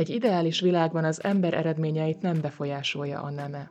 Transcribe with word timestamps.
Egy 0.00 0.08
ideális 0.08 0.60
világban 0.60 1.04
az 1.04 1.24
ember 1.24 1.54
eredményeit 1.54 2.20
nem 2.20 2.40
befolyásolja 2.40 3.22
a 3.22 3.30
neme. 3.30 3.70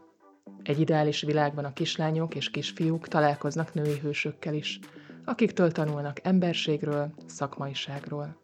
Egy 0.63 0.79
ideális 0.79 1.21
világban 1.21 1.66
a 1.66 1.74
kislányok 1.74 2.36
és 2.36 2.50
kisfiúk 2.50 3.08
találkoznak 3.08 3.74
női 3.74 4.00
hősökkel 4.00 4.54
is, 4.54 4.80
akiktől 5.26 5.72
tanulnak 5.72 6.20
emberségről, 6.24 7.14
szakmaiságról. 7.26 8.42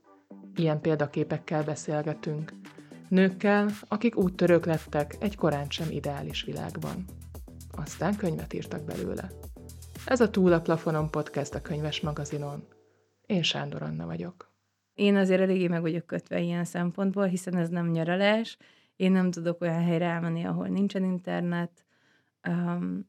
Ilyen 0.56 0.82
példaképekkel 0.82 1.64
beszélgetünk. 1.64 2.54
Nőkkel, 3.10 3.70
akik 3.88 4.18
úttörők 4.18 4.66
lettek 4.66 5.16
egy 5.20 5.36
korán 5.36 5.70
sem 5.70 5.88
ideális 5.90 6.44
világban. 6.44 7.06
Aztán 7.72 8.16
könyvet 8.16 8.54
írtak 8.54 8.84
belőle. 8.84 9.32
Ez 10.06 10.22
a 10.22 10.30
Túl 10.30 10.54
a 10.54 10.62
plafonon 10.62 11.10
podcast 11.10 11.56
a 11.56 11.62
könyves 11.62 12.02
magazinon. 12.02 12.68
Én 13.26 13.44
Sándor 13.44 13.82
Anna 13.82 14.06
vagyok. 14.06 14.55
Én 14.96 15.16
azért 15.16 15.42
eléggé 15.42 15.68
meg 15.68 15.82
vagyok 15.82 16.06
kötve 16.06 16.40
ilyen 16.40 16.64
szempontból, 16.64 17.26
hiszen 17.26 17.56
ez 17.56 17.70
nem 17.70 17.92
nyaralás. 17.92 18.58
Én 18.96 19.12
nem 19.12 19.32
tudok 19.32 19.62
olyan 19.62 19.84
helyre 19.84 20.06
elmenni, 20.06 20.44
ahol 20.44 20.68
nincsen 20.68 21.04
internet, 21.04 21.86
um, 22.48 23.08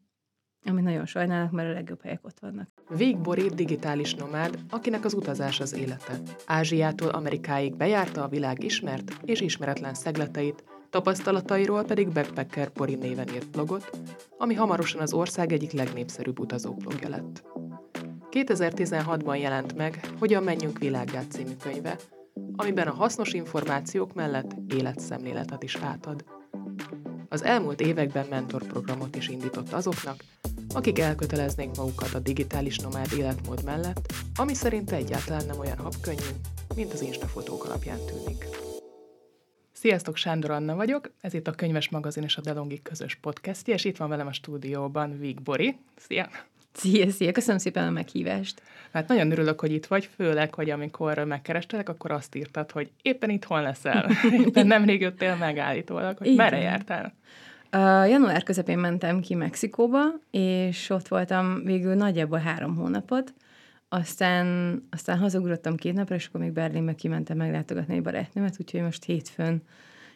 amit 0.64 0.84
nagyon 0.84 1.06
sajnálok, 1.06 1.50
mert 1.50 1.68
a 1.68 1.72
legjobb 1.72 2.02
helyek 2.02 2.24
ott 2.24 2.38
vannak. 2.38 2.68
Vég 2.88 3.18
Bori 3.18 3.48
digitális 3.48 4.14
nomád, 4.14 4.58
akinek 4.70 5.04
az 5.04 5.14
utazás 5.14 5.60
az 5.60 5.74
élete. 5.74 6.20
Ázsiától 6.46 7.08
Amerikáig 7.08 7.76
bejárta 7.76 8.22
a 8.24 8.28
világ 8.28 8.64
ismert 8.64 9.16
és 9.24 9.40
ismeretlen 9.40 9.94
szegleteit, 9.94 10.64
tapasztalatairól 10.90 11.84
pedig 11.84 12.12
Backpacker 12.12 12.70
Bori 12.74 12.94
néven 12.94 13.28
írt 13.34 13.50
blogot, 13.50 13.90
ami 14.38 14.54
hamarosan 14.54 15.00
az 15.00 15.12
ország 15.12 15.52
egyik 15.52 15.72
legnépszerűbb 15.72 16.38
utazóblogja 16.38 17.08
lett. 17.08 17.42
2016-ban 18.44 19.40
jelent 19.40 19.76
meg 19.76 20.00
Hogyan 20.18 20.42
menjünk 20.42 20.78
világgá 20.78 21.22
című 21.28 21.54
könyve, 21.62 21.98
amiben 22.56 22.86
a 22.86 22.92
hasznos 22.92 23.32
információk 23.32 24.14
mellett 24.14 24.50
életszemléletet 24.68 25.62
is 25.62 25.76
átad. 25.76 26.24
Az 27.28 27.42
elmúlt 27.42 27.80
években 27.80 28.26
mentorprogramot 28.30 29.16
is 29.16 29.28
indított 29.28 29.72
azoknak, 29.72 30.24
akik 30.74 30.98
elköteleznék 30.98 31.76
magukat 31.76 32.14
a 32.14 32.18
digitális 32.18 32.78
nomád 32.78 33.12
életmód 33.18 33.64
mellett, 33.64 34.12
ami 34.34 34.54
szerint 34.54 34.92
egyáltalán 34.92 35.46
nem 35.46 35.58
olyan 35.58 35.78
habkönnyű, 35.78 36.30
mint 36.74 36.92
az 36.92 37.02
instafotók 37.02 37.64
alapján 37.64 37.98
tűnik. 38.06 38.46
Sziasztok, 39.72 40.16
Sándor 40.16 40.50
Anna 40.50 40.74
vagyok, 40.74 41.10
ez 41.20 41.34
itt 41.34 41.46
a 41.46 41.52
Könyves 41.52 41.88
Magazin 41.88 42.22
és 42.22 42.36
a 42.36 42.40
Delongi 42.40 42.82
közös 42.82 43.14
podcastje, 43.14 43.74
és 43.74 43.84
itt 43.84 43.96
van 43.96 44.08
velem 44.08 44.26
a 44.26 44.32
stúdióban 44.32 45.18
Vig 45.18 45.42
Bori. 45.42 45.78
Szia! 45.96 46.28
Szia, 46.76 47.10
szia, 47.10 47.32
köszönöm 47.32 47.58
szépen 47.58 47.86
a 47.86 47.90
meghívást. 47.90 48.62
Hát 48.92 49.08
nagyon 49.08 49.30
örülök, 49.30 49.60
hogy 49.60 49.72
itt 49.72 49.86
vagy, 49.86 50.08
főleg, 50.14 50.54
hogy 50.54 50.70
amikor 50.70 51.18
megkerestelek, 51.18 51.88
akkor 51.88 52.10
azt 52.10 52.34
írtad, 52.34 52.70
hogy 52.70 52.90
éppen 53.02 53.30
itthon 53.30 53.62
leszel. 53.62 54.10
éppen 54.46 54.66
nemrég 54.66 55.00
jöttél 55.00 55.36
megállítólag, 55.36 56.18
hogy 56.18 56.26
Igen. 56.26 56.36
merre 56.36 56.58
jártál. 56.58 57.14
Uh, 57.72 58.08
január 58.08 58.42
közepén 58.42 58.78
mentem 58.78 59.20
ki 59.20 59.34
Mexikóba, 59.34 60.00
és 60.30 60.90
ott 60.90 61.08
voltam 61.08 61.64
végül 61.64 61.94
nagyjából 61.94 62.38
három 62.38 62.76
hónapot. 62.76 63.34
Aztán, 63.88 64.46
aztán 64.90 65.18
hazagugrottam 65.18 65.76
két 65.76 65.94
napra, 65.94 66.14
és 66.14 66.26
akkor 66.26 66.40
még 66.40 66.52
Berlinbe 66.52 66.94
kimentem 66.94 67.36
meglátogatni 67.36 67.94
egy 67.94 68.02
barátnőmet, 68.02 68.56
úgyhogy 68.60 68.80
most 68.80 69.04
hétfőn 69.04 69.62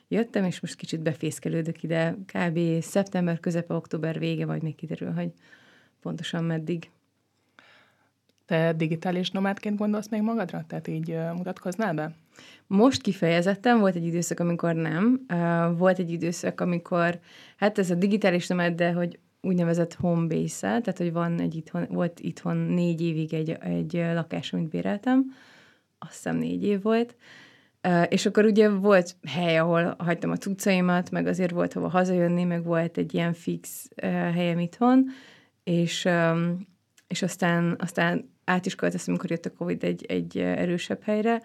jöttem, 0.09 0.45
és 0.45 0.61
most 0.61 0.77
kicsit 0.77 1.01
befészkelődök 1.01 1.83
ide. 1.83 2.17
Kb. 2.27 2.59
szeptember 2.81 3.41
közepe, 3.41 3.75
október 3.75 4.19
vége, 4.19 4.47
vagy 4.47 4.63
még 4.63 4.75
kiderül, 4.75 5.13
hogy 5.13 5.33
pontosan 6.03 6.45
meddig. 6.45 6.91
Te 8.47 8.73
digitális 8.73 9.31
nomádként 9.31 9.79
gondolsz 9.79 10.09
még 10.09 10.23
magadra? 10.23 10.65
Tehát 10.69 10.89
így 10.89 11.17
mutatkoznál 11.37 11.95
be? 11.95 12.15
Most 12.67 13.01
kifejezetten 13.01 13.79
volt 13.79 13.95
egy 13.95 14.07
időszak, 14.07 14.41
amikor 14.41 14.75
nem. 14.75 15.27
Volt 15.77 15.99
egy 15.99 16.11
időszak, 16.11 16.61
amikor, 16.61 17.19
hát 17.57 17.79
ez 17.79 17.91
a 17.91 17.95
digitális 17.95 18.47
nomád, 18.47 18.75
de 18.75 18.93
hogy 18.93 19.19
úgynevezett 19.41 19.95
home 19.95 20.27
base 20.27 20.59
tehát 20.61 20.99
hogy 20.99 21.13
van 21.13 21.41
egy 21.41 21.55
itthon, 21.55 21.87
volt 21.91 22.21
itthon 22.21 22.57
négy 22.57 23.03
évig 23.03 23.35
egy, 23.35 23.51
egy 23.51 23.93
lakás, 23.93 24.53
amit 24.53 24.69
béreltem, 24.69 25.25
azt 25.99 26.13
hiszem 26.13 26.37
négy 26.37 26.65
év 26.65 26.83
volt, 26.83 27.17
és 28.09 28.27
akkor 28.27 28.45
ugye 28.45 28.69
volt 28.69 29.17
hely, 29.27 29.59
ahol 29.59 29.95
hagytam 29.99 30.31
a 30.31 30.37
cuccaimat, 30.37 31.11
meg 31.11 31.27
azért 31.27 31.51
volt 31.51 31.73
hova 31.73 31.89
hazajönni, 31.89 32.45
meg 32.45 32.65
volt 32.65 32.99
egy 32.99 33.15
ilyen 33.15 33.33
fix 33.33 33.89
helyem 34.35 34.59
itthon, 34.59 35.07
és, 35.65 36.09
és 37.07 37.23
aztán, 37.23 37.77
aztán 37.79 38.31
át 38.45 38.67
is 38.67 38.75
költöztem, 38.75 39.15
amikor 39.15 39.31
jött 39.31 39.47
a 39.47 39.53
Covid 39.53 39.85
egy, 39.85 40.05
egy 40.09 40.39
erősebb 40.39 41.03
helyre, 41.03 41.43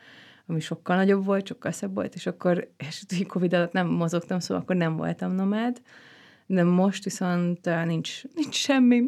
ami 0.47 0.59
sokkal 0.59 0.95
nagyobb 0.95 1.25
volt, 1.25 1.47
sokkal 1.47 1.71
szebb 1.71 1.93
volt, 1.93 2.15
és 2.15 2.25
akkor 2.25 2.71
és 2.77 3.05
Covid 3.27 3.53
alatt 3.53 3.71
nem 3.71 3.87
mozogtam, 3.87 4.39
szóval 4.39 4.63
akkor 4.63 4.75
nem 4.75 4.95
voltam 4.95 5.31
nomád, 5.31 5.81
de 6.45 6.63
most 6.63 7.03
viszont 7.03 7.85
nincs, 7.85 8.23
nincs 8.33 8.55
semmi. 8.55 9.05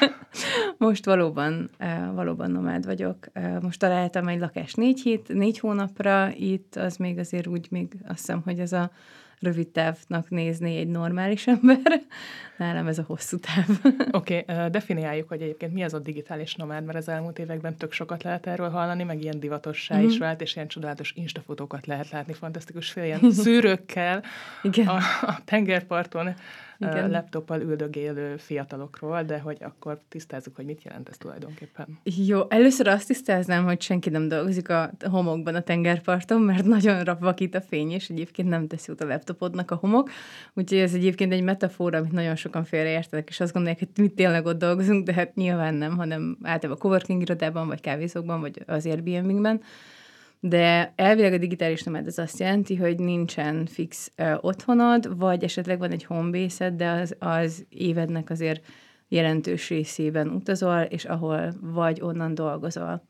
most 0.78 1.04
valóban, 1.04 1.70
valóban 2.14 2.50
nomád 2.50 2.84
vagyok. 2.84 3.26
Most 3.60 3.78
találtam 3.78 4.28
egy 4.28 4.40
lakást 4.40 4.76
négy 4.76 5.00
hét, 5.00 5.28
négy 5.28 5.58
hónapra 5.58 6.32
itt, 6.34 6.76
az 6.76 6.96
még 6.96 7.18
azért 7.18 7.46
úgy 7.46 7.66
még 7.70 7.96
azt 8.06 8.18
hiszem, 8.18 8.40
hogy 8.44 8.58
ez 8.58 8.72
a 8.72 8.90
rövid 9.44 9.68
távnak 9.68 10.30
nézni 10.30 10.76
egy 10.76 10.88
normális 10.88 11.46
ember. 11.60 12.00
Nálam 12.56 12.86
ez 12.86 12.98
a 12.98 13.04
hosszú 13.06 13.38
táv. 13.38 13.78
Oké, 14.10 14.44
okay, 14.46 14.70
definiáljuk, 14.70 15.28
hogy 15.28 15.42
egyébként 15.42 15.72
mi 15.72 15.82
az 15.82 15.94
a 15.94 15.98
digitális 15.98 16.54
nomád, 16.54 16.84
mert 16.84 16.98
az 16.98 17.08
elmúlt 17.08 17.38
években 17.38 17.76
tök 17.76 17.92
sokat 17.92 18.22
lehet 18.22 18.46
erről 18.46 18.70
hallani, 18.70 19.02
meg 19.02 19.22
ilyen 19.22 19.40
divatossá 19.40 19.96
mm-hmm. 19.96 20.06
is 20.06 20.18
vált, 20.18 20.40
és 20.40 20.56
ilyen 20.56 20.68
csodálatos 20.68 21.12
instafotókat 21.16 21.86
lehet 21.86 22.10
látni, 22.10 22.32
fantasztikus 22.32 22.90
fél 22.90 23.04
ilyen 23.04 23.30
szűrőkkel 23.42 24.22
Igen. 24.62 24.86
A, 24.86 24.96
a 25.20 25.38
tengerparton 25.44 26.34
igen. 26.78 27.10
laptoppal 27.10 27.60
üldögélő 27.60 28.36
fiatalokról, 28.36 29.22
de 29.22 29.38
hogy 29.38 29.56
akkor 29.60 30.00
tisztázzuk, 30.08 30.56
hogy 30.56 30.64
mit 30.64 30.82
jelent 30.82 31.08
ez 31.08 31.16
tulajdonképpen. 31.16 31.98
Jó, 32.02 32.40
először 32.48 32.86
azt 32.88 33.06
tisztáznám, 33.06 33.64
hogy 33.64 33.80
senki 33.80 34.10
nem 34.10 34.28
dolgozik 34.28 34.68
a 34.68 34.90
homokban 35.10 35.54
a 35.54 35.60
tengerparton, 35.60 36.40
mert 36.40 36.64
nagyon 36.64 37.16
vakít 37.20 37.54
a 37.54 37.60
fény, 37.60 37.90
és 37.90 38.08
egyébként 38.08 38.48
nem 38.48 38.66
teszi 38.66 38.92
út 38.92 39.00
a 39.00 39.06
laptopodnak 39.06 39.70
a 39.70 39.74
homok, 39.74 40.10
úgyhogy 40.54 40.78
ez 40.78 40.94
egyébként 40.94 41.32
egy 41.32 41.42
metafora, 41.42 41.98
amit 41.98 42.12
nagyon 42.12 42.36
sokan 42.36 42.64
félreértenek, 42.64 43.28
és 43.28 43.40
azt 43.40 43.52
gondolják, 43.52 43.78
hogy 43.78 43.88
mi 43.96 44.08
tényleg 44.08 44.46
ott 44.46 44.58
dolgozunk, 44.58 45.06
de 45.06 45.12
hát 45.12 45.34
nyilván 45.34 45.74
nem, 45.74 45.96
hanem 45.96 46.38
általában 46.42 46.80
a 46.80 46.82
coworking 46.82 47.22
irodában, 47.22 47.66
vagy 47.66 47.80
kávézókban, 47.80 48.40
vagy 48.40 48.62
az 48.66 48.86
Airbnb-ben, 48.86 49.60
de 50.48 50.92
elvileg 50.96 51.32
a 51.32 51.38
digitális 51.38 51.82
nomád 51.82 52.06
az 52.06 52.18
azt 52.18 52.38
jelenti, 52.38 52.76
hogy 52.76 52.98
nincsen 52.98 53.66
fix 53.66 54.12
uh, 54.18 54.34
otthonod, 54.40 55.18
vagy 55.18 55.44
esetleg 55.44 55.78
van 55.78 55.90
egy 55.90 56.04
homebase 56.04 56.70
de 56.70 56.90
az, 56.90 57.16
az 57.18 57.66
évednek 57.68 58.30
azért 58.30 58.64
jelentős 59.08 59.68
részében 59.68 60.28
utazol, 60.28 60.80
és 60.80 61.04
ahol 61.04 61.52
vagy 61.60 62.00
onnan 62.00 62.34
dolgozol. 62.34 63.06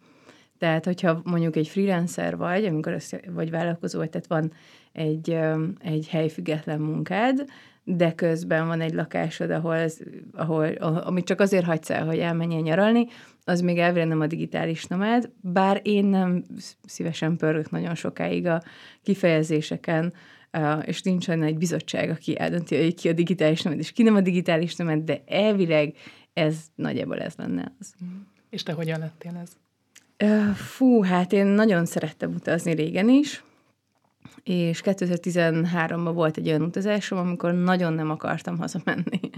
Tehát, 0.59 0.85
hogyha 0.85 1.21
mondjuk 1.25 1.57
egy 1.57 1.69
freelancer 1.69 2.37
vagy, 2.37 2.65
amikor 2.65 2.93
az, 2.93 3.17
vagy 3.27 3.51
vállalkozó 3.51 3.99
vagy, 3.99 4.11
tehát 4.11 4.27
van 4.27 4.53
egy, 4.93 5.39
egy 5.79 6.09
helyfüggetlen 6.09 6.81
munkád, 6.81 7.45
de 7.85 8.13
közben 8.13 8.67
van 8.67 8.81
egy 8.81 8.93
lakásod, 8.93 9.51
ahol, 9.51 9.77
az, 9.77 10.03
ahol 10.33 10.67
amit 11.05 11.25
csak 11.25 11.41
azért 11.41 11.65
hagysz 11.65 11.91
el, 11.91 12.07
hogy 12.07 12.19
elmenjen 12.19 12.63
nyaralni, 12.63 13.07
az 13.45 13.61
még 13.61 13.79
elvileg 13.79 14.09
nem 14.09 14.21
a 14.21 14.27
digitális 14.27 14.87
nomád, 14.87 15.31
bár 15.41 15.81
én 15.83 16.05
nem 16.05 16.45
szívesen 16.87 17.37
pörgök 17.37 17.71
nagyon 17.71 17.95
sokáig 17.95 18.47
a 18.47 18.63
kifejezéseken, 19.03 20.13
és 20.83 21.03
nincsen 21.03 21.43
egy 21.43 21.59
bizottság, 21.59 22.11
aki 22.11 22.39
eldönti, 22.39 22.83
hogy 22.83 22.95
ki 22.95 23.09
a 23.09 23.13
digitális 23.13 23.63
nomád, 23.63 23.81
és 23.81 23.93
ki 23.93 24.03
nem 24.03 24.15
a 24.15 24.21
digitális 24.21 24.77
nomád, 24.77 24.99
de 24.99 25.23
elvileg 25.27 25.95
ez 26.33 26.57
nagyjából 26.75 27.21
ez 27.21 27.35
lenne 27.37 27.73
az. 27.81 27.95
És 28.51 28.63
te 28.63 28.73
hogyan 28.73 28.99
lettél 28.99 29.43
ez? 29.43 29.51
Fú, 30.55 31.03
hát 31.03 31.33
én 31.33 31.47
nagyon 31.47 31.87
szerettem 31.87 32.35
utazni 32.35 32.75
régen 32.75 33.09
is, 33.09 33.45
és 34.45 34.81
2013-ban 34.85 36.11
volt 36.15 36.37
egy 36.37 36.49
olyan 36.49 36.63
utazásom, 36.63 37.19
amikor 37.19 37.53
nagyon 37.53 37.93
nem 37.93 38.11
akartam 38.11 38.59
hazamenni. 38.59 39.21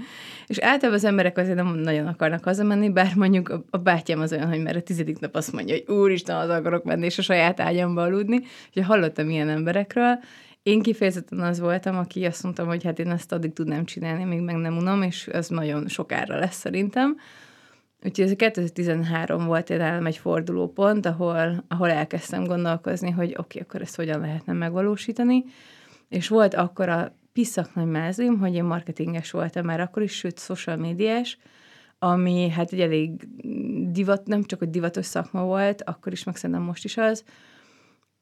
És 0.47 0.59
általában 0.59 0.99
az 0.99 1.05
emberek 1.05 1.39
azért 1.39 1.57
nem 1.57 1.75
nagyon 1.75 2.07
akarnak 2.07 2.45
hazamenni, 2.45 2.91
bár 2.91 3.15
mondjuk 3.15 3.63
a 3.71 3.79
bátyám 3.79 4.21
az 4.21 4.33
olyan, 4.33 4.49
hogy 4.49 4.63
már 4.63 4.77
a 4.77 4.83
tizedik 4.83 5.19
nap 5.19 5.35
azt 5.35 5.53
mondja, 5.53 5.75
hogy 5.75 5.97
úristen, 5.97 6.37
az 6.37 6.49
akarok 6.49 6.85
menni, 6.85 7.05
és 7.05 7.19
a 7.19 7.23
saját 7.23 7.61
ágyamba 7.61 8.03
aludni. 8.03 8.37
Úgyhogy 8.67 8.85
hallottam 8.85 9.31
ilyen 9.31 9.49
emberekről. 9.49 10.19
Én 10.63 10.83
kifejezetten 10.83 11.41
az 11.41 11.61
voltam, 11.61 11.97
aki 11.97 12.25
azt 12.25 12.43
mondtam, 12.43 12.67
hogy 12.67 12.85
hát 12.85 12.99
én 12.99 13.11
ezt 13.11 13.33
addig 13.33 13.53
tudnám 13.53 13.85
csinálni, 13.85 14.25
még 14.25 14.41
meg 14.41 14.57
nem 14.57 14.77
unom, 14.77 15.03
és 15.03 15.27
ez 15.27 15.49
nagyon 15.49 15.89
sokára 15.89 16.39
lesz 16.39 16.57
szerintem. 16.57 17.17
Úgyhogy 18.05 18.25
ez 18.25 18.31
a 18.31 18.37
2013 18.37 19.47
volt 19.47 19.71
egy 19.71 19.79
nálam 19.79 20.07
egy 20.07 20.17
fordulópont, 20.17 21.07
ahol, 21.07 21.65
ahol 21.69 21.91
elkezdtem 21.91 22.45
gondolkozni, 22.45 23.11
hogy 23.11 23.29
oké, 23.29 23.39
okay, 23.39 23.61
akkor 23.63 23.81
ezt 23.81 23.97
hogyan 23.97 24.21
lehetne 24.21 24.53
megvalósítani. 24.53 25.45
És 26.09 26.29
volt 26.29 26.55
akkor 26.55 26.89
a 26.89 27.15
piszak 27.33 27.75
nagy 27.75 27.87
mázlim, 27.87 28.39
hogy 28.39 28.55
én 28.55 28.65
marketinges 28.65 29.31
voltam 29.31 29.65
már 29.65 29.81
akkor 29.81 30.03
is, 30.03 30.13
sőt, 30.13 30.39
social 30.39 30.77
médiás, 30.77 31.39
ami 31.99 32.49
hát 32.49 32.73
egy 32.73 32.81
elég 32.81 33.29
divat, 33.91 34.27
nem 34.27 34.45
csak 34.45 34.59
hogy 34.59 34.71
divatos 34.71 35.07
szakma 35.07 35.45
volt, 35.45 35.83
akkor 35.83 36.13
is, 36.13 36.25
meg 36.25 36.37
szerintem 36.37 36.65
most 36.65 36.85
is 36.85 36.97
az, 36.97 37.25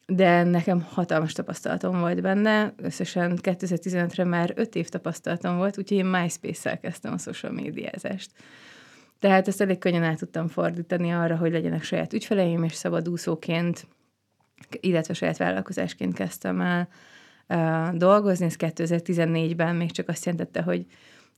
de 0.06 0.42
nekem 0.42 0.80
hatalmas 0.82 1.32
tapasztalatom 1.32 2.00
volt 2.00 2.20
benne, 2.20 2.74
összesen 2.76 3.38
2015-re 3.42 4.24
már 4.24 4.52
5 4.54 4.74
év 4.74 4.88
tapasztalatom 4.88 5.56
volt, 5.56 5.78
úgyhogy 5.78 5.96
én 5.96 6.06
MySpace-szel 6.06 6.78
kezdtem 6.78 7.12
a 7.12 7.18
social 7.18 7.52
médiázást. 7.52 8.30
Tehát 9.24 9.48
ezt 9.48 9.60
elég 9.60 9.78
könnyen 9.78 10.02
át 10.02 10.18
tudtam 10.18 10.48
fordítani 10.48 11.10
arra, 11.12 11.36
hogy 11.36 11.52
legyenek 11.52 11.82
saját 11.82 12.12
ügyfeleim, 12.12 12.62
és 12.62 12.72
szabadúszóként, 12.72 13.86
illetve 14.80 15.14
saját 15.14 15.36
vállalkozásként 15.36 16.14
kezdtem 16.14 16.60
el 16.60 16.88
uh, 17.48 17.96
dolgozni. 17.96 18.44
Ez 18.44 18.54
2014-ben 18.58 19.76
még 19.76 19.90
csak 19.90 20.08
azt 20.08 20.24
jelentette, 20.24 20.62
hogy 20.62 20.86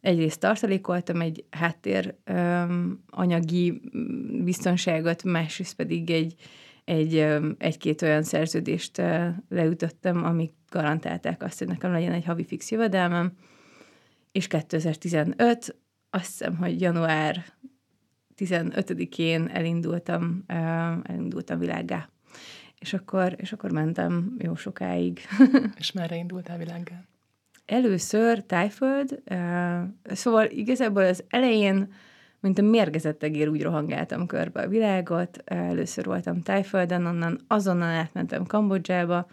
egyrészt 0.01 0.41
tartalékoltam 0.41 1.21
egy 1.21 1.45
háttér 1.51 2.15
um, 2.31 3.05
anyagi 3.11 3.81
biztonságot, 4.45 5.23
másrészt 5.25 5.77
pedig 5.77 6.11
egy, 6.11 6.35
egy, 6.85 7.27
egy-két 7.59 8.03
olyan 8.03 8.23
szerződést 8.23 8.99
uh, 8.99 9.27
leütöttem, 9.49 10.25
amik 10.25 10.53
garantálták 10.71 11.43
azt, 11.43 11.59
hogy 11.59 11.69
nekem 11.69 11.93
legyen 11.93 12.13
egy 12.13 12.25
havi 12.25 12.45
fix 12.45 12.71
jövedelmem, 12.71 13.33
és 14.33 14.47
2015, 14.47 15.77
azt 16.11 16.27
hiszem, 16.27 16.57
hogy 16.57 16.81
január 16.81 17.45
15-én 18.39 19.49
elindultam, 19.53 20.45
elindultam 21.03 21.59
világgá. 21.59 22.09
És 22.79 22.93
akkor, 22.93 23.35
és 23.37 23.53
akkor 23.53 23.71
mentem 23.71 24.35
jó 24.39 24.55
sokáig. 24.55 25.21
és 25.79 25.93
merre 25.93 26.17
indultál 26.17 26.59
világgá? 26.59 27.05
Először 27.67 28.43
Tájföld, 28.43 29.23
szóval 30.05 30.47
igazából 30.47 31.05
az 31.05 31.25
elején, 31.29 31.93
mint 32.41 32.59
a 32.59 32.63
mérgezett 32.63 33.23
egér, 33.23 33.49
úgy 33.49 33.63
rohangáltam 33.63 34.27
körbe 34.27 34.63
a 34.63 34.69
világot. 34.69 35.43
Először 35.45 36.05
voltam 36.05 36.43
Tájföldön, 36.43 37.07
onnan 37.07 37.41
azonnal 37.47 37.89
átmentem 37.89 38.47
Kambodzsába, 38.47 39.27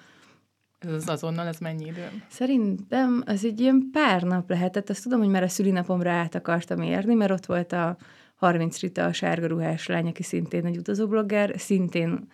ez 0.86 0.94
az 0.94 1.10
azonnal, 1.10 1.48
ez 1.48 1.58
mennyi 1.58 1.86
idő? 1.86 2.08
Szerintem 2.30 3.24
az 3.26 3.46
egy 3.46 3.60
ilyen 3.60 3.90
pár 3.92 4.22
nap 4.22 4.50
lehetett. 4.50 4.90
Azt 4.90 5.04
tudom, 5.04 5.20
hogy 5.20 5.30
már 5.30 5.44
a 5.44 5.48
szülinapomra 5.48 6.12
át 6.12 6.36
akartam 6.36 6.82
érni, 6.82 7.14
mert 7.14 7.32
ott 7.32 7.46
volt 7.46 7.72
a 7.72 7.98
30 8.44 8.80
Rita, 8.80 9.06
a 9.06 9.14
sárga 9.14 9.48
ruhás 9.48 9.88
lány, 9.88 10.08
aki 10.08 10.24
szintén 10.24 10.66
egy 10.66 10.78
utazóblogger, 10.78 11.54
szintén 11.58 12.28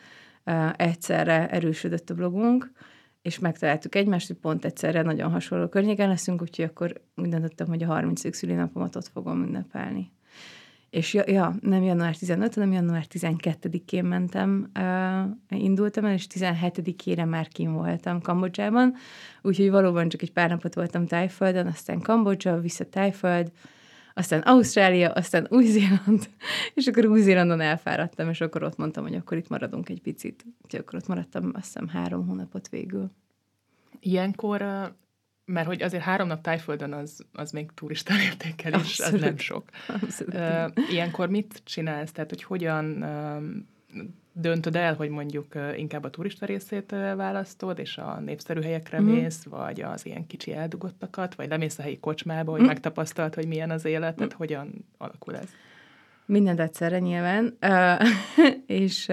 egyszerre 0.75 1.49
erősödött 1.49 2.09
a 2.09 2.13
blogunk, 2.13 2.71
és 3.21 3.39
megtaláltuk 3.39 3.95
egymást, 3.95 4.27
hogy 4.27 4.35
pont 4.35 4.65
egyszerre 4.65 5.01
nagyon 5.01 5.31
hasonló 5.31 5.67
környéken 5.67 6.09
leszünk, 6.09 6.41
úgyhogy 6.41 6.65
akkor 6.65 7.01
úgy 7.15 7.29
döntöttem, 7.29 7.67
hogy 7.67 7.83
a 7.83 7.87
30. 7.87 8.35
szülinapomat 8.35 8.95
ott 8.95 9.07
fogom 9.07 9.43
ünnepelni. 9.43 10.11
És 10.89 11.13
ja, 11.13 11.23
ja, 11.25 11.55
nem 11.61 11.83
január 11.83 12.15
15, 12.15 12.53
hanem 12.53 12.71
január 12.71 13.05
12-én 13.09 14.03
mentem, 14.03 14.71
uh, 15.49 15.61
indultam 15.61 16.05
el, 16.05 16.13
és 16.13 16.27
17-ére 16.33 17.29
már 17.29 17.47
kim 17.47 17.73
voltam 17.73 18.21
Kambodzsában, 18.21 18.93
úgyhogy 19.41 19.69
valóban 19.69 20.09
csak 20.09 20.21
egy 20.21 20.31
pár 20.31 20.49
napot 20.49 20.75
voltam 20.75 21.05
Tájföldön, 21.05 21.67
aztán 21.67 21.99
Kambodzsa, 21.99 22.59
vissza 22.59 22.89
Tájföld, 22.89 23.51
aztán 24.19 24.41
Ausztrália, 24.41 25.11
aztán 25.11 25.47
Új-Zéland, 25.49 26.29
és 26.73 26.87
akkor 26.87 27.05
Új-Zélandon 27.05 27.61
elfáradtam, 27.61 28.29
és 28.29 28.41
akkor 28.41 28.63
ott 28.63 28.77
mondtam, 28.77 29.03
hogy 29.03 29.15
akkor 29.15 29.37
itt 29.37 29.49
maradunk 29.49 29.89
egy 29.89 30.01
picit. 30.01 30.45
Úgyhogy 30.63 30.79
akkor 30.79 30.99
ott 30.99 31.07
maradtam 31.07 31.51
azt 31.53 31.65
hiszem 31.65 31.87
három 31.87 32.27
hónapot 32.27 32.69
végül. 32.69 33.11
Ilyenkor, 33.99 34.61
mert 35.45 35.67
hogy 35.67 35.81
azért 35.81 36.03
három 36.03 36.27
nap 36.27 36.41
tájföldön 36.41 36.93
az, 36.93 37.25
az 37.33 37.51
még 37.51 37.71
turista 37.73 38.13
értékelés, 38.21 38.99
az 38.99 39.11
nem 39.11 39.37
sok. 39.37 39.63
Abszolút. 39.87 40.35
Ilyenkor 40.89 41.29
mit 41.29 41.61
csinálsz? 41.63 42.11
Tehát, 42.11 42.29
hogy 42.29 42.43
hogyan 42.43 43.03
döntöd 44.33 44.75
el, 44.75 44.95
hogy 44.95 45.09
mondjuk 45.09 45.53
inkább 45.75 46.03
a 46.03 46.09
turista 46.09 46.45
részét 46.45 46.91
választod, 47.15 47.79
és 47.79 47.97
a 47.97 48.19
népszerű 48.19 48.61
helyekre 48.61 49.01
mm. 49.01 49.05
mész, 49.05 49.43
vagy 49.43 49.81
az 49.81 50.05
ilyen 50.05 50.27
kicsi 50.27 50.53
eldugottakat, 50.53 51.35
vagy 51.35 51.49
lemész 51.49 51.79
a 51.79 51.81
helyi 51.81 51.99
kocsmába, 51.99 52.51
hogy 52.51 52.61
mm. 52.61 52.65
megtapasztalt, 52.65 53.35
hogy 53.35 53.47
milyen 53.47 53.71
az 53.71 53.85
élet, 53.85 54.15
tehát 54.15 54.33
mm. 54.33 54.37
hogyan 54.37 54.85
alakul 54.97 55.35
ez? 55.35 55.49
Mindent 56.25 56.59
egyszerre 56.59 56.99
nyilván. 56.99 57.57
és 58.65 59.11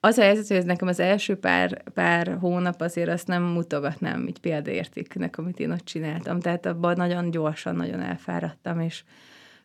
az 0.00 0.18
a 0.18 0.22
helyzet, 0.22 0.46
hogy 0.46 0.56
ez 0.56 0.64
nekem 0.64 0.88
az 0.88 1.00
első 1.00 1.36
pár, 1.36 1.82
pár 1.94 2.36
hónap 2.40 2.80
azért 2.80 3.08
azt 3.08 3.26
nem 3.26 3.42
mutogatnám 3.42 4.26
így 4.26 4.38
példaértéknek, 4.38 5.38
amit 5.38 5.60
én 5.60 5.70
ott 5.70 5.84
csináltam. 5.84 6.40
Tehát 6.40 6.66
abban 6.66 6.96
nagyon 6.96 7.30
gyorsan, 7.30 7.76
nagyon 7.76 8.00
elfáradtam, 8.00 8.80
és 8.80 9.04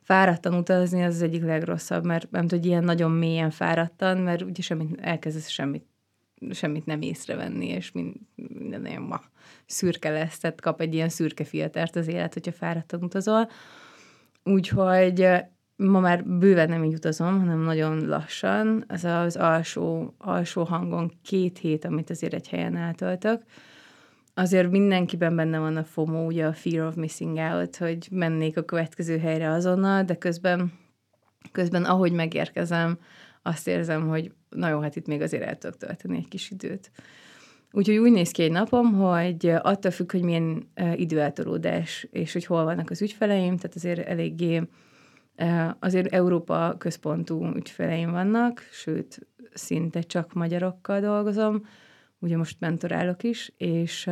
fáradtan 0.09 0.53
utazni 0.53 1.03
az 1.03 1.15
az 1.15 1.21
egyik 1.21 1.43
legrosszabb, 1.43 2.05
mert 2.05 2.31
nem 2.31 2.47
tudod, 2.47 2.65
ilyen 2.65 2.83
nagyon 2.83 3.11
mélyen 3.11 3.49
fáradtan, 3.49 4.17
mert 4.17 4.41
ugye 4.41 4.61
semmit, 4.61 4.99
elkezdesz 5.01 5.47
semmit, 5.47 5.85
semmit 6.51 6.85
nem 6.85 7.01
észrevenni, 7.01 7.67
és 7.67 7.91
minden 8.35 8.85
olyan 8.85 9.01
ma 9.01 9.21
szürke 9.65 10.09
lesz, 10.09 10.39
tehát 10.39 10.61
kap 10.61 10.81
egy 10.81 10.93
ilyen 10.93 11.09
szürke 11.09 11.43
filtert 11.43 11.95
az 11.95 12.07
élet, 12.07 12.33
hogyha 12.33 12.51
fáradtan 12.51 13.03
utazol. 13.03 13.49
Úgyhogy 14.43 15.27
ma 15.75 15.99
már 15.99 16.25
bőven 16.25 16.69
nem 16.69 16.83
így 16.83 16.93
utazom, 16.93 17.39
hanem 17.39 17.59
nagyon 17.59 18.07
lassan. 18.07 18.83
Ez 18.87 19.03
az 19.03 19.35
alsó, 19.35 20.15
alsó 20.17 20.63
hangon 20.63 21.11
két 21.23 21.57
hét, 21.57 21.85
amit 21.85 22.09
azért 22.09 22.33
egy 22.33 22.47
helyen 22.47 22.75
eltöltök, 22.75 23.43
azért 24.39 24.71
mindenkiben 24.71 25.35
benne 25.35 25.59
van 25.59 25.77
a 25.77 25.83
FOMO, 25.83 26.25
ugye 26.25 26.45
a 26.45 26.53
fear 26.53 26.87
of 26.87 26.95
missing 26.95 27.37
out, 27.37 27.75
hogy 27.75 28.07
mennék 28.11 28.57
a 28.57 28.63
következő 28.63 29.17
helyre 29.17 29.49
azonnal, 29.49 30.03
de 30.03 30.15
közben, 30.15 30.71
közben 31.51 31.83
ahogy 31.85 32.11
megérkezem, 32.11 32.99
azt 33.41 33.67
érzem, 33.67 34.07
hogy 34.07 34.31
na 34.49 34.69
jó, 34.69 34.79
hát 34.79 34.95
itt 34.95 35.07
még 35.07 35.21
azért 35.21 35.43
el 35.43 35.57
tudok 35.57 35.77
tölteni 35.77 36.17
egy 36.17 36.27
kis 36.27 36.51
időt. 36.51 36.91
Úgyhogy 37.71 37.97
úgy 37.97 38.11
néz 38.11 38.31
ki 38.31 38.43
egy 38.43 38.51
napom, 38.51 38.93
hogy 38.93 39.45
attól 39.61 39.91
függ, 39.91 40.11
hogy 40.11 40.23
milyen 40.23 40.71
időeltolódás, 40.95 42.07
és 42.11 42.33
hogy 42.33 42.45
hol 42.45 42.63
vannak 42.63 42.89
az 42.89 43.01
ügyfeleim, 43.01 43.57
tehát 43.57 43.75
azért 43.75 44.07
eléggé 44.07 44.61
azért 45.79 46.13
Európa 46.13 46.75
központú 46.77 47.45
ügyfeleim 47.55 48.11
vannak, 48.11 48.67
sőt, 48.71 49.27
szinte 49.53 50.01
csak 50.01 50.33
magyarokkal 50.33 50.99
dolgozom, 50.99 51.61
ugye 52.19 52.37
most 52.37 52.59
mentorálok 52.59 53.23
is, 53.23 53.51
és, 53.57 54.09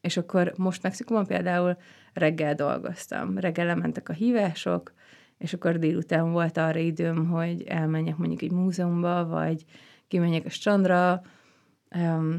és 0.00 0.16
akkor 0.16 0.52
most 0.56 0.82
Mexikóban 0.82 1.26
például 1.26 1.76
reggel 2.12 2.54
dolgoztam. 2.54 3.38
Reggel 3.38 3.66
lementek 3.66 4.08
a 4.08 4.12
hívások, 4.12 4.92
és 5.38 5.52
akkor 5.52 5.78
délután 5.78 6.32
volt 6.32 6.56
arra 6.56 6.78
időm, 6.78 7.26
hogy 7.26 7.62
elmenjek 7.62 8.16
mondjuk 8.16 8.42
egy 8.42 8.52
múzeumba, 8.52 9.26
vagy 9.26 9.64
kimenjek 10.08 10.44
a 10.44 10.50
strandra, 10.50 11.22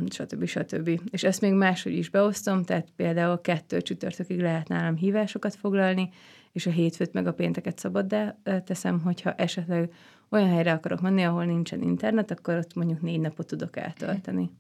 stb. 0.10 0.46
stb. 0.46 1.02
És 1.12 1.24
ezt 1.24 1.42
még 1.42 1.54
máshogy 1.54 1.98
is 1.98 2.10
beosztom, 2.10 2.64
tehát 2.64 2.88
például 2.96 3.42
kettő 3.42 3.82
csütörtökig 3.82 4.40
lehet 4.40 4.68
nálam 4.68 4.96
hívásokat 4.96 5.56
foglalni, 5.56 6.10
és 6.52 6.66
a 6.66 6.72
hétfőt 6.72 7.14
meg 7.14 7.28
a 7.28 7.34
pénteket 7.34 7.80
szabad, 7.80 8.06
de 8.06 8.42
teszem, 8.66 9.00
hogyha 9.00 9.34
esetleg 9.34 9.94
olyan 10.30 10.50
helyre 10.50 10.72
akarok 10.72 11.02
menni, 11.02 11.24
ahol 11.24 11.46
nincsen 11.46 11.82
internet, 11.82 12.32
akkor 12.32 12.56
ott 12.56 12.74
mondjuk 12.74 13.02
négy 13.02 13.20
napot 13.20 13.48
tudok 13.48 13.78
eltölteni. 13.78 14.52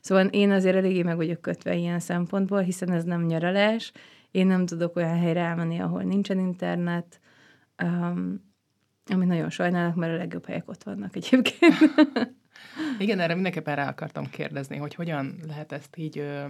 Szóval 0.00 0.26
én 0.26 0.50
azért 0.50 0.76
eléggé 0.76 1.02
meg 1.02 1.16
vagyok 1.16 1.40
kötve 1.40 1.74
ilyen 1.74 2.00
szempontból, 2.00 2.60
hiszen 2.60 2.90
ez 2.90 3.04
nem 3.04 3.26
nyaralás, 3.26 3.92
én 4.30 4.46
nem 4.46 4.66
tudok 4.66 4.96
olyan 4.96 5.18
helyre 5.18 5.40
elmenni, 5.40 5.78
ahol 5.78 6.02
nincsen 6.02 6.38
internet, 6.38 7.20
um, 7.82 8.48
amit 9.06 9.28
nagyon 9.28 9.50
sajnálok, 9.50 9.94
mert 9.94 10.12
a 10.12 10.16
legjobb 10.16 10.46
helyek 10.46 10.68
ott 10.68 10.82
vannak 10.82 11.16
egyébként. 11.16 11.58
Igen, 12.98 13.20
erre 13.20 13.34
mindenképpen 13.34 13.76
rá 13.76 13.88
akartam 13.88 14.30
kérdezni, 14.30 14.76
hogy 14.76 14.94
hogyan 14.94 15.34
lehet 15.46 15.72
ezt 15.72 15.96
így 15.96 16.18
ö, 16.18 16.44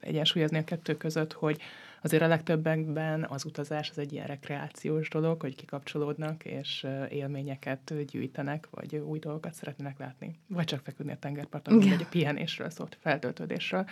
egyensúlyozni 0.00 0.58
a 0.58 0.64
kettő 0.64 0.96
között, 0.96 1.32
hogy 1.32 1.60
azért 2.02 2.22
a 2.22 2.26
legtöbbekben 2.26 3.26
az 3.28 3.44
utazás 3.44 3.90
az 3.90 3.98
egy 3.98 4.12
ilyen 4.12 4.26
rekreációs 4.26 5.08
dolog, 5.08 5.40
hogy 5.40 5.54
kikapcsolódnak, 5.54 6.44
és 6.44 6.86
élményeket 7.08 7.94
gyűjtenek, 8.06 8.68
vagy 8.70 8.96
új 8.96 9.18
dolgokat 9.18 9.54
szeretnének 9.54 9.98
látni. 9.98 10.38
Vagy 10.46 10.64
csak 10.64 10.80
feküdni 10.80 11.12
a 11.12 11.18
tengerparton, 11.18 11.78
vagy 11.78 11.92
egy 11.92 12.06
pihenésről 12.06 12.70
szólt, 12.70 12.96
feltöltődésről. 13.00 13.86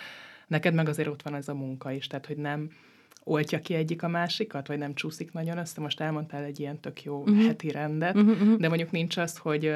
Neked 0.47 0.75
meg 0.75 0.89
azért 0.89 1.09
ott 1.09 1.23
van 1.23 1.35
ez 1.35 1.49
a 1.49 1.55
munka 1.55 1.91
is, 1.91 2.07
tehát 2.07 2.27
hogy 2.27 2.37
nem 2.37 2.71
oltja 3.25 3.61
ki 3.61 3.75
egyik 3.75 4.03
a 4.03 4.09
másikat, 4.09 4.67
vagy 4.67 4.79
nem 4.79 4.95
csúszik 4.95 5.33
nagyon 5.33 5.59
össze. 5.59 5.81
Most 5.81 6.01
elmondtál 6.01 6.45
egy 6.45 6.61
ilyen 6.61 6.81
tök 6.81 7.03
jó 7.03 7.21
uh-huh. 7.21 7.47
heti 7.47 7.71
rendet, 7.71 8.15
uh-huh. 8.15 8.57
de 8.57 8.69
mondjuk 8.69 8.91
nincs 8.91 9.17
az, 9.17 9.37
hogy 9.37 9.75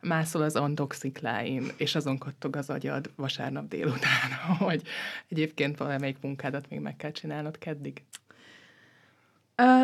mászol 0.00 0.42
az 0.42 0.56
andok 0.56 0.92
szikláin, 0.92 1.66
és 1.76 1.94
azon 1.94 2.18
kattog 2.18 2.56
az 2.56 2.70
agyad 2.70 3.10
vasárnap 3.16 3.68
délután, 3.68 4.30
hogy 4.58 4.82
egyébként 5.28 5.78
valamelyik 5.78 6.16
munkádat 6.20 6.68
még 6.70 6.80
meg 6.80 6.96
kell 6.96 7.10
csinálnod 7.10 7.58
keddig. 7.58 8.02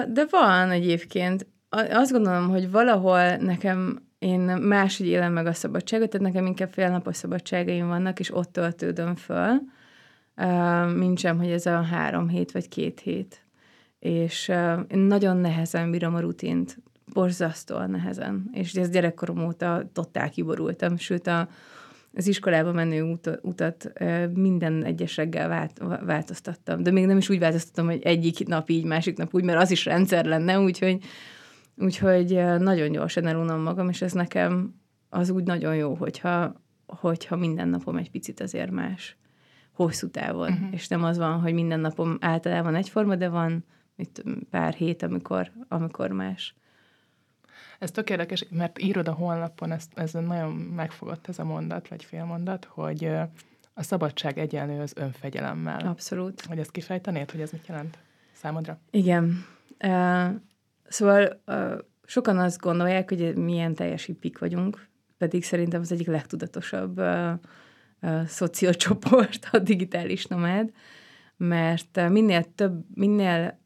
De 0.08 0.26
van 0.30 0.70
egyébként. 0.70 1.46
Azt 1.90 2.12
gondolom, 2.12 2.48
hogy 2.48 2.70
valahol 2.70 3.36
nekem 3.36 4.06
én 4.18 4.40
máshogy 4.40 5.06
élem 5.06 5.32
meg 5.32 5.46
a 5.46 5.52
szabadságot, 5.52 6.10
tehát 6.10 6.26
nekem 6.26 6.46
inkább 6.46 6.72
félnapos 6.72 7.16
szabadságaim 7.16 7.86
vannak, 7.86 8.20
és 8.20 8.34
ott 8.34 8.52
töltődöm 8.52 9.14
föl, 9.14 9.60
mint 10.94 11.18
sem, 11.18 11.38
hogy 11.38 11.50
ez 11.50 11.66
a 11.66 11.82
három 11.82 12.28
hét 12.28 12.52
vagy 12.52 12.68
két 12.68 13.00
hét. 13.00 13.40
És 13.98 14.48
én 14.88 14.98
nagyon 14.98 15.36
nehezen 15.36 15.90
bírom 15.90 16.14
a 16.14 16.20
rutint 16.20 16.78
borzasztóan 17.16 17.90
nehezen. 17.90 18.50
És 18.52 18.74
ez 18.74 18.90
gyerekkorom 18.90 19.46
óta 19.46 19.90
totál 19.92 20.30
kiborultam, 20.30 20.96
sőt 20.96 21.26
a, 21.26 21.48
az 22.14 22.26
iskolába 22.26 22.72
menő 22.72 23.02
ut- 23.02 23.38
utat 23.42 23.92
minden 24.34 24.84
egyes 24.84 25.16
reggel 25.16 25.48
vált, 25.48 25.82
változtattam. 26.04 26.82
De 26.82 26.90
még 26.90 27.06
nem 27.06 27.16
is 27.16 27.28
úgy 27.28 27.38
változtattam, 27.38 27.86
hogy 27.86 28.02
egyik 28.02 28.46
nap 28.46 28.70
így, 28.70 28.84
másik 28.84 29.16
nap 29.16 29.34
úgy, 29.34 29.44
mert 29.44 29.60
az 29.60 29.70
is 29.70 29.84
rendszer 29.84 30.24
lenne, 30.24 30.60
úgyhogy, 30.60 30.98
úgyhogy 31.76 32.32
nagyon 32.58 32.90
gyorsan 32.92 33.26
elunom 33.26 33.60
magam, 33.60 33.88
és 33.88 34.02
ez 34.02 34.12
nekem 34.12 34.74
az 35.08 35.30
úgy 35.30 35.44
nagyon 35.44 35.76
jó, 35.76 35.94
hogyha, 35.94 36.62
hogyha 36.86 37.36
minden 37.36 37.68
napom 37.68 37.96
egy 37.96 38.10
picit 38.10 38.40
azért 38.40 38.70
más 38.70 39.16
hosszú 39.72 40.10
távon, 40.10 40.52
uh-huh. 40.52 40.68
és 40.72 40.88
nem 40.88 41.04
az 41.04 41.18
van, 41.18 41.40
hogy 41.40 41.54
minden 41.54 41.80
napom 41.80 42.16
általában 42.20 42.74
egyforma, 42.74 43.16
de 43.16 43.28
van 43.28 43.64
mit, 43.96 44.24
pár 44.50 44.74
hét, 44.74 45.02
amikor, 45.02 45.52
amikor 45.68 46.10
más. 46.10 46.54
Ez 47.78 47.90
tök 47.90 48.10
érdekes, 48.10 48.46
mert 48.50 48.78
írod 48.82 49.08
a 49.08 49.12
honlapon, 49.12 49.72
ez, 49.72 49.84
ez 49.94 50.12
nagyon 50.12 50.52
megfogott 50.52 51.28
ez 51.28 51.38
a 51.38 51.44
mondat, 51.44 51.88
vagy 51.88 52.04
félmondat, 52.04 52.64
hogy 52.64 53.04
a 53.74 53.82
szabadság 53.82 54.38
egyenlő 54.38 54.80
az 54.80 54.92
önfegyelemmel. 54.96 55.86
Abszolút. 55.86 56.40
Hogy 56.40 56.58
ezt 56.58 56.70
kifejtenéd, 56.70 57.30
hogy 57.30 57.40
ez 57.40 57.50
mit 57.50 57.66
jelent 57.66 57.98
számodra? 58.32 58.78
Igen. 58.90 59.44
Uh, 59.84 60.28
szóval 60.88 61.42
uh, 61.46 61.78
sokan 62.04 62.38
azt 62.38 62.60
gondolják, 62.60 63.08
hogy 63.08 63.36
milyen 63.36 63.74
teljes 63.74 64.04
hippik 64.04 64.38
vagyunk, 64.38 64.88
pedig 65.18 65.44
szerintem 65.44 65.80
az 65.80 65.92
egyik 65.92 66.06
legtudatosabb 66.06 66.98
uh, 66.98 67.32
uh, 68.02 68.24
szociocsoport 68.24 69.48
a 69.52 69.58
digitális 69.58 70.26
nomád, 70.26 70.72
mert 71.36 71.96
uh, 71.96 72.10
minél 72.10 72.54
több, 72.54 72.84
minél, 72.94 73.60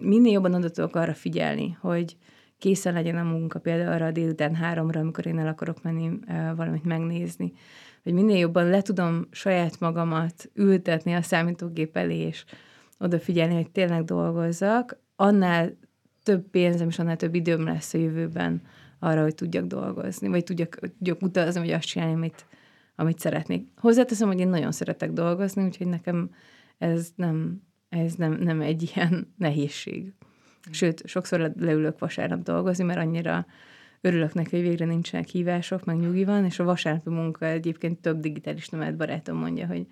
minél 0.00 0.32
jobban 0.32 0.54
adatok 0.54 0.96
arra 0.96 1.14
figyelni, 1.14 1.76
hogy 1.80 2.16
készen 2.64 2.92
legyen 2.92 3.16
a 3.16 3.22
munka, 3.22 3.58
például 3.58 3.92
arra 3.92 4.06
a 4.06 4.10
délután 4.10 4.54
háromra, 4.54 5.00
amikor 5.00 5.26
én 5.26 5.38
el 5.38 5.46
akarok 5.46 5.82
menni 5.82 6.18
valamit 6.56 6.84
megnézni, 6.84 7.52
hogy 8.02 8.12
minél 8.12 8.36
jobban 8.36 8.68
le 8.68 8.82
tudom 8.82 9.26
saját 9.30 9.80
magamat 9.80 10.50
ültetni 10.54 11.12
a 11.12 11.22
számítógép 11.22 11.96
elé, 11.96 12.16
és 12.16 12.44
odafigyelni, 12.98 13.54
hogy 13.54 13.70
tényleg 13.70 14.04
dolgozzak, 14.04 14.98
annál 15.16 15.76
több 16.22 16.48
pénzem 16.50 16.88
és 16.88 16.98
annál 16.98 17.16
több 17.16 17.34
időm 17.34 17.64
lesz 17.64 17.94
a 17.94 17.98
jövőben 17.98 18.62
arra, 18.98 19.22
hogy 19.22 19.34
tudjak 19.34 19.64
dolgozni, 19.64 20.28
vagy 20.28 20.44
tudjak, 20.44 20.78
tudjak 20.80 21.22
utazni, 21.22 21.60
vagy 21.60 21.70
azt 21.70 21.86
csinálni, 21.86 22.14
amit, 22.14 22.46
amit 22.96 23.18
szeretnék. 23.18 23.68
Hozzáteszem, 23.76 24.28
hogy 24.28 24.40
én 24.40 24.48
nagyon 24.48 24.72
szeretek 24.72 25.12
dolgozni, 25.12 25.64
úgyhogy 25.64 25.86
nekem 25.86 26.30
ez 26.78 27.08
nem, 27.16 27.62
ez 27.88 28.14
nem, 28.14 28.32
nem 28.32 28.60
egy 28.60 28.92
ilyen 28.94 29.32
nehézség. 29.36 30.12
Sőt, 30.70 31.02
sokszor 31.06 31.52
leülök 31.60 31.98
vasárnap 31.98 32.42
dolgozni, 32.42 32.84
mert 32.84 32.98
annyira 32.98 33.46
örülök 34.00 34.34
neki, 34.34 34.56
hogy 34.56 34.68
végre 34.68 34.84
nincsenek 34.84 35.28
hívások, 35.28 35.84
meg 35.84 35.96
nyugi 35.96 36.24
van, 36.24 36.44
és 36.44 36.58
a 36.58 36.64
vasárnapi 36.64 37.10
munka 37.10 37.46
egyébként 37.46 38.00
több 38.00 38.20
digitális 38.20 38.68
nomád 38.68 38.96
barátom 38.96 39.36
mondja, 39.36 39.66
hogy 39.66 39.86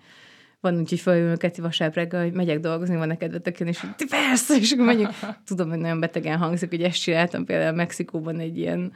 van 0.59 0.77
úgy, 0.77 0.89
hogy 0.89 0.99
feljövünk 0.99 1.37
Keti 1.37 1.61
vasárnap 1.61 1.95
reggel, 1.95 2.23
hogy 2.23 2.33
megyek 2.33 2.59
dolgozni, 2.59 2.95
van 2.95 3.07
neked 3.07 3.31
veteken, 3.31 3.67
és 3.67 3.79
hogy 3.79 4.07
persze, 4.09 4.55
és 4.55 4.71
akkor 4.71 4.85
megyünk. 4.85 5.09
Tudom, 5.45 5.69
hogy 5.69 5.77
nagyon 5.77 5.99
betegen 5.99 6.37
hangzik, 6.37 6.69
hogy 6.69 6.81
ezt 6.81 7.01
csináltam 7.01 7.45
például 7.45 7.75
Mexikóban 7.75 8.39
egy 8.39 8.57
ilyen 8.57 8.79
uh, 8.79 8.93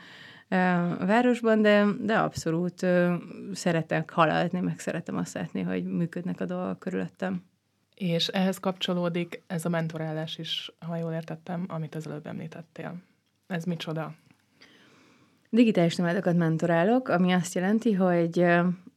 városban, 1.05 1.61
de, 1.61 1.85
de 2.01 2.13
abszolút 2.13 2.85
szeretek 3.53 4.09
haladni, 4.09 4.59
meg 4.59 4.79
szeretem 4.79 5.17
azt 5.17 5.33
látni, 5.33 5.61
hogy 5.61 5.83
működnek 5.83 6.41
a 6.41 6.45
dolgok 6.45 6.79
körülöttem. 6.79 7.43
És 7.97 8.27
ehhez 8.27 8.57
kapcsolódik 8.57 9.43
ez 9.47 9.65
a 9.65 9.69
mentorálás 9.69 10.37
is, 10.37 10.71
ha 10.79 10.95
jól 10.95 11.11
értettem, 11.11 11.65
amit 11.67 11.95
az 11.95 12.07
előbb 12.07 12.27
említettél. 12.27 12.95
Ez 13.47 13.63
micsoda? 13.63 14.15
Digitális 15.49 15.95
nomádokat 15.95 16.35
mentorálok, 16.35 17.07
ami 17.07 17.31
azt 17.31 17.53
jelenti, 17.53 17.93
hogy 17.93 18.45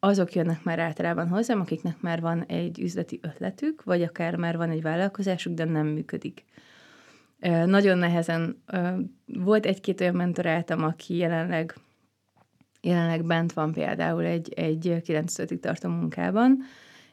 azok 0.01 0.35
jönnek 0.35 0.63
már 0.63 0.79
általában 0.79 1.29
hozzám, 1.29 1.61
akiknek 1.61 2.01
már 2.01 2.21
van 2.21 2.45
egy 2.45 2.81
üzleti 2.81 3.19
ötletük, 3.23 3.85
vagy 3.85 4.03
akár 4.03 4.37
már 4.37 4.57
van 4.57 4.71
egy 4.71 4.83
vállalkozásuk, 4.83 5.55
de 5.55 5.65
nem 5.65 5.87
működik. 5.87 6.45
Nagyon 7.65 7.99
nehezen 7.99 8.63
volt 9.27 9.67
egy-két 9.67 10.01
olyan 10.01 10.15
mentoráltam, 10.15 10.85
aki 10.85 11.17
jelenleg, 11.17 11.75
jelenleg 12.81 13.25
bent 13.25 13.53
van 13.53 13.73
például 13.73 14.25
egy, 14.25 14.53
egy 14.53 15.01
9 15.05 15.61
tartó 15.61 15.89
munkában, 15.89 16.59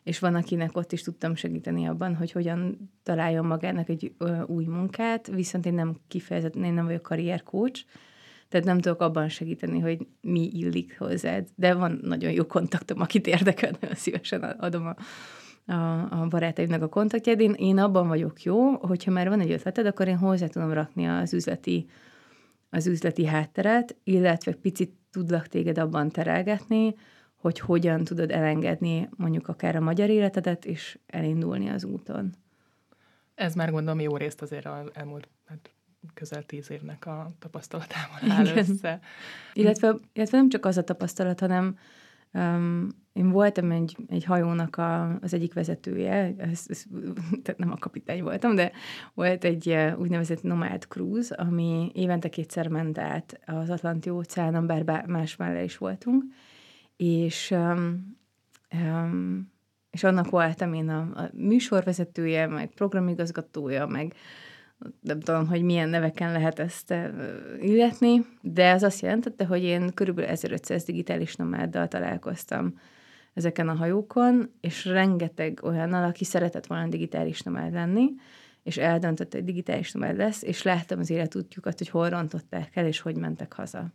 és 0.07 0.19
van, 0.19 0.35
akinek 0.35 0.77
ott 0.77 0.91
is 0.91 1.01
tudtam 1.01 1.35
segíteni 1.35 1.85
abban, 1.85 2.15
hogy 2.15 2.31
hogyan 2.31 2.91
találjon 3.03 3.45
magának 3.45 3.89
egy 3.89 4.15
új 4.45 4.65
munkát, 4.65 5.27
viszont 5.27 5.65
én 5.65 5.73
nem 5.73 5.97
kifejezetten, 6.07 6.63
én 6.63 6.73
nem 6.73 6.85
vagyok 6.85 7.01
karriercoach, 7.01 7.85
tehát 8.49 8.65
nem 8.65 8.79
tudok 8.79 9.01
abban 9.01 9.29
segíteni, 9.29 9.79
hogy 9.79 10.07
mi 10.21 10.49
illik 10.53 10.97
hozzád. 10.97 11.47
De 11.55 11.73
van 11.73 11.99
nagyon 12.03 12.31
jó 12.31 12.45
kontaktom, 12.45 13.01
akit 13.01 13.27
érdekel, 13.27 13.71
nagyon 13.79 13.95
szívesen 14.05 14.41
adom 14.41 14.85
a, 14.85 14.95
a, 15.73 16.07
a 16.21 16.27
barátaimnak 16.29 16.81
a 16.81 16.89
kontaktját. 16.89 17.41
Én, 17.41 17.53
én 17.53 17.77
abban 17.77 18.07
vagyok 18.07 18.41
jó, 18.41 18.71
hogyha 18.71 19.11
már 19.11 19.29
van 19.29 19.39
egy 19.39 19.51
ötleted, 19.51 19.85
akkor 19.85 20.07
én 20.07 20.17
hozzá 20.17 20.47
tudom 20.47 20.71
rakni 20.71 21.05
az 21.05 21.33
üzleti, 21.33 21.85
az 22.69 22.87
üzleti 22.87 23.25
hátteret, 23.25 23.95
illetve 24.03 24.53
picit 24.53 24.93
tudlak 25.11 25.47
téged 25.47 25.77
abban 25.77 26.09
terelgetni, 26.09 26.95
hogy 27.37 27.59
hogyan 27.59 28.03
tudod 28.03 28.31
elengedni 28.31 29.09
mondjuk 29.17 29.47
akár 29.47 29.75
a 29.75 29.79
magyar 29.79 30.09
életedet, 30.09 30.65
és 30.65 30.99
elindulni 31.07 31.69
az 31.69 31.83
úton. 31.83 32.33
Ez 33.35 33.53
már 33.53 33.71
gondolom 33.71 33.99
jó 33.99 34.17
részt 34.17 34.41
azért 34.41 34.65
az 34.65 34.89
elmúlt 34.93 35.27
hát 35.45 35.71
közel 36.13 36.43
tíz 36.43 36.71
évnek 36.71 37.05
a 37.05 37.27
tapasztalatával 37.39 38.31
áll 38.31 38.45
Igen. 38.45 38.57
össze. 38.57 38.99
Illetve, 39.53 39.95
illetve 40.13 40.37
nem 40.37 40.49
csak 40.49 40.65
az 40.65 40.77
a 40.77 40.83
tapasztalat, 40.83 41.39
hanem 41.39 41.77
um, 42.33 42.87
én 43.13 43.29
voltam 43.29 43.71
egy, 43.71 43.97
egy 44.07 44.23
hajónak 44.23 44.77
a, 44.77 45.17
az 45.21 45.33
egyik 45.33 45.53
vezetője, 45.53 46.33
ez, 46.37 46.63
ez, 46.67 46.83
tehát 47.43 47.59
nem 47.59 47.71
a 47.71 47.77
kapitány 47.77 48.23
voltam, 48.23 48.55
de 48.55 48.71
volt 49.13 49.43
egy 49.43 49.67
uh, 49.67 49.99
úgynevezett 49.99 50.43
nomád 50.43 50.83
cruise, 50.83 51.35
ami 51.35 51.91
évente 51.93 52.29
kétszer 52.29 52.67
ment 52.67 52.97
át 52.97 53.39
az 53.45 53.69
Atlanti 53.69 54.09
óceánon, 54.09 54.67
bár 54.67 55.05
más 55.05 55.35
mellé 55.35 55.63
is 55.63 55.77
voltunk, 55.77 56.23
és 56.97 57.55
és 59.91 60.03
annak 60.03 60.29
voltam 60.29 60.73
én 60.73 60.89
a, 60.89 60.99
a 60.99 61.29
műsorvezetője, 61.33 62.47
meg 62.47 62.69
programigazgatója, 62.73 63.85
meg 63.85 64.13
nem 65.01 65.19
tudom, 65.19 65.47
hogy 65.47 65.61
milyen 65.61 65.89
neveken 65.89 66.31
lehet 66.31 66.59
ezt 66.59 66.93
illetni, 67.59 68.25
de 68.41 68.71
ez 68.71 68.83
azt 68.83 69.01
jelentette, 69.01 69.45
hogy 69.45 69.63
én 69.63 69.93
körülbelül 69.93 70.29
1500 70.29 70.83
digitális 70.83 71.35
nomáddal 71.35 71.87
találkoztam 71.87 72.79
ezeken 73.33 73.69
a 73.69 73.75
hajókon, 73.75 74.51
és 74.61 74.85
rengeteg 74.85 75.59
olyannal, 75.63 76.03
aki 76.03 76.23
szeretett 76.23 76.65
volna 76.65 76.87
digitális 76.87 77.41
nomád 77.41 77.73
lenni, 77.73 78.09
és 78.63 78.77
eldöntött, 78.77 79.33
hogy 79.33 79.43
digitális 79.43 79.91
nomád 79.91 80.17
lesz, 80.17 80.43
és 80.43 80.63
láttam 80.63 80.99
az 80.99 81.09
életútjukat, 81.09 81.77
hogy 81.77 81.89
hol 81.89 82.09
rontották 82.09 82.75
el, 82.75 82.85
és 82.85 82.99
hogy 82.99 83.15
mentek 83.15 83.53
haza. 83.53 83.93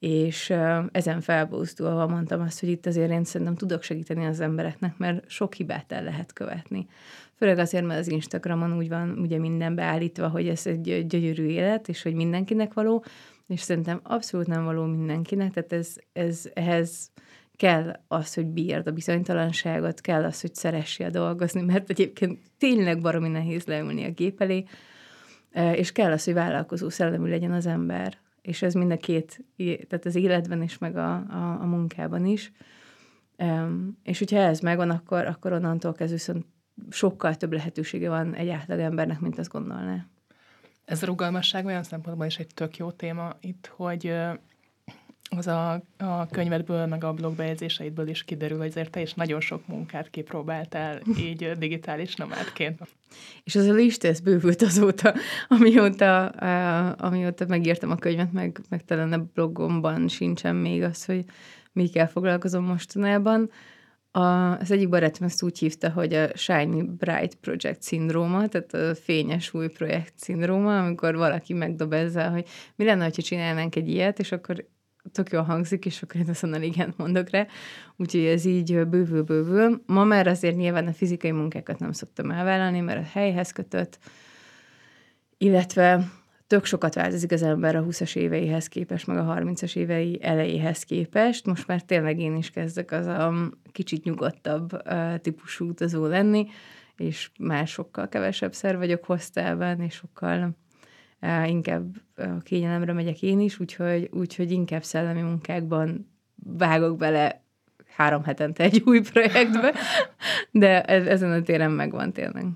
És 0.00 0.52
ezen 0.92 1.20
felbúzdulva 1.20 2.06
mondtam 2.06 2.40
azt, 2.40 2.60
hogy 2.60 2.68
itt 2.68 2.86
azért 2.86 3.10
én 3.10 3.24
szerintem 3.24 3.56
tudok 3.56 3.82
segíteni 3.82 4.26
az 4.26 4.40
embereknek, 4.40 4.96
mert 4.96 5.30
sok 5.30 5.54
hibát 5.54 5.92
el 5.92 6.02
lehet 6.02 6.32
követni. 6.32 6.86
Főleg 7.34 7.58
azért, 7.58 7.84
mert 7.84 8.00
az 8.00 8.08
Instagramon 8.08 8.76
úgy 8.76 8.88
van 8.88 9.18
ugye 9.18 9.38
minden 9.38 9.74
beállítva, 9.74 10.28
hogy 10.28 10.48
ez 10.48 10.66
egy 10.66 11.06
gyönyörű 11.06 11.46
élet, 11.46 11.88
és 11.88 12.02
hogy 12.02 12.14
mindenkinek 12.14 12.72
való, 12.72 13.04
és 13.46 13.60
szerintem 13.60 14.00
abszolút 14.02 14.46
nem 14.46 14.64
való 14.64 14.84
mindenkinek, 14.84 15.52
tehát 15.52 15.72
ez, 15.72 15.96
ez 16.12 16.50
ehhez 16.54 17.10
kell 17.56 18.00
az, 18.08 18.34
hogy 18.34 18.46
bírd 18.46 18.86
a 18.86 18.90
bizonytalanságot, 18.90 20.00
kell 20.00 20.24
az, 20.24 20.40
hogy 20.40 21.06
a 21.06 21.10
dolgozni, 21.10 21.62
mert 21.62 21.90
egyébként 21.90 22.38
tényleg 22.58 23.00
baromi 23.00 23.28
nehéz 23.28 23.64
leülni 23.64 24.04
a 24.04 24.10
gép 24.10 24.40
elé, 24.40 24.64
és 25.74 25.92
kell 25.92 26.12
az, 26.12 26.24
hogy 26.24 26.34
vállalkozó 26.34 26.88
szellemű 26.88 27.28
legyen 27.28 27.52
az 27.52 27.66
ember. 27.66 28.18
És 28.50 28.62
ez 28.62 28.74
mind 28.74 28.90
a 28.90 28.96
két, 28.96 29.44
tehát 29.56 30.04
az 30.04 30.14
életben 30.14 30.62
is, 30.62 30.78
meg 30.78 30.96
a, 30.96 31.14
a, 31.14 31.58
a 31.60 31.66
munkában 31.66 32.26
is. 32.26 32.52
És 34.02 34.18
hogyha 34.18 34.36
ez 34.36 34.60
megvan, 34.60 34.90
akkor, 34.90 35.26
akkor 35.26 35.52
onnantól 35.52 35.92
kezdve 35.92 36.16
viszont 36.16 36.46
sokkal 36.90 37.34
több 37.34 37.52
lehetősége 37.52 38.08
van 38.08 38.34
egy 38.34 38.48
átlag 38.48 38.78
embernek, 38.78 39.20
mint 39.20 39.38
azt 39.38 39.50
gondolná. 39.50 40.06
Ez 40.84 41.02
a 41.02 41.06
rugalmasság 41.06 41.64
olyan 41.66 41.82
szempontból 41.82 42.26
is 42.26 42.38
egy 42.38 42.54
tök 42.54 42.76
jó 42.76 42.90
téma 42.90 43.36
itt, 43.40 43.72
hogy 43.76 44.14
az 45.36 45.46
a, 45.46 45.82
a 45.98 46.26
könyvedből, 46.26 46.86
meg 46.86 47.04
a 47.04 47.12
blogbejegyzéseidből 47.12 48.08
is 48.08 48.24
kiderül, 48.24 48.58
hogy 48.58 48.66
azért 48.66 48.90
te 48.90 49.00
is 49.00 49.14
nagyon 49.14 49.40
sok 49.40 49.66
munkát 49.66 50.10
kipróbáltál 50.10 51.00
így 51.18 51.52
digitális 51.58 52.14
nomádként. 52.14 52.80
És 53.44 53.54
az 53.54 53.66
a 53.66 53.72
lista, 53.72 54.08
ez 54.08 54.20
bővült 54.20 54.62
azóta, 54.62 55.14
amióta, 55.48 56.26
amióta 56.94 57.44
megírtam 57.48 57.90
a 57.90 57.96
könyvet, 57.96 58.32
meg, 58.32 58.60
meg 58.68 58.84
talán 58.84 59.12
a 59.12 59.26
blogomban 59.34 60.08
sincsen 60.08 60.56
még 60.56 60.82
az, 60.82 61.04
hogy 61.04 61.24
mikkel 61.72 62.08
foglalkozom 62.08 62.64
mostanában. 62.64 63.50
A, 64.10 64.58
az 64.58 64.70
egyik 64.70 64.88
barátom 64.88 65.26
ezt 65.26 65.42
úgy 65.42 65.58
hívta, 65.58 65.90
hogy 65.90 66.14
a 66.14 66.36
Shiny 66.36 66.96
Bright 66.96 67.34
Project 67.34 67.82
szindróma, 67.82 68.48
tehát 68.48 68.74
a 68.74 68.94
fényes 68.94 69.54
új 69.54 69.68
projekt 69.68 70.12
szindróma, 70.16 70.78
amikor 70.78 71.16
valaki 71.16 71.52
megdob 71.52 71.92
ezzel, 71.92 72.30
hogy 72.30 72.48
mi 72.76 72.84
lenne, 72.84 73.04
ha 73.04 73.10
csinálnánk 73.10 73.76
egy 73.76 73.88
ilyet, 73.88 74.18
és 74.18 74.32
akkor 74.32 74.64
tök 75.12 75.30
jól 75.30 75.42
hangzik, 75.42 75.86
és 75.86 76.02
akkor 76.02 76.20
én 76.20 76.28
azonnal 76.28 76.62
igen 76.62 76.94
mondok 76.96 77.30
rá. 77.30 77.46
Úgyhogy 77.96 78.24
ez 78.24 78.44
így 78.44 78.86
bővül-bővül. 78.86 79.82
Ma 79.86 80.04
már 80.04 80.26
azért 80.26 80.56
nyilván 80.56 80.86
a 80.86 80.92
fizikai 80.92 81.30
munkákat 81.30 81.78
nem 81.78 81.92
szoktam 81.92 82.30
elvállalni, 82.30 82.80
mert 82.80 82.98
a 82.98 83.08
helyhez 83.12 83.52
kötött, 83.52 83.98
illetve 85.38 86.10
tök 86.46 86.64
sokat 86.64 86.94
változik 86.94 87.32
az 87.32 87.42
ember 87.42 87.76
a 87.76 87.84
20-as 87.84 88.16
éveihez 88.16 88.66
képest, 88.66 89.06
meg 89.06 89.16
a 89.16 89.34
30-as 89.34 89.76
évei 89.76 90.18
elejéhez 90.22 90.82
képest. 90.82 91.46
Most 91.46 91.66
már 91.66 91.82
tényleg 91.82 92.18
én 92.18 92.36
is 92.36 92.50
kezdek 92.50 92.92
az 92.92 93.06
a 93.06 93.50
kicsit 93.72 94.04
nyugodtabb 94.04 94.82
típusú 95.20 95.68
utazó 95.68 96.06
lenni, 96.06 96.46
és 96.96 97.30
már 97.38 97.66
sokkal 97.66 98.08
kevesebb 98.08 98.52
szer 98.52 98.76
vagyok 98.76 99.04
hostelben, 99.04 99.80
és 99.80 99.94
sokkal 99.94 100.56
inkább 101.46 101.96
a 102.16 102.38
kényelemre 102.42 102.92
megyek 102.92 103.22
én 103.22 103.40
is, 103.40 103.60
úgyhogy, 103.60 104.08
úgyhogy 104.12 104.50
inkább 104.50 104.82
szellemi 104.82 105.20
munkákban 105.20 106.10
vágok 106.34 106.96
bele 106.96 107.42
három 107.96 108.24
hetente 108.24 108.64
egy 108.64 108.82
új 108.84 109.00
projektbe, 109.00 109.74
de 110.50 110.82
ez, 110.82 111.06
ezen 111.06 111.32
a 111.32 111.42
téren 111.42 111.70
megvan 111.70 112.12
tényleg. 112.12 112.46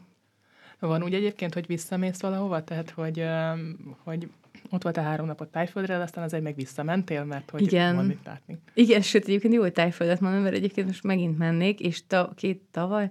Van 0.78 1.02
úgy 1.02 1.14
egyébként, 1.14 1.54
hogy 1.54 1.66
visszamész 1.66 2.20
valahova? 2.20 2.64
Tehát, 2.64 2.90
hogy, 2.90 3.24
hogy 4.04 4.28
ott 4.70 4.82
volt 4.82 4.96
a 4.96 5.02
három 5.02 5.26
napot 5.26 5.48
tájföldre, 5.48 5.96
aztán 5.96 6.24
azért 6.24 6.42
meg 6.42 6.54
visszamentél, 6.54 7.24
mert 7.24 7.50
hogy 7.50 7.62
Igen. 7.62 7.94
van 7.94 8.06
mit 8.06 8.24
látni. 8.24 8.58
Igen, 8.74 9.00
sőt, 9.00 9.24
egyébként 9.24 9.54
jó, 9.54 9.60
hogy 9.60 9.72
tájföldet 9.72 10.20
mondom, 10.20 10.42
mert 10.42 10.54
egyébként 10.54 10.86
most 10.86 11.02
megint 11.02 11.38
mennék, 11.38 11.80
és 11.80 12.06
ta, 12.06 12.32
két 12.36 12.62
tavaly, 12.70 13.10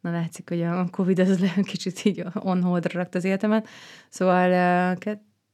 na 0.00 0.10
látszik, 0.10 0.48
hogy 0.48 0.62
a 0.62 0.88
Covid 0.90 1.18
az 1.18 1.40
le 1.40 1.52
kicsit 1.62 2.04
így 2.04 2.24
on 2.34 2.62
hold 2.62 2.92
rakta 2.92 3.18
az 3.18 3.24
életemet. 3.24 3.68
Szóval 4.08 4.96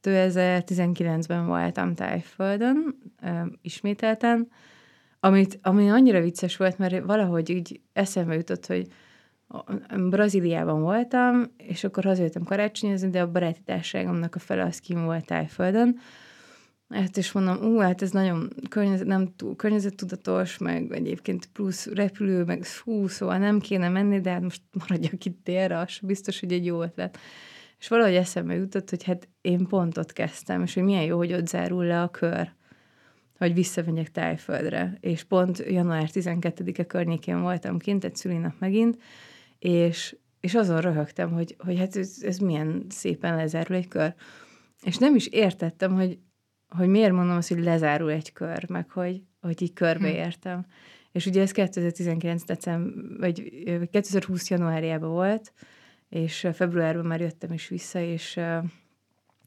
2019-ben 0.03 1.47
voltam 1.47 1.93
tájföldön, 1.93 2.95
ismételten, 3.61 4.47
amit, 5.19 5.59
ami 5.61 5.89
annyira 5.89 6.21
vicces 6.21 6.57
volt, 6.57 6.77
mert 6.77 7.05
valahogy 7.05 7.49
így 7.49 7.81
eszembe 7.93 8.35
jutott, 8.35 8.65
hogy 8.65 8.87
Brazíliában 10.09 10.81
voltam, 10.81 11.43
és 11.57 11.83
akkor 11.83 12.03
hazajöttem 12.03 12.43
karácsonyozni, 12.43 13.09
de 13.09 13.21
a 13.21 13.31
baráti 13.31 13.61
társágomnak 13.65 14.35
a 14.35 14.39
fele 14.39 14.63
az 14.63 14.79
kim 14.79 15.03
volt 15.03 15.25
tájföldön. 15.25 15.99
Hát 16.89 17.17
és 17.17 17.31
mondom, 17.31 17.57
ú, 17.57 17.77
hát 17.77 18.01
ez 18.01 18.11
nagyon 18.11 18.49
környezet, 18.69 19.07
nem 19.07 19.35
túl 19.35 19.55
környezettudatos, 19.55 20.57
meg 20.57 20.91
egyébként 20.91 21.45
plusz 21.45 21.85
repülő, 21.85 22.43
meg 22.43 22.65
hú, 22.65 23.07
szóval 23.07 23.37
nem 23.37 23.59
kéne 23.59 23.89
menni, 23.89 24.21
de 24.21 24.31
hát 24.31 24.41
most 24.41 24.61
maradjak 24.79 25.25
itt 25.25 25.43
délre, 25.43 25.77
az 25.77 25.99
biztos, 26.01 26.39
hogy 26.39 26.51
egy 26.51 26.65
jó 26.65 26.81
ötlet. 26.81 27.17
És 27.79 27.87
valahogy 27.87 28.15
eszembe 28.15 28.55
jutott, 28.55 28.89
hogy 28.89 29.03
hát 29.03 29.29
én 29.41 29.67
pont 29.67 29.97
ott 29.97 30.13
kezdtem, 30.13 30.63
és 30.63 30.73
hogy 30.73 30.83
milyen 30.83 31.03
jó, 31.03 31.17
hogy 31.17 31.33
ott 31.33 31.47
zárul 31.47 31.85
le 31.85 32.01
a 32.01 32.09
kör, 32.09 32.55
hogy 33.37 33.53
visszamegyek 33.53 34.11
tájföldre. 34.11 34.97
És 34.99 35.23
pont 35.23 35.57
január 35.57 36.09
12-e 36.13 36.85
környékén 36.85 37.41
voltam 37.41 37.77
kint, 37.77 38.03
egy 38.03 38.15
szülinap 38.15 38.53
megint, 38.59 38.97
és, 39.59 40.17
és 40.39 40.55
azon 40.55 40.81
röhögtem, 40.81 41.31
hogy, 41.31 41.55
hogy 41.57 41.77
hát 41.77 41.95
ez, 41.95 42.17
ez 42.21 42.37
milyen 42.37 42.85
szépen 42.89 43.35
lezárul 43.35 43.75
egy 43.75 43.87
kör. 43.87 44.13
És 44.83 44.97
nem 44.97 45.15
is 45.15 45.27
értettem, 45.27 45.93
hogy, 45.93 46.19
hogy 46.69 46.87
miért 46.87 47.11
mondom 47.11 47.37
azt, 47.37 47.49
hogy 47.49 47.63
lezárul 47.63 48.11
egy 48.11 48.33
kör, 48.33 48.69
meg 48.69 48.89
hogy, 48.89 49.21
hogy 49.41 49.61
így 49.61 49.73
körbeértem. 49.73 50.57
Hm. 50.57 50.65
És 51.11 51.25
ugye 51.25 51.41
ez 51.41 51.51
2019 51.51 52.43
december, 52.43 53.03
vagy 53.19 53.51
2020 53.91 54.49
januárjában 54.49 55.09
volt, 55.09 55.53
és 56.09 56.47
februárban 56.53 57.05
már 57.05 57.21
jöttem 57.21 57.53
is 57.53 57.67
vissza, 57.67 57.99
és 57.99 58.33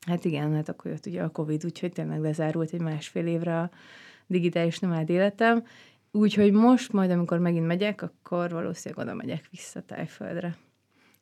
hát 0.06 0.24
igen, 0.24 0.54
hát 0.54 0.68
akkor 0.68 0.90
jött 0.90 1.06
ugye 1.06 1.22
a 1.22 1.28
Covid, 1.28 1.64
úgyhogy 1.64 1.92
tényleg 1.92 2.20
lezárult 2.20 2.72
egy 2.72 2.80
másfél 2.80 3.26
évre 3.26 3.58
a 3.58 3.70
digitális 4.26 4.78
nomád 4.78 5.10
életem, 5.10 5.64
Úgyhogy 6.12 6.52
most 6.52 6.92
majd, 6.92 7.10
amikor 7.10 7.38
megint 7.38 7.66
megyek, 7.66 8.02
akkor 8.02 8.50
valószínűleg 8.50 9.06
oda 9.06 9.14
megyek 9.14 9.48
vissza 9.50 9.80
Tájföldre. 9.80 10.56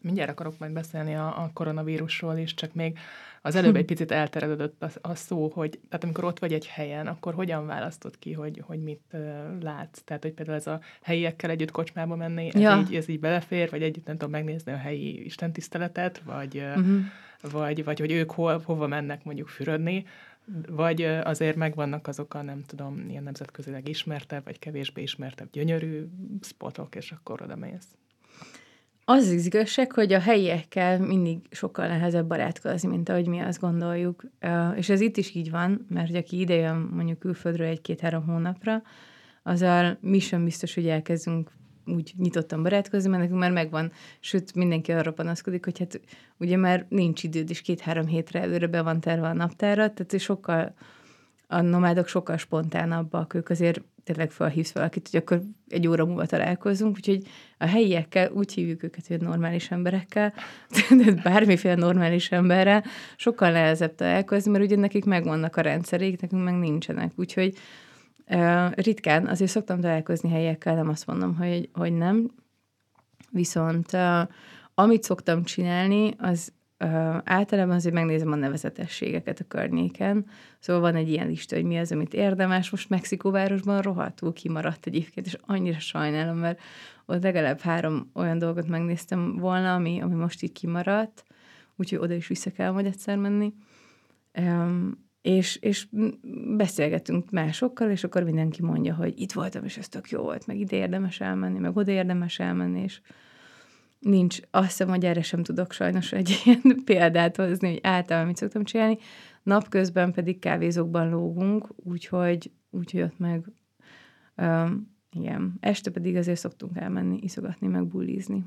Mindjárt 0.00 0.30
akarok 0.30 0.58
majd 0.58 0.72
beszélni 0.72 1.14
a, 1.14 1.26
a 1.26 1.50
koronavírusról 1.52 2.36
is, 2.36 2.54
csak 2.54 2.74
még 2.74 2.98
az 3.42 3.54
előbb 3.54 3.76
egy 3.76 3.84
picit 3.92 4.10
elterelődött 4.10 4.82
a, 4.82 4.90
a 5.00 5.14
szó, 5.14 5.50
hogy 5.54 5.80
tehát 5.88 6.04
amikor 6.04 6.24
ott 6.24 6.38
vagy 6.38 6.52
egy 6.52 6.66
helyen, 6.66 7.06
akkor 7.06 7.34
hogyan 7.34 7.66
választod 7.66 8.18
ki, 8.18 8.32
hogy, 8.32 8.62
hogy 8.66 8.82
mit 8.82 9.02
uh, 9.12 9.20
látsz? 9.60 10.00
Tehát, 10.04 10.22
hogy 10.22 10.32
például 10.32 10.58
ez 10.58 10.66
a 10.66 10.80
helyiekkel 11.02 11.50
együtt 11.50 11.70
kocsmába 11.70 12.16
menni, 12.16 12.48
ez, 12.54 12.60
ja. 12.60 12.78
így, 12.80 12.94
ez 12.94 13.08
így 13.08 13.20
belefér, 13.20 13.70
vagy 13.70 13.82
együtt 13.82 14.06
nem 14.06 14.16
tudom 14.16 14.32
megnézni 14.32 14.72
a 14.72 14.76
helyi 14.76 15.24
istentiszteletet, 15.24 16.22
vagy, 16.24 16.56
uh-huh. 16.56 16.98
vagy, 17.40 17.84
vagy 17.84 17.98
hogy 17.98 18.12
ők 18.12 18.30
hol, 18.30 18.62
hova 18.64 18.86
mennek 18.86 19.24
mondjuk 19.24 19.48
fürödni, 19.48 20.04
vagy 20.68 21.02
azért 21.02 21.56
megvannak 21.56 22.06
azok 22.06 22.34
a, 22.34 22.42
nem 22.42 22.62
tudom, 22.66 23.08
ilyen 23.08 23.22
nemzetközileg 23.22 23.88
ismertebb, 23.88 24.44
vagy 24.44 24.58
kevésbé 24.58 25.02
ismertebb 25.02 25.48
gyönyörű 25.50 26.06
spotok, 26.42 26.94
és 26.94 27.12
akkor 27.12 27.42
oda 27.42 27.56
mész. 27.56 27.96
Az 29.10 29.26
az 29.26 29.46
igazság, 29.46 29.92
hogy 29.92 30.12
a 30.12 30.20
helyiekkel 30.20 30.98
mindig 30.98 31.38
sokkal 31.50 31.86
nehezebb 31.86 32.26
barátkozni, 32.26 32.88
mint 32.88 33.08
ahogy 33.08 33.26
mi 33.26 33.38
azt 33.38 33.60
gondoljuk. 33.60 34.22
És 34.76 34.88
ez 34.88 35.00
itt 35.00 35.16
is 35.16 35.34
így 35.34 35.50
van, 35.50 35.86
mert 35.88 36.16
aki 36.16 36.40
ide 36.40 36.72
mondjuk 36.72 37.18
külföldről 37.18 37.66
egy-két-három 37.66 38.26
hónapra, 38.26 38.82
azzal 39.42 39.98
mi 40.00 40.18
sem 40.18 40.44
biztos, 40.44 40.74
hogy 40.74 40.86
elkezdünk 40.86 41.50
úgy 41.86 42.12
nyitottan 42.16 42.62
barátkozni, 42.62 43.08
mert 43.08 43.22
nekünk 43.22 43.40
már 43.40 43.52
megvan, 43.52 43.92
sőt, 44.20 44.54
mindenki 44.54 44.92
arra 44.92 45.12
panaszkodik, 45.12 45.64
hogy 45.64 45.78
hát 45.78 46.00
ugye 46.38 46.56
már 46.56 46.86
nincs 46.88 47.22
időd, 47.22 47.50
és 47.50 47.60
két-három 47.60 48.06
hétre 48.06 48.40
előre 48.40 48.66
be 48.66 48.82
van 48.82 49.00
terve 49.00 49.28
a 49.28 49.32
naptára, 49.32 49.92
tehát 49.92 50.18
sokkal, 50.18 50.74
a 51.50 51.60
nomádok 51.60 52.08
sokkal 52.08 52.36
spontánabbak, 52.36 53.34
ők 53.34 53.48
azért 53.48 53.80
tényleg 54.04 54.30
felhívsz 54.30 54.72
valakit, 54.72 55.08
hogy 55.10 55.20
akkor 55.20 55.42
egy 55.68 55.86
óra 55.88 56.04
múlva 56.04 56.26
találkozunk, 56.26 56.96
úgyhogy 56.96 57.26
a 57.58 57.66
helyiekkel 57.66 58.30
úgy 58.32 58.52
hívjuk 58.52 58.82
őket, 58.82 59.06
hogy 59.06 59.20
normális 59.20 59.70
emberekkel, 59.70 60.32
de 61.04 61.12
bármiféle 61.12 61.74
normális 61.74 62.30
emberrel 62.30 62.84
sokkal 63.16 63.50
nehezebb 63.50 63.94
találkozni, 63.94 64.50
mert 64.50 64.64
ugye 64.64 64.76
nekik 64.76 65.04
megvannak 65.04 65.56
a 65.56 65.60
rendszerék, 65.60 66.20
nekünk 66.20 66.44
meg 66.44 66.54
nincsenek, 66.54 67.12
úgyhogy 67.16 67.56
ritkán, 68.70 69.26
azért 69.26 69.50
szoktam 69.50 69.80
találkozni 69.80 70.30
helyekkel, 70.30 70.74
nem 70.74 70.88
azt 70.88 71.06
mondom, 71.06 71.36
hogy, 71.36 71.68
hogy 71.72 71.92
nem. 71.92 72.30
Viszont 73.30 73.96
amit 74.74 75.02
szoktam 75.02 75.44
csinálni, 75.44 76.14
az 76.18 76.52
általában 77.24 77.74
azért 77.74 77.94
megnézem 77.94 78.32
a 78.32 78.36
nevezetességeket 78.36 79.40
a 79.40 79.44
környéken. 79.44 80.26
Szóval 80.58 80.82
van 80.82 80.94
egy 80.94 81.08
ilyen 81.08 81.26
lista, 81.26 81.56
hogy 81.56 81.64
mi 81.64 81.78
az, 81.78 81.92
amit 81.92 82.14
érdemes. 82.14 82.70
Most 82.70 82.88
Mexikóvárosban 82.88 83.80
rohadtul 83.80 84.32
kimaradt 84.32 84.86
egyébként, 84.86 85.26
és 85.26 85.36
annyira 85.40 85.78
sajnálom, 85.78 86.36
mert 86.36 86.60
ott 87.06 87.22
legalább 87.22 87.60
három 87.60 88.10
olyan 88.14 88.38
dolgot 88.38 88.68
megnéztem 88.68 89.36
volna, 89.36 89.74
ami, 89.74 90.00
ami 90.00 90.14
most 90.14 90.42
így 90.42 90.52
kimaradt, 90.52 91.24
úgyhogy 91.76 91.98
oda 91.98 92.14
is 92.14 92.26
vissza 92.26 92.50
kell 92.50 92.70
majd 92.70 92.86
egyszer 92.86 93.16
menni. 93.16 93.52
Um, 94.40 95.06
és, 95.22 95.56
és 95.56 95.86
beszélgetünk 96.56 97.30
másokkal, 97.30 97.90
és 97.90 98.04
akkor 98.04 98.22
mindenki 98.22 98.62
mondja, 98.62 98.94
hogy 98.94 99.20
itt 99.20 99.32
voltam, 99.32 99.64
és 99.64 99.76
ez 99.76 99.88
tök 99.88 100.10
jó 100.10 100.22
volt, 100.22 100.46
meg 100.46 100.58
ide 100.58 100.76
érdemes 100.76 101.20
elmenni, 101.20 101.58
meg 101.58 101.76
oda 101.76 101.90
érdemes 101.92 102.38
elmenni, 102.38 102.82
és 102.82 103.00
nincs, 103.98 104.40
azt 104.50 104.66
hiszem, 104.66 104.88
hogy 104.88 105.04
erre 105.04 105.22
sem 105.22 105.42
tudok 105.42 105.72
sajnos 105.72 106.12
egy 106.12 106.36
ilyen 106.44 106.82
példát 106.84 107.36
hozni, 107.36 107.68
hogy 107.68 107.80
általában 107.82 108.28
mit 108.28 108.36
szoktam 108.36 108.64
csinálni. 108.64 108.98
Napközben 109.42 110.12
pedig 110.12 110.38
kávézókban 110.38 111.08
lógunk, 111.08 111.68
úgyhogy, 111.76 112.50
úgyhogy 112.70 113.02
ott 113.02 113.18
meg 113.18 113.52
um, 114.36 114.96
igen. 115.12 115.56
Este 115.60 115.90
pedig 115.90 116.16
azért 116.16 116.38
szoktunk 116.38 116.76
elmenni, 116.76 117.18
iszogatni, 117.22 117.66
meg 117.66 117.86
bulizni 117.86 118.44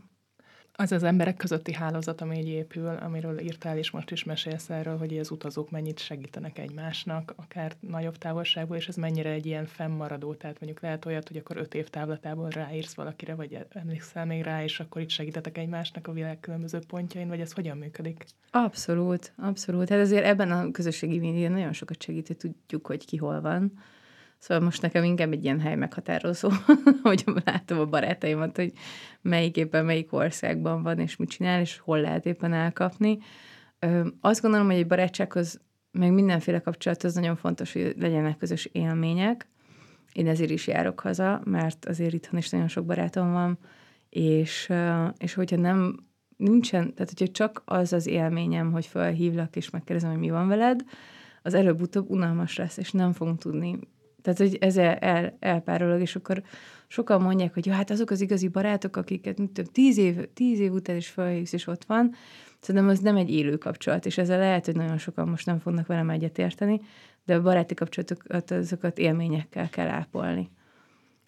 az 0.74 0.92
az 0.92 1.04
emberek 1.04 1.38
közötti 1.38 1.74
hálózat, 1.74 2.22
ami 2.22 2.38
így 2.38 2.48
épül, 2.48 2.88
amiről 2.88 3.40
írtál, 3.40 3.78
és 3.78 3.92
most 3.92 4.12
is 4.12 4.24
mesélsz 4.24 4.70
erről, 4.70 4.98
hogy 4.98 5.18
az 5.18 5.32
utazók 5.32 5.70
mennyit 5.70 6.00
segítenek 6.00 6.58
egymásnak, 6.58 7.34
akár 7.36 7.76
nagyobb 7.80 8.18
távolságból, 8.18 8.78
és 8.78 8.88
ez 8.88 8.96
mennyire 8.96 9.30
egy 9.30 9.46
ilyen 9.46 9.66
fennmaradó, 9.66 10.34
tehát 10.34 10.60
mondjuk 10.60 10.84
lehet 10.84 11.06
olyat, 11.06 11.28
hogy 11.28 11.38
akkor 11.38 11.58
öt 11.58 11.74
év 11.74 11.90
távlatából 11.90 12.50
ráírsz 12.50 12.94
valakire, 12.94 13.36
vagy 13.36 13.66
emlékszel 13.70 14.26
még 14.26 14.44
rá, 14.44 14.64
és 14.64 14.80
akkor 14.80 15.02
itt 15.02 15.10
segítetek 15.10 15.58
egymásnak 15.58 16.08
a 16.08 16.12
világ 16.12 16.40
különböző 16.40 16.80
pontjain, 16.88 17.28
vagy 17.28 17.40
ez 17.40 17.54
hogyan 17.54 17.78
működik? 17.78 18.26
Abszolút, 18.52 19.34
abszolút. 19.38 19.90
Hát 19.90 20.00
azért 20.00 20.26
ebben 20.26 20.52
a 20.52 20.72
közösségi 20.72 21.20
média 21.20 21.50
nagyon 21.50 21.74
sokat 21.74 22.02
segít, 22.02 22.38
tudjuk, 22.38 22.88
hogy 22.88 23.06
ki 23.06 23.18
hol 23.18 23.42
van 23.42 23.74
Szóval 24.42 24.64
most 24.64 24.82
nekem 24.82 25.04
inkább 25.04 25.32
egy 25.32 25.44
ilyen 25.44 25.60
hely 25.60 25.76
meghatározó, 25.76 26.50
hogy 27.04 27.24
látom 27.46 27.80
a 27.80 27.86
barátaimat, 27.86 28.56
hogy 28.56 28.74
melyik 29.22 29.58
éppen 29.58 29.86
melyik 29.86 30.14
országban 30.14 30.84
van, 30.84 31.00
és 31.00 31.16
mit 31.16 31.30
csinál, 31.30 31.62
és 31.62 31.78
hol 31.78 32.00
lehet 32.00 32.26
éppen 32.26 32.54
elkapni. 32.54 33.18
Ö, 33.80 34.08
azt 34.22 34.42
gondolom, 34.42 34.66
hogy 34.66 34.76
egy 34.76 34.88
barátsághoz, 34.88 35.62
meg 35.92 36.14
mindenféle 36.14 36.60
kapcsolathoz 36.60 37.14
nagyon 37.14 37.36
fontos, 37.36 37.74
hogy 37.74 37.96
legyenek 38.00 38.38
közös 38.38 38.66
élmények. 38.66 39.48
Én 40.14 40.28
ezért 40.28 40.52
is 40.52 40.68
járok 40.68 41.00
haza, 41.00 41.42
mert 41.46 41.86
azért 41.86 42.14
itthon 42.14 42.40
is 42.40 42.50
nagyon 42.50 42.68
sok 42.68 42.86
barátom 42.86 43.32
van, 43.32 43.58
és, 44.10 44.74
és 45.18 45.34
hogyha 45.34 45.58
nem 45.58 46.08
nincsen, 46.38 46.94
tehát 46.94 47.14
hogyha 47.18 47.34
csak 47.34 47.62
az 47.66 47.94
az 47.94 48.08
élményem, 48.08 48.72
hogy 48.72 48.86
felhívlak 48.86 49.56
és 49.56 49.70
megkérdezem, 49.70 50.12
hogy 50.12 50.20
mi 50.20 50.30
van 50.30 50.48
veled, 50.48 50.84
az 51.42 51.54
előbb-utóbb 51.54 52.10
unalmas 52.10 52.58
lesz, 52.58 52.78
és 52.78 52.92
nem 52.92 53.12
fogunk 53.12 53.40
tudni 53.40 53.80
Tehát, 54.22 54.40
hogy 54.40 54.58
ez 54.60 54.78
el, 54.78 54.96
el, 54.96 55.38
elpárolog, 55.40 56.02
és 56.02 56.16
akkor 56.16 56.44
sokan 56.88 57.22
mondják, 57.22 57.54
hogy 57.54 57.66
jó, 57.66 57.74
hát 57.74 57.90
azok 57.90 58.10
az 58.10 58.22
igazi 58.22 58.48
barátok, 58.48 58.96
akiket 58.96 59.38
több 59.54 59.72
tíz 59.72 59.98
év, 59.98 60.28
tíz 60.34 60.60
év 60.60 60.72
után 60.72 60.96
is 60.96 61.08
felhívsz, 61.08 61.54
és 61.54 61.68
ott 61.68 61.86
van, 61.86 62.14
szerintem 62.60 62.90
az 62.90 63.00
nem 63.00 63.16
egy 63.16 63.32
élő 63.32 63.58
kapcsolat, 63.58 64.06
és 64.06 64.18
ezzel 64.18 64.40
lehet, 64.40 64.66
hogy 64.66 64.76
nagyon 64.76 64.98
sokan 64.98 65.28
most 65.30 65.46
nem 65.46 65.60
fognak 65.60 65.88
velem 65.88 66.10
egyetérteni, 66.10 66.82
de 67.26 67.36
a 67.36 67.42
baráti 67.42 67.74
kapcsolatokat, 67.74 68.52
azokat 68.52 68.98
élményekkel 68.98 69.70
kell 69.70 69.88
ápolni. 69.88 70.50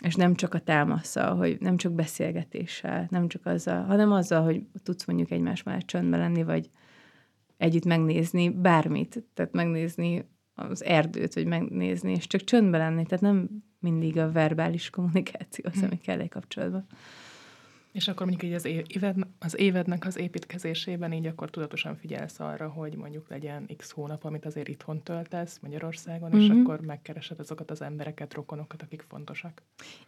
És 0.03 0.15
nem 0.15 0.35
csak 0.35 0.53
a 0.53 0.59
támaszsal, 0.59 1.35
hogy 1.35 1.57
nem 1.59 1.77
csak 1.77 1.91
beszélgetéssel, 1.91 3.07
nem 3.09 3.27
csak 3.27 3.45
azzal, 3.45 3.83
hanem 3.83 4.11
azzal, 4.11 4.43
hogy 4.43 4.63
tudsz 4.83 5.05
mondjuk 5.05 5.31
egymás 5.31 5.63
mellett 5.63 5.85
csöndben 5.85 6.19
lenni, 6.19 6.43
vagy 6.43 6.69
együtt 7.57 7.85
megnézni 7.85 8.49
bármit, 8.49 9.23
tehát 9.33 9.53
megnézni 9.53 10.25
az 10.55 10.83
erdőt, 10.83 11.33
vagy 11.33 11.45
megnézni, 11.45 12.11
és 12.11 12.27
csak 12.27 12.43
csöndben 12.43 12.79
lenni, 12.79 13.05
tehát 13.05 13.23
nem 13.23 13.49
mindig 13.79 14.17
a 14.17 14.31
verbális 14.31 14.89
kommunikáció 14.89 15.65
az, 15.73 15.83
ami 15.83 15.97
kell 15.97 16.19
egy 16.19 16.29
kapcsolatban. 16.29 16.85
És 17.93 18.07
akkor 18.07 18.27
mondjuk 18.27 18.51
így 18.51 18.55
az, 18.55 18.65
éved, 18.87 19.15
az 19.39 19.59
évednek 19.59 20.05
az 20.05 20.17
építkezésében 20.17 21.13
így 21.13 21.25
akkor 21.25 21.49
tudatosan 21.49 21.95
figyelsz 21.95 22.39
arra, 22.39 22.67
hogy 22.67 22.95
mondjuk 22.95 23.29
legyen 23.29 23.69
x 23.77 23.91
hónap, 23.91 24.23
amit 24.23 24.45
azért 24.45 24.67
itthon 24.67 25.03
töltesz 25.03 25.59
Magyarországon, 25.59 26.29
mm-hmm. 26.29 26.39
és 26.39 26.47
mhm. 26.47 26.59
akkor 26.59 26.79
megkeresed 26.79 27.39
azokat 27.39 27.71
az 27.71 27.81
embereket, 27.81 28.33
rokonokat, 28.33 28.81
akik 28.81 29.05
fontosak. 29.07 29.61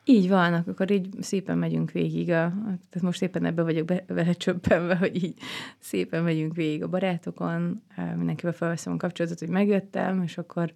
Így 0.04 0.30
van, 0.30 0.54
akkor 0.54 0.92
így 0.92 1.10
szépen 1.20 1.58
megyünk 1.58 1.92
végig. 1.92 2.30
A, 2.30 2.54
tehát 2.64 3.02
most 3.02 3.22
éppen 3.22 3.46
ebbe 3.46 3.64
vagyok 3.64 3.86
be, 3.86 4.04
vele 4.08 4.34
csöppenve, 4.34 4.96
hogy 4.96 5.24
így 5.24 5.38
szépen 5.80 6.24
megyünk 6.24 6.56
végig 6.56 6.84
a 6.84 6.88
barátokon, 6.88 7.84
mindenkivel 8.16 8.54
felveszem 8.54 8.94
a 8.94 8.98
kapcsolatot, 8.98 9.40
hogy 9.40 9.50
megjöttem, 9.50 10.24
és 10.24 10.38
akkor, 10.38 10.74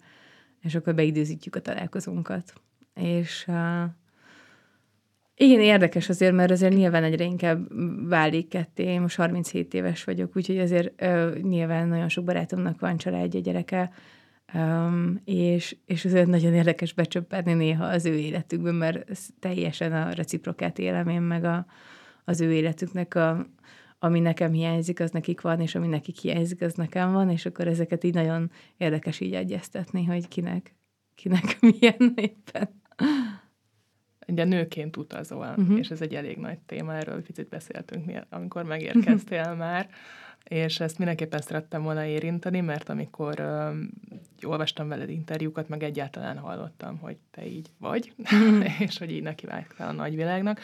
és 0.60 0.74
akkor 0.74 0.94
beidőzítjük 0.94 1.56
a 1.56 1.60
találkozónkat. 1.60 2.52
És 2.94 3.50
igen, 5.42 5.60
érdekes 5.60 6.08
azért, 6.08 6.34
mert 6.34 6.50
azért 6.50 6.74
nyilván 6.74 7.04
egyre 7.04 7.24
inkább 7.24 7.68
válik 8.08 8.48
ketté. 8.48 8.82
Én 8.82 9.00
most 9.00 9.16
37 9.16 9.74
éves 9.74 10.04
vagyok, 10.04 10.36
úgyhogy 10.36 10.58
azért 10.58 11.02
ö, 11.02 11.38
nyilván 11.42 11.88
nagyon 11.88 12.08
sok 12.08 12.24
barátomnak 12.24 12.80
van 12.80 12.96
családja, 12.96 13.40
gyereke, 13.40 13.90
um, 14.54 15.20
és, 15.24 15.76
és 15.86 16.04
azért 16.04 16.26
nagyon 16.26 16.54
érdekes 16.54 16.92
becsöppenni 16.92 17.52
néha 17.52 17.84
az 17.84 18.04
ő 18.04 18.14
életükben, 18.14 18.74
mert 18.74 19.06
teljesen 19.38 19.92
a 19.92 20.12
reciprokát 20.12 20.78
élem 20.78 21.08
én 21.08 21.22
meg 21.22 21.44
a, 21.44 21.66
az 22.24 22.40
ő 22.40 22.52
életüknek 22.52 23.14
a, 23.14 23.46
ami 23.98 24.20
nekem 24.20 24.52
hiányzik, 24.52 25.00
az 25.00 25.10
nekik 25.10 25.40
van, 25.40 25.60
és 25.60 25.74
ami 25.74 25.86
nekik 25.86 26.18
hiányzik, 26.18 26.62
az 26.62 26.74
nekem 26.74 27.12
van, 27.12 27.30
és 27.30 27.46
akkor 27.46 27.66
ezeket 27.66 28.04
így 28.04 28.14
nagyon 28.14 28.50
érdekes 28.76 29.20
így 29.20 29.34
egyeztetni, 29.34 30.04
hogy 30.04 30.28
kinek, 30.28 30.74
kinek 31.14 31.56
milyen 31.70 32.12
éppen 32.14 32.68
ugye 34.30 34.44
nőként 34.44 34.96
utazol, 34.96 35.54
uh-huh. 35.56 35.78
és 35.78 35.88
ez 35.88 36.00
egy 36.00 36.14
elég 36.14 36.36
nagy 36.36 36.58
téma, 36.58 36.94
erről 36.94 37.22
picit 37.22 37.48
beszéltünk, 37.48 38.10
amikor 38.28 38.64
megérkeztél 38.64 39.40
uh-huh. 39.40 39.56
már, 39.56 39.88
és 40.44 40.80
ezt 40.80 40.98
mindenképpen 40.98 41.40
szerettem 41.40 41.82
volna 41.82 42.04
érinteni, 42.04 42.60
mert 42.60 42.88
amikor 42.88 43.40
uh, 43.40 44.50
olvastam 44.50 44.88
veled 44.88 45.10
interjúkat, 45.10 45.68
meg 45.68 45.82
egyáltalán 45.82 46.38
hallottam, 46.38 46.98
hogy 46.98 47.16
te 47.30 47.46
így 47.46 47.70
vagy, 47.78 48.12
uh-huh. 48.18 48.80
és 48.86 48.98
hogy 48.98 49.10
így 49.10 49.22
neki 49.22 49.46
vágtál 49.46 49.88
a 49.88 49.92
nagyvilágnak, 49.92 50.60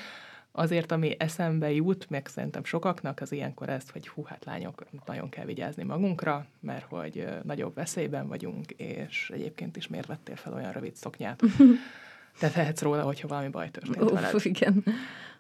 azért, 0.59 0.92
ami 0.92 1.16
eszembe 1.18 1.72
jut, 1.72 2.11
meg 2.11 2.26
szerintem 2.26 2.64
sokaknak, 2.64 3.20
az 3.20 3.33
ilyenkor 3.33 3.68
ezt, 3.68 3.90
hogy 3.90 4.09
hú, 4.09 4.22
hát 4.22 4.44
lányok, 4.44 4.87
nagyon 5.07 5.29
kell 5.29 5.44
vigyázni 5.44 5.83
magunkra, 5.83 6.46
mert 6.61 6.85
hogy 6.88 7.29
nagyobb 7.42 7.74
veszélyben 7.74 8.29
vagyunk, 8.29 8.70
és 8.70 9.31
egyébként 9.35 9.76
is 9.76 9.88
miért 9.88 10.07
vettél 10.07 10.37
fel 10.37 10.52
olyan 10.52 10.72
rövid 10.72 10.94
szoknyát. 10.94 11.42
te 12.38 12.51
tehetsz 12.51 12.83
róla, 12.83 13.03
hogyha 13.03 13.29
valami 13.29 13.49
baj 13.49 13.70
történt 13.70 14.03
Uf, 14.03 14.12
veled. 14.12 14.44
igen. 14.44 14.85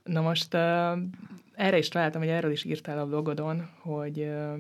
Na 0.02 0.20
most 0.20 0.54
uh, 0.54 0.98
erre 1.54 1.78
is 1.78 1.88
találtam, 1.88 2.20
hogy 2.20 2.30
erről 2.30 2.50
is 2.50 2.64
írtál 2.64 2.98
a 2.98 3.06
blogodon, 3.06 3.68
hogy 3.78 4.18
uh, 4.18 4.58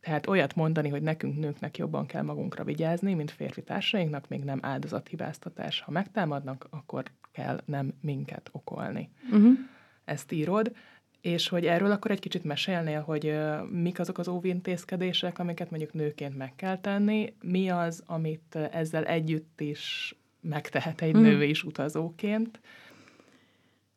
tehát 0.00 0.26
olyat 0.26 0.54
mondani, 0.54 0.88
hogy 0.88 1.02
nekünk 1.02 1.38
nőknek 1.38 1.78
jobban 1.78 2.06
kell 2.06 2.22
magunkra 2.22 2.64
vigyázni, 2.64 3.14
mint 3.14 3.30
férfi 3.30 3.62
társainknak, 3.62 4.28
még 4.28 4.44
nem 4.44 4.58
áldozathibáztatás. 4.62 5.80
Ha 5.80 5.90
megtámadnak, 5.90 6.66
akkor 6.70 7.04
kell 7.32 7.60
nem 7.64 7.92
minket 8.00 8.48
okolni. 8.52 9.10
Uh-huh. 9.30 9.58
Ezt 10.04 10.32
írod, 10.32 10.72
és 11.20 11.48
hogy 11.48 11.66
erről 11.66 11.90
akkor 11.90 12.10
egy 12.10 12.20
kicsit 12.20 12.44
mesélnél, 12.44 13.00
hogy 13.00 13.26
uh, 13.26 13.68
mik 13.70 13.98
azok 13.98 14.18
az 14.18 14.28
óvintézkedések, 14.28 15.38
amiket 15.38 15.70
mondjuk 15.70 15.92
nőként 15.92 16.36
meg 16.36 16.52
kell 16.56 16.78
tenni, 16.78 17.34
mi 17.42 17.70
az, 17.70 18.02
amit 18.06 18.54
ezzel 18.54 19.04
együtt 19.04 19.60
is 19.60 20.15
megtehet 20.48 21.00
egy 21.00 21.10
hmm. 21.10 21.22
nő 21.22 21.44
is 21.44 21.64
utazóként? 21.64 22.60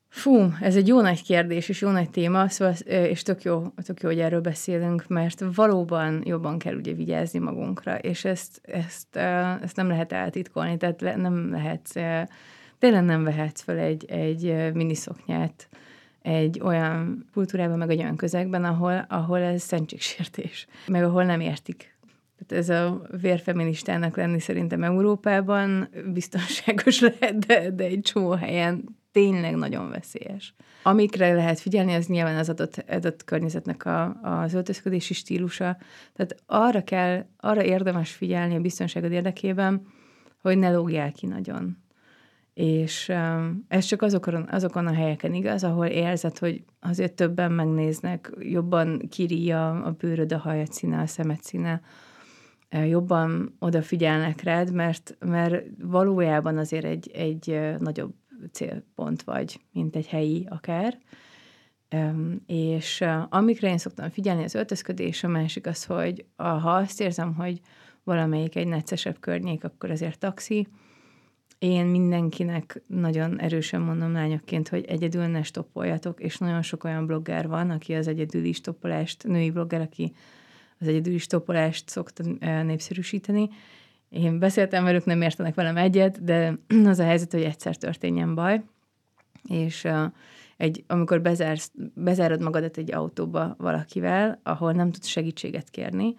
Fú, 0.10 0.54
ez 0.62 0.76
egy 0.76 0.88
jó 0.88 1.02
nagy 1.02 1.24
kérdés, 1.24 1.70
és 1.70 1.82
jó 1.82 1.90
nagy 1.90 2.10
téma, 2.10 2.50
szóval, 2.50 2.74
és 2.86 3.22
tök 3.22 3.44
jó, 3.44 3.64
tök 3.86 4.02
jó, 4.02 4.10
hogy 4.10 4.20
erről 4.20 4.42
beszélünk, 4.42 5.08
mert 5.08 5.44
valóban 5.56 6.22
jobban 6.26 6.58
kell 6.58 6.76
ugye 6.76 6.94
vigyázni 6.94 7.40
magunkra, 7.40 7.98
és 7.98 8.26
ezt, 8.26 8.62
ezt, 8.64 9.16
ezt 9.62 9.76
nem 9.76 9.88
lehet 9.88 10.12
eltitkolni, 10.12 10.78
tehát 10.78 11.16
nem 11.16 11.52
lehet, 11.52 12.00
tényleg 12.80 13.04
nem 13.04 13.24
vehetsz 13.24 13.62
fel 13.62 13.78
egy, 13.78 14.06
egy 14.06 14.74
miniszoknyát 14.74 15.70
egy 16.22 16.60
olyan 16.64 17.26
kultúrában, 17.34 17.78
meg 17.78 17.90
egy 17.90 18.00
olyan 18.00 18.16
közegben, 18.16 18.64
ahol, 18.64 19.06
ahol 19.10 19.40
ez 19.40 19.62
szentségsértés, 19.62 20.68
meg 20.88 21.04
ahol 21.04 21.24
nem 21.24 21.40
értik 21.40 21.98
tehát 22.48 22.64
ez 22.64 22.70
a 22.70 23.02
vérfeministának 23.22 24.18
lenni 24.18 24.40
szerintem 24.40 24.84
Európában 24.84 25.90
biztonságos 26.14 27.00
lehet, 27.10 27.38
de, 27.46 27.72
de 27.72 27.84
egy 27.84 28.02
csomó 28.02 28.32
helyen 28.32 28.98
tényleg 29.12 29.56
nagyon 29.56 29.90
veszélyes. 29.90 30.54
Amikre 30.84 31.34
lehet 31.34 31.60
figyelni, 31.60 31.94
az 31.94 32.06
nyilván 32.06 32.36
az 32.36 32.50
adott, 32.50 32.84
adott 32.88 33.24
környezetnek 33.24 33.86
a, 33.86 34.20
az 34.22 34.54
öltözködési 34.54 35.14
stílusa. 35.14 35.78
Tehát 36.14 36.36
arra 36.46 36.84
kell, 36.84 37.26
arra 37.38 37.64
érdemes 37.64 38.12
figyelni 38.12 38.56
a 38.56 38.60
biztonságod 38.60 39.12
érdekében, 39.12 39.82
hogy 40.42 40.58
ne 40.58 40.72
lógjál 40.72 41.12
ki 41.12 41.26
nagyon. 41.26 41.78
És 42.54 43.10
um, 43.10 43.66
ez 43.68 43.86
csak 43.86 44.02
azokon, 44.02 44.48
azokon 44.52 44.88
a 44.88 44.94
helyeken 44.94 45.34
igaz, 45.34 45.64
ahol 45.64 45.86
érzed, 45.86 46.38
hogy 46.38 46.64
azért 46.80 47.14
többen 47.14 47.52
megnéznek, 47.52 48.32
jobban 48.40 49.08
kiríja 49.10 49.70
a 49.84 49.92
bőröd, 49.92 50.34
a 50.34 50.38
hajad 50.38 50.72
színe, 50.72 51.02
a 51.02 51.08
szemed 51.08 51.44
színe, 51.44 51.82
jobban 52.70 53.56
odafigyelnek 53.60 54.42
rád, 54.42 54.74
mert, 54.74 55.18
mert 55.20 55.64
valójában 55.82 56.58
azért 56.58 56.86
egy, 56.86 57.12
egy 57.14 57.60
nagyobb 57.78 58.14
célpont 58.52 59.24
vagy, 59.24 59.62
mint 59.72 59.96
egy 59.96 60.08
helyi 60.08 60.48
akár. 60.50 60.98
És 62.46 63.04
amikre 63.30 63.70
én 63.70 63.78
szoktam 63.78 64.10
figyelni, 64.10 64.44
az 64.44 64.56
öltözködés, 64.56 65.24
a 65.24 65.28
másik 65.28 65.68
az, 65.68 65.86
hogy 65.86 66.26
ha 66.36 66.74
azt 66.76 67.02
érzem, 67.02 67.34
hogy 67.34 67.62
valamelyik 68.04 68.56
egy 68.56 68.68
neccesebb 68.68 69.20
környék, 69.20 69.64
akkor 69.64 69.92
azért 69.92 70.20
taxi. 70.20 70.68
Én 71.60 71.86
mindenkinek 71.86 72.82
nagyon 72.88 73.40
erősen 73.40 73.82
mondom 73.82 74.12
lányokként, 74.12 74.70
hogy 74.70 74.86
egyedül 74.86 75.26
ne 75.26 75.44
stoppoljatok, 75.44 76.22
és 76.22 76.38
nagyon 76.38 76.62
sok 76.62 76.84
olyan 76.84 77.06
blogger 77.06 77.48
van, 77.48 77.70
aki 77.70 77.94
az 77.94 78.08
egyedüli 78.08 78.54
stoppolást, 78.54 79.24
női 79.28 79.52
blogger, 79.52 79.82
aki 79.82 80.14
az 80.80 80.88
egyedüli 80.88 81.18
stoppolást 81.18 81.90
szokta 81.90 82.24
népszerűsíteni. 82.64 83.50
Én 84.10 84.40
beszéltem 84.40 84.84
velük, 84.84 85.06
nem 85.06 85.22
értenek 85.22 85.56
velem 85.56 85.78
egyet, 85.78 86.24
de 86.24 86.60
az 86.86 87.00
a 87.00 87.04
helyzet, 87.04 87.32
hogy 87.32 87.44
egyszer 87.44 87.76
történjen 87.76 88.36
baj, 88.36 88.62
és 89.50 89.88
egy, 90.58 90.84
amikor 90.88 91.22
bezársz, 91.22 91.72
bezárod 91.94 92.42
magadat 92.42 92.78
egy 92.78 92.94
autóba 92.94 93.56
valakivel, 93.58 94.40
ahol 94.44 94.72
nem 94.72 94.92
tudsz 94.92 95.08
segítséget 95.08 95.70
kérni, 95.70 96.16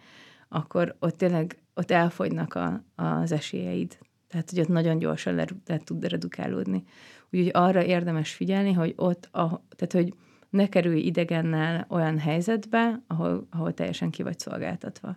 akkor 0.48 0.96
ott 0.98 1.16
tényleg 1.16 1.58
ott 1.74 1.90
elfogynak 1.90 2.54
a, 2.54 2.84
az 2.94 3.32
esélyeid. 3.32 3.98
Tehát, 4.28 4.50
hogy 4.50 4.60
ott 4.60 4.68
nagyon 4.68 4.98
gyorsan 4.98 5.34
le, 5.34 5.46
le 5.66 5.78
tud 5.78 6.04
redukálódni. 6.04 6.84
Úgyhogy 7.30 7.50
arra 7.52 7.84
érdemes 7.84 8.32
figyelni, 8.32 8.72
hogy 8.72 8.92
ott, 8.96 9.28
a, 9.32 9.64
tehát, 9.76 9.92
hogy 9.92 10.14
ne 10.50 10.68
kerülj 10.68 11.00
idegennel 11.00 11.86
olyan 11.88 12.18
helyzetbe, 12.18 13.02
ahol, 13.06 13.46
ahol 13.50 13.74
teljesen 13.74 14.10
ki 14.10 14.22
vagy 14.22 14.38
szolgáltatva. 14.38 15.16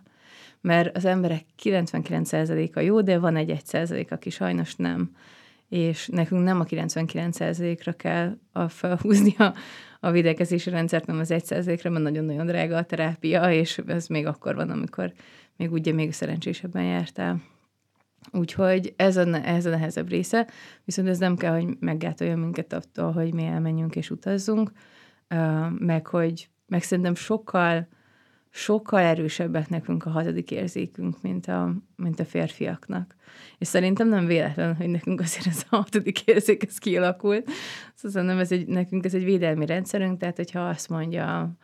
Mert 0.60 0.96
az 0.96 1.04
emberek 1.04 1.44
99%-a 1.62 2.80
jó, 2.80 3.00
de 3.00 3.18
van 3.18 3.36
egy 3.36 3.60
1%, 3.66 4.10
aki 4.10 4.30
sajnos 4.30 4.74
nem. 4.74 5.10
És 5.68 6.06
nekünk 6.06 6.44
nem 6.44 6.60
a 6.60 6.64
99%-ra 6.64 7.92
kell 7.92 8.36
a 8.52 8.68
felhúzni 8.68 9.34
a, 9.38 9.54
a 10.00 10.10
videkezési 10.10 10.70
rendszert, 10.70 11.06
nem 11.06 11.18
az 11.18 11.30
1%-ra, 11.32 11.90
mert 11.90 12.04
nagyon-nagyon 12.04 12.46
drága 12.46 12.76
a 12.76 12.84
terápia, 12.84 13.52
és 13.52 13.78
ez 13.86 14.06
még 14.06 14.26
akkor 14.26 14.54
van, 14.54 14.70
amikor 14.70 15.12
még 15.56 15.72
ugye 15.72 15.92
még 15.92 16.12
szerencsésebben 16.12 16.84
jártál. 16.84 17.42
Úgyhogy 18.32 18.94
ez 18.96 19.16
a, 19.16 19.46
ez 19.46 19.66
a 19.66 19.70
nehezebb 19.70 20.08
része, 20.08 20.48
viszont 20.84 21.08
ez 21.08 21.18
nem 21.18 21.36
kell, 21.36 21.52
hogy 21.60 21.76
meggátoljon 21.80 22.38
minket 22.38 22.72
attól, 22.72 23.12
hogy 23.12 23.34
mi 23.34 23.44
elmenjünk 23.44 23.96
és 23.96 24.10
utazzunk, 24.10 24.70
meg 25.78 26.06
hogy 26.06 26.48
meg 26.66 26.82
szerintem 26.82 27.14
sokkal, 27.14 27.88
sokkal 28.50 29.00
erősebbek 29.00 29.68
nekünk 29.68 30.06
a 30.06 30.10
hatodik 30.10 30.50
érzékünk, 30.50 31.22
mint 31.22 31.46
a, 31.46 31.74
mint 31.96 32.20
a 32.20 32.24
férfiaknak. 32.24 33.14
És 33.58 33.66
szerintem 33.66 34.08
nem 34.08 34.26
véletlen, 34.26 34.76
hogy 34.76 34.88
nekünk 34.88 35.20
azért 35.20 35.46
ez 35.46 35.64
a 35.70 35.76
hatodik 35.76 36.20
érzék 36.22 36.64
ez 36.64 36.78
kialakult. 36.78 37.50
Szóval 37.94 38.22
nem 38.22 38.38
ez 38.38 38.52
egy, 38.52 38.66
nekünk 38.66 39.04
ez 39.04 39.14
egy 39.14 39.24
védelmi 39.24 39.66
rendszerünk, 39.66 40.18
tehát 40.18 40.36
hogyha 40.36 40.68
azt 40.68 40.88
mondja 40.88 41.56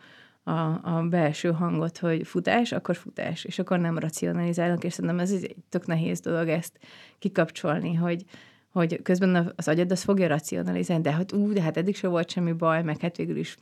a, 0.43 0.51
a 0.95 1.05
belső 1.09 1.51
hangot, 1.51 1.97
hogy 1.97 2.27
futás, 2.27 2.71
akkor 2.71 2.95
futás, 2.95 3.43
és 3.43 3.59
akkor 3.59 3.79
nem 3.79 3.97
racionalizálunk, 3.97 4.83
és 4.83 4.93
szerintem 4.93 5.19
ez 5.19 5.31
egy 5.31 5.55
tök 5.69 5.85
nehéz 5.85 6.19
dolog 6.19 6.47
ezt 6.47 6.79
kikapcsolni, 7.19 7.93
hogy, 7.93 8.23
hogy 8.71 9.01
közben 9.01 9.53
az 9.55 9.67
agyad 9.67 9.91
az 9.91 10.03
fogja 10.03 10.27
racionalizálni, 10.27 11.03
de 11.03 11.11
hát 11.11 11.31
ú, 11.33 11.53
de 11.53 11.61
hát 11.61 11.77
eddig 11.77 11.95
se 11.95 12.07
volt 12.07 12.29
semmi 12.29 12.51
baj, 12.51 12.83
meg 12.83 12.99
hát 12.99 13.17
végül 13.17 13.37
is 13.37 13.57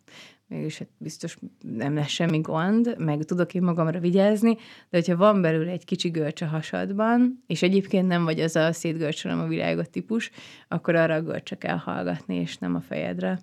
mégis 0.50 0.78
hát 0.78 0.88
biztos 0.98 1.38
nem 1.76 1.95
lesz 1.95 2.08
semmi 2.08 2.39
gond, 2.39 2.95
meg 2.98 3.24
tudok 3.24 3.54
én 3.54 3.62
magamra 3.62 4.00
vigyázni, 4.00 4.56
de 4.89 4.98
hogyha 4.98 5.15
van 5.15 5.41
belül 5.41 5.67
egy 5.67 5.86
kicsi 5.86 6.10
görcs 6.10 6.41
a 6.41 6.45
hasadban, 6.45 7.43
és 7.48 7.62
egyébként 7.62 8.08
nem 8.08 8.24
vagy 8.24 8.39
az 8.39 8.56
a 8.56 8.74
szétgörcsölöm 8.74 9.39
a 9.39 9.48
világot 9.48 9.89
típus, 9.89 10.32
akkor 10.67 10.95
arra 10.95 11.13
a 11.13 11.22
görcsre 11.22 11.56
kell 11.56 11.78
hallgatni, 11.78 12.36
és 12.36 12.58
nem 12.58 12.76
a 12.76 12.82
fejedre. 12.82 13.39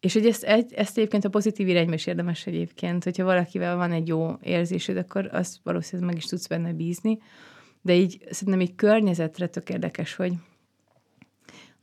És 0.00 0.12
hogy 0.12 0.26
ezt, 0.26 0.44
ezt 0.74 0.98
egyébként 0.98 1.24
a 1.24 1.28
pozitív 1.28 1.68
irányba 1.68 1.94
is 1.94 2.06
érdemes 2.06 2.46
egyébként, 2.46 3.04
hogyha 3.04 3.24
valakivel 3.24 3.76
van 3.76 3.92
egy 3.92 4.08
jó 4.08 4.30
érzésed, 4.42 4.96
akkor 4.96 5.28
azt 5.32 5.56
valószínűleg 5.62 6.10
meg 6.10 6.22
is 6.22 6.28
tudsz 6.28 6.46
benne 6.46 6.72
bízni, 6.72 7.18
de 7.82 7.94
így 7.94 8.24
szerintem 8.30 8.62
így 8.62 8.74
környezetre 8.74 9.46
tök 9.46 9.68
érdekes, 9.68 10.14
hogy 10.14 10.32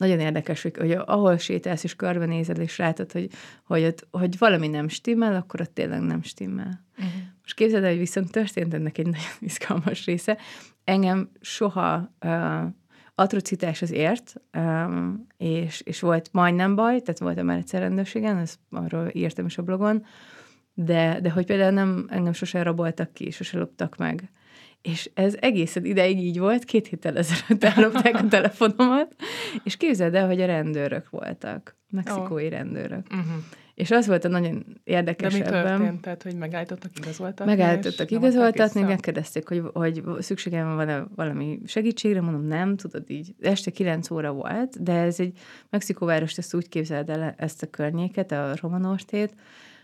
nagyon 0.04 0.20
érdekes, 0.20 0.62
hogy, 0.62 0.78
hogy 0.78 0.92
ahol 0.92 1.38
sétálsz 1.38 1.84
és 1.84 1.96
körbenézed, 1.96 2.58
és 2.58 2.78
látod, 2.78 3.12
hogy, 3.12 3.30
hogy, 3.63 3.84
ott, 3.84 4.08
hogy 4.12 4.38
valami 4.38 4.68
nem 4.68 4.88
stimmel, 4.88 5.36
akkor 5.36 5.62
ott 5.62 5.74
tényleg 5.74 6.02
nem 6.02 6.22
stimmel. 6.22 6.86
Uh-huh. 6.98 7.13
Most 7.42 7.56
képzeld 7.56 7.84
el, 7.84 7.89
hogy 7.89 8.00
viszont 8.00 8.32
történt 8.32 8.74
ennek 8.74 8.98
egy 8.98 9.06
nagyon 9.06 9.38
izgalmas 9.50 10.06
része. 10.06 10.38
Engem 10.84 11.30
soha 11.42 12.16
uh, 12.26 12.63
atrocitás 13.16 13.82
az 13.82 13.92
ért, 13.92 14.34
um, 14.54 15.28
és, 15.38 15.82
és 15.82 16.00
volt 16.00 16.30
majdnem 16.32 16.76
baj, 16.76 17.00
tehát 17.00 17.20
voltam 17.20 17.46
már 17.46 17.58
egyszer 17.58 17.82
rendőrségen, 17.82 18.38
ezt 18.38 18.60
arról 18.70 19.10
írtam 19.13 19.46
is 19.46 19.58
a 19.58 19.63
blogon, 19.63 20.06
de, 20.74 21.20
de 21.22 21.30
hogy 21.30 21.46
például 21.46 21.72
nem, 21.72 22.06
engem 22.10 22.34
sose 22.34 22.63
raboltak 22.63 23.13
ki, 23.13 23.32
sose 23.32 23.58
loptak 23.58 23.98
meg. 23.98 24.32
És 24.84 25.10
ez 25.13 25.36
egészen 25.39 25.86
ideig 25.86 26.19
így 26.19 26.39
volt, 26.39 26.63
két 26.63 26.88
héttel 26.88 27.17
ezelőtt 27.17 27.63
ellopták 27.63 28.15
a 28.15 28.28
telefonomat, 28.28 29.15
és 29.63 29.78
képzeld 29.78 30.15
el, 30.15 30.28
hogy 30.28 30.41
a 30.41 30.46
rendőrök 30.46 31.10
voltak, 31.10 31.76
mexikói 31.89 32.46
oh. 32.46 32.52
rendőrök. 32.52 33.06
Uh-huh. 33.12 33.43
És 33.76 33.91
az 33.91 34.08
volt 34.08 34.26
a 34.26 34.28
nagyon 34.28 34.65
érdekes 34.84 35.34
De 35.34 35.39
mi 35.39 35.46
történt? 35.46 36.02
Tehát, 36.02 36.24
hogy 36.24 36.36
megállítottak 36.36 36.91
igazoltatni? 36.98 37.56
Megállítottak 37.56 38.12
igazoltatni, 38.12 38.82
megkérdezték, 38.82 39.48
hogy, 39.48 39.62
hogy 39.74 40.04
szükségem 40.19 40.76
van-e 40.76 41.06
valami 41.15 41.60
segítségre, 41.65 42.22
mondom, 42.22 42.48
nem, 42.48 42.76
tudod 42.76 43.10
így. 43.10 43.36
Este 43.41 43.72
kilenc 43.72 44.12
óra 44.12 44.32
volt, 44.32 44.84
de 44.84 44.93
ez 44.93 45.19
egy 45.19 45.39
Mexikóvárost, 45.69 46.38
ezt 46.38 46.54
úgy 46.54 46.69
képzeld 46.69 47.10
el 47.10 47.36
ezt 47.38 47.63
a 47.63 47.69
környéket, 47.69 48.32
a 48.32 48.54
Romanostét, 48.62 49.34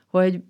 hogy 0.07 0.41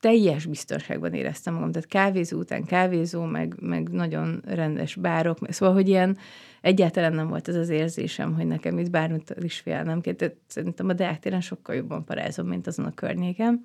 teljes 0.00 0.46
biztonságban 0.46 1.14
éreztem 1.14 1.54
magam, 1.54 1.72
tehát 1.72 1.88
kávézó 1.88 2.38
után 2.38 2.64
kávézó, 2.64 3.24
meg, 3.24 3.54
meg 3.60 3.88
nagyon 3.88 4.42
rendes 4.46 4.94
bárok, 4.94 5.38
szóval, 5.48 5.74
hogy 5.74 5.88
ilyen 5.88 6.16
egyáltalán 6.60 7.12
nem 7.12 7.28
volt 7.28 7.48
ez 7.48 7.54
az 7.54 7.68
érzésem, 7.68 8.34
hogy 8.34 8.46
nekem 8.46 8.78
itt 8.78 8.90
bármit 8.90 9.34
is 9.40 9.58
félnem 9.58 10.00
kell. 10.00 10.14
Tehát 10.14 10.36
szerintem 10.46 10.88
a 10.88 10.92
Deák 10.92 11.18
téren 11.18 11.40
sokkal 11.40 11.74
jobban 11.74 12.04
parázom, 12.04 12.46
mint 12.46 12.66
azon 12.66 12.84
a 12.84 12.94
környéken. 12.94 13.64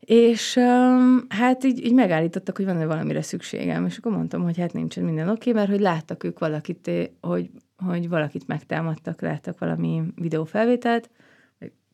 És 0.00 0.56
um, 0.56 1.26
hát 1.28 1.64
így, 1.64 1.84
így 1.84 1.94
megállítottak, 1.94 2.56
hogy 2.56 2.64
van-e 2.64 2.86
valamire 2.86 3.22
szükségem, 3.22 3.86
és 3.86 3.96
akkor 3.98 4.12
mondtam, 4.12 4.42
hogy 4.42 4.58
hát 4.58 4.72
nincsen 4.72 5.04
minden 5.04 5.28
oké, 5.28 5.52
mert 5.52 5.70
hogy 5.70 5.80
láttak 5.80 6.24
ők 6.24 6.38
valakit, 6.38 6.90
hogy, 7.20 7.50
hogy 7.76 8.08
valakit 8.08 8.46
megtámadtak, 8.46 9.20
láttak 9.20 9.58
valami 9.58 10.02
videófelvételt, 10.14 11.10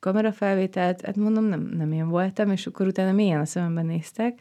kamerafelvételt, 0.05 1.01
hát 1.01 1.17
mondom, 1.17 1.45
nem, 1.45 1.61
nem 1.77 1.93
én 1.93 2.09
voltam, 2.09 2.51
és 2.51 2.67
akkor 2.67 2.87
utána 2.87 3.13
mélyen 3.13 3.41
a 3.41 3.45
szememben 3.45 3.87
néztek, 3.87 4.41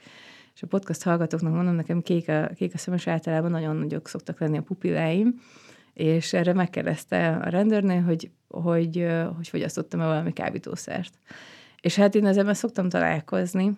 és 0.55 0.63
a 0.63 0.67
podcast 0.67 1.03
hallgatóknak 1.03 1.53
mondom, 1.53 1.75
nekem 1.75 2.01
kék 2.01 2.29
a, 2.29 2.49
kék 2.55 2.73
a 2.73 2.77
szemes 2.77 3.07
általában 3.07 3.51
nagyon 3.51 3.75
nagyok 3.75 4.07
szoktak 4.07 4.39
lenni 4.39 4.57
a 4.57 4.61
pupilláim, 4.61 5.41
és 5.93 6.33
erre 6.33 6.53
megkérdezte 6.53 7.29
a 7.29 7.49
rendőrnél, 7.49 8.01
hogy 8.01 8.31
hogy, 8.47 9.07
hogy 9.35 9.47
fogyasztottam-e 9.47 10.05
valami 10.05 10.33
kábítószert. 10.33 11.13
És 11.81 11.95
hát 11.95 12.15
én 12.15 12.25
ezzel 12.25 12.53
szoktam 12.53 12.89
találkozni, 12.89 13.77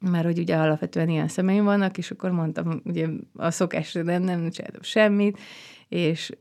mert 0.00 0.24
hogy 0.24 0.38
ugye 0.38 0.56
alapvetően 0.56 1.08
ilyen 1.08 1.28
szemeim 1.28 1.64
vannak, 1.64 1.98
és 1.98 2.10
akkor 2.10 2.30
mondtam, 2.30 2.80
ugye 2.84 3.08
a 3.34 3.50
szokás 3.50 3.92
nem, 3.92 4.22
nem 4.22 4.50
csináltam 4.50 4.82
semmit, 4.82 5.38
és, 5.92 6.32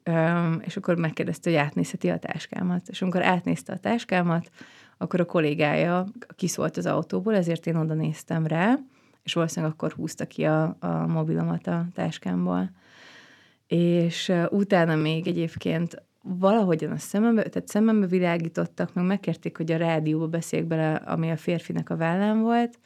és 0.60 0.78
akkor 0.78 0.96
megkérdezte, 0.96 1.50
hogy 1.50 1.60
átnézheti 1.60 2.10
a 2.10 2.18
táskámat. 2.18 2.88
És 2.90 3.02
amikor 3.02 3.22
átnézte 3.22 3.74
a 3.74 3.78
táskámat, 3.78 4.50
akkor 4.98 5.20
a 5.20 5.26
kollégája 5.26 6.06
kiszólt 6.36 6.78
az 6.78 6.86
autóból, 6.86 7.36
ezért 7.36 7.68
én 7.68 7.76
oda 7.76 7.94
néztem 7.94 8.48
rá, 8.48 8.78
és 9.24 9.34
valószínűleg 9.34 9.74
akkor 9.74 9.92
húzta 9.92 10.26
ki 10.26 10.44
a, 10.44 10.78
a 10.80 11.08
mobilomat 11.08 11.68
a 11.68 11.86
táskámból. 11.94 12.72
És 13.68 14.32
utána 14.50 14.96
még 14.96 15.28
egyébként 15.28 16.04
valahogyan 16.22 16.92
a 16.92 16.98
szemembe, 16.98 17.44
tehát 17.44 17.68
szemembe 17.68 18.08
világítottak, 18.08 18.94
meg 18.94 19.06
megkérték, 19.06 19.58
hogy 19.58 19.72
a 19.72 19.78
rádióba 19.78 20.28
beszéljek 20.28 20.68
bele, 20.68 20.94
ami 20.94 21.32
a 21.32 21.38
férfinek 21.38 21.90
a 21.90 21.98
vállán 21.98 22.42
volt, 22.42 22.80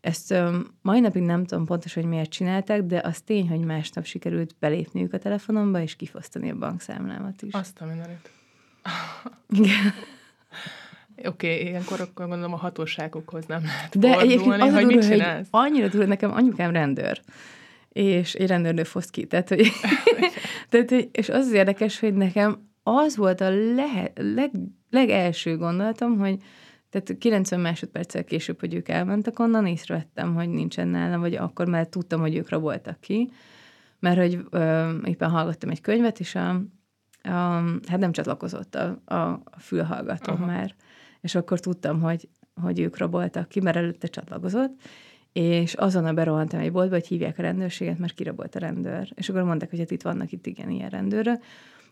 ezt 0.00 0.32
um, 0.32 0.66
mai 0.82 1.00
napig 1.00 1.22
nem 1.22 1.44
tudom 1.44 1.64
pontosan, 1.64 2.02
hogy 2.02 2.12
miért 2.12 2.30
csinálták, 2.30 2.82
de 2.82 3.00
az 3.04 3.20
tény, 3.20 3.48
hogy 3.48 3.60
másnap 3.60 4.04
sikerült 4.04 4.54
belépniük 4.58 5.12
a 5.12 5.18
telefonomba, 5.18 5.80
és 5.80 5.96
kifosztani 5.96 6.50
a 6.50 6.54
bankszámlámat 6.54 7.42
is. 7.42 7.52
Azt 7.52 7.80
a 7.80 7.84
mindenit. 7.84 8.30
Igen. 9.60 9.92
Oké, 11.24 11.52
okay, 11.52 11.66
ilyenkor 11.68 12.00
akkor 12.00 12.26
gondolom 12.26 12.52
a 12.52 12.56
hatóságokhoz 12.56 13.46
nem 13.46 13.62
lehet 13.62 13.98
De 13.98 14.08
fordulni, 14.08 14.32
egyébként 14.32 14.62
az 14.62 14.72
hogy 14.72 14.82
durva, 14.82 14.98
mit 14.98 15.08
csinálsz? 15.08 15.48
Hogy 15.50 15.60
annyira 15.70 15.88
durva, 15.88 16.06
nekem 16.06 16.32
anyukám 16.32 16.70
rendőr, 16.70 17.20
és 17.88 18.34
egy 18.34 18.46
rendőrnő 18.46 18.82
foszt 18.82 19.10
ki. 19.10 19.26
Tehát, 19.26 19.48
hogy, 19.48 19.70
tehát, 20.68 20.90
hogy, 20.90 21.08
és 21.12 21.28
az 21.28 21.46
az 21.46 21.52
érdekes, 21.52 22.00
hogy 22.00 22.14
nekem 22.14 22.68
az 22.82 23.16
volt 23.16 23.40
a 23.40 23.50
lehe, 23.74 24.12
leg, 24.14 24.50
legelső 24.90 25.56
gondolatom, 25.56 26.18
hogy 26.18 26.36
tehát 26.90 27.18
90 27.18 27.60
másodperccel 27.60 28.24
később, 28.24 28.60
hogy 28.60 28.74
ők 28.74 28.88
elmentek 28.88 29.38
onnan, 29.38 29.66
észrevettem, 29.66 30.34
hogy 30.34 30.48
nincsen 30.48 30.88
nálam, 30.88 31.20
vagy 31.20 31.34
akkor 31.34 31.68
már 31.68 31.86
tudtam, 31.86 32.20
hogy 32.20 32.36
ők 32.36 32.48
raboltak 32.48 33.00
ki, 33.00 33.30
mert 33.98 34.18
hogy 34.18 34.44
ö, 34.50 34.90
éppen 35.04 35.30
hallgattam 35.30 35.70
egy 35.70 35.80
könyvet, 35.80 36.20
és 36.20 36.34
a, 36.34 36.48
a, 37.22 37.62
hát 37.88 37.98
nem 37.98 38.12
csatlakozott 38.12 38.74
a, 38.74 39.00
a, 39.04 39.14
a 39.30 39.58
fülhallgató 39.58 40.32
Aha. 40.32 40.46
már, 40.46 40.74
és 41.20 41.34
akkor 41.34 41.60
tudtam, 41.60 42.00
hogy, 42.00 42.28
hogy 42.62 42.80
ők 42.80 42.98
raboltak 42.98 43.48
ki, 43.48 43.60
mert 43.60 43.76
előtte 43.76 44.06
csatlakozott, 44.06 44.80
és 45.32 45.74
azon 45.74 46.04
a 46.04 46.12
berohantam 46.12 46.60
egy 46.60 46.72
boltba, 46.72 46.94
hogy 46.94 47.06
hívják 47.06 47.38
a 47.38 47.42
rendőrséget, 47.42 47.98
mert 47.98 48.14
kirabolt 48.14 48.54
a 48.54 48.58
rendőr. 48.58 49.12
És 49.14 49.28
akkor 49.28 49.42
mondták, 49.42 49.70
hogy 49.70 49.78
hát 49.78 49.90
itt 49.90 50.02
vannak 50.02 50.32
itt 50.32 50.46
igen 50.46 50.70
ilyen 50.70 50.88
rendőrök, 50.88 51.42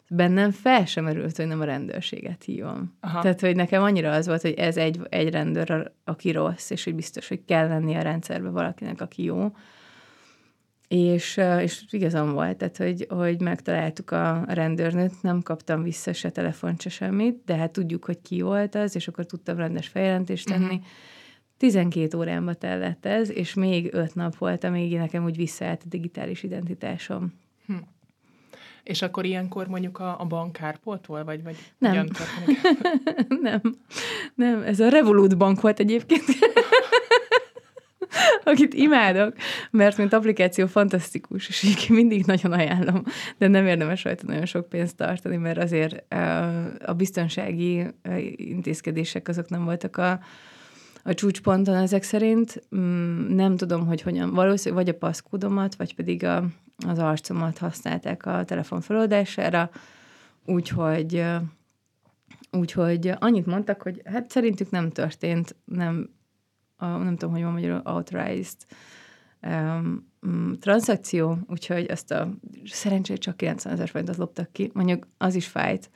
bennem 0.09 0.51
fel 0.51 0.85
sem 0.85 1.05
merült, 1.05 1.37
hogy 1.37 1.47
nem 1.47 1.61
a 1.61 1.65
rendőrséget 1.65 2.45
hívom. 2.45 2.97
Aha. 3.01 3.21
Tehát, 3.21 3.41
hogy 3.41 3.57
nekem 3.57 3.83
annyira 3.83 4.11
az 4.11 4.27
volt, 4.27 4.43
hogy 4.43 4.55
ez 4.55 4.77
egy, 4.77 5.01
egy 5.09 5.31
rendőr, 5.31 5.93
aki 6.05 6.31
rossz, 6.31 6.71
és 6.71 6.85
hogy 6.85 6.95
biztos, 6.95 7.29
hogy 7.29 7.45
kell 7.45 7.69
lenni 7.69 7.95
a 7.95 8.03
rendszerbe 8.03 8.49
valakinek, 8.49 9.01
aki 9.01 9.23
jó. 9.25 9.53
És, 10.89 11.41
és 11.61 11.85
igazam 11.91 12.33
volt, 12.33 12.57
tehát, 12.57 12.77
hogy, 12.77 13.07
hogy 13.09 13.41
megtaláltuk 13.41 14.11
a 14.11 14.45
rendőrnőt, 14.49 15.23
nem 15.23 15.43
kaptam 15.43 15.83
vissza 15.83 16.13
se 16.13 16.31
telefont, 16.31 16.81
se 16.81 16.89
semmit, 16.89 17.43
de 17.45 17.57
hát 17.57 17.71
tudjuk, 17.71 18.05
hogy 18.05 18.21
ki 18.23 18.41
volt 18.41 18.75
az, 18.75 18.95
és 18.95 19.09
akkor 19.09 19.27
tudtam 19.27 19.57
rendes 19.57 19.89
feljelentést 19.89 20.47
tenni. 20.47 20.65
Uh-huh. 20.65 20.85
12 21.57 22.17
órámba 22.17 22.55
tellett 22.55 23.07
ez, 23.07 23.31
és 23.31 23.55
még 23.55 23.95
öt 23.95 24.15
nap 24.15 24.37
volt, 24.37 24.65
amíg 24.65 24.97
nekem 24.97 25.25
úgy 25.25 25.37
visszaállt 25.37 25.83
a 25.85 25.89
digitális 25.89 26.43
identitásom. 26.43 27.33
És 28.87 29.03
akkor 29.03 29.25
ilyenkor 29.25 29.67
mondjuk 29.67 29.99
a, 29.99 30.21
a 30.21 30.25
bankárpótól, 30.25 31.25
vagy, 31.25 31.43
vagy 31.43 31.57
nem. 31.79 32.07
nem. 33.43 33.61
Nem, 34.35 34.63
ez 34.63 34.81
a 34.81 34.89
Revolut 34.89 35.37
bank 35.37 35.61
volt 35.61 35.81
egyébként. 35.81 36.25
akit 38.45 38.75
imádok, 38.75 39.35
mert 39.71 39.97
mint 39.97 40.13
applikáció 40.13 40.67
fantasztikus, 40.67 41.49
és 41.49 41.63
így 41.63 41.87
mindig 41.89 42.25
nagyon 42.25 42.53
ajánlom, 42.53 43.03
de 43.39 43.49
nem 43.49 43.67
érdemes 43.67 44.05
rajta 44.05 44.23
nagyon 44.27 44.47
sok 44.47 44.69
pénzt 44.69 44.97
tartani, 44.97 45.37
mert 45.37 45.59
azért 45.59 46.15
a 46.87 46.93
biztonsági 46.93 47.87
intézkedések 48.37 49.29
azok 49.29 49.49
nem 49.49 49.65
voltak 49.65 49.97
a, 49.97 50.21
a 51.03 51.15
csúcsponton 51.15 51.75
ezek 51.75 52.03
szerint. 52.03 52.63
Mm, 52.77 53.35
nem 53.35 53.57
tudom, 53.57 53.87
hogy 53.87 54.03
hogyan, 54.03 54.35
valószínűleg 54.35 54.85
vagy 54.85 54.95
a 54.95 54.99
paszkódomat, 54.99 55.77
vagy 55.77 55.95
pedig 55.95 56.25
a, 56.25 56.45
az 56.87 56.99
arcomat 56.99 57.59
használták 57.59 58.27
a 58.27 58.45
telefon 58.45 58.81
feloldására, 58.81 59.71
úgyhogy 60.45 61.25
úgyhogy 62.51 63.13
annyit 63.19 63.47
mondtak, 63.47 63.83
hogy 63.83 64.03
hát 64.05 64.31
szerintük 64.31 64.71
nem 64.71 64.91
történt, 64.91 65.57
nem 65.65 66.15
nem 66.79 67.17
tudom, 67.17 67.35
hogy 67.35 67.43
van 67.43 67.53
magyarul, 67.53 67.81
authorized 67.85 68.57
um, 69.43 70.59
tranzakció, 70.61 71.39
úgyhogy 71.49 71.87
ezt 71.87 72.11
a 72.11 72.29
szerencsét 72.65 73.19
csak 73.19 73.37
90 73.37 73.73
ezer 73.73 73.89
forintot 73.89 74.17
loptak 74.17 74.53
ki. 74.53 74.71
Mondjuk 74.75 75.07
az 75.19 75.35
is 75.35 75.47
fájt, 75.47 75.91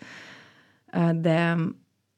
de, 1.14 1.56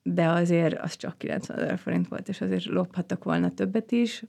de 0.02 0.28
azért 0.28 0.78
az 0.78 0.96
csak 0.96 1.18
90 1.18 1.58
ezer 1.58 1.78
forint 1.78 2.08
volt, 2.08 2.28
és 2.28 2.40
azért 2.40 2.64
lophattak 2.64 3.24
volna 3.24 3.50
többet 3.50 3.92
is. 3.92 4.24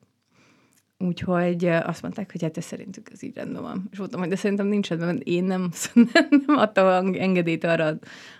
Úgyhogy 1.03 1.65
azt 1.65 2.01
mondták, 2.01 2.31
hogy 2.31 2.41
hát 2.41 2.57
ez 2.57 2.65
szerintük 2.65 3.09
ez 3.11 3.23
így 3.23 3.35
rendben 3.35 3.61
van. 3.61 3.87
És 3.91 3.97
voltam, 3.97 4.19
hogy 4.19 4.29
de 4.29 4.35
szerintem 4.35 4.67
nincs 4.67 4.89
rendben, 4.89 5.13
mert 5.13 5.27
én 5.27 5.43
nem, 5.43 5.71
nem 6.45 6.57
adtam 6.57 7.13
engedélyt 7.13 7.63
arra 7.63 7.97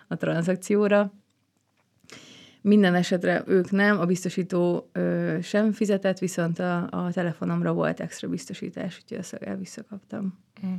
a 0.08 0.16
tranzakcióra. 0.16 1.14
Minden 2.62 2.96
esetre 2.96 3.44
ők 3.48 3.72
nem, 3.72 4.00
a 4.00 4.06
biztosító 4.06 4.90
ö, 4.92 5.38
sem 5.42 5.72
fizetett, 5.72 6.20
viszont 6.20 6.60
a, 6.60 6.88
a 6.90 7.12
telefonomra 7.12 7.74
volt 7.74 8.00
extra 8.00 8.28
biztosítás, 8.28 9.00
úgyhogy 9.02 9.18
ezt 9.18 9.34
el 9.34 9.58
visszakaptam. 9.58 10.40
Mm. 10.66 10.74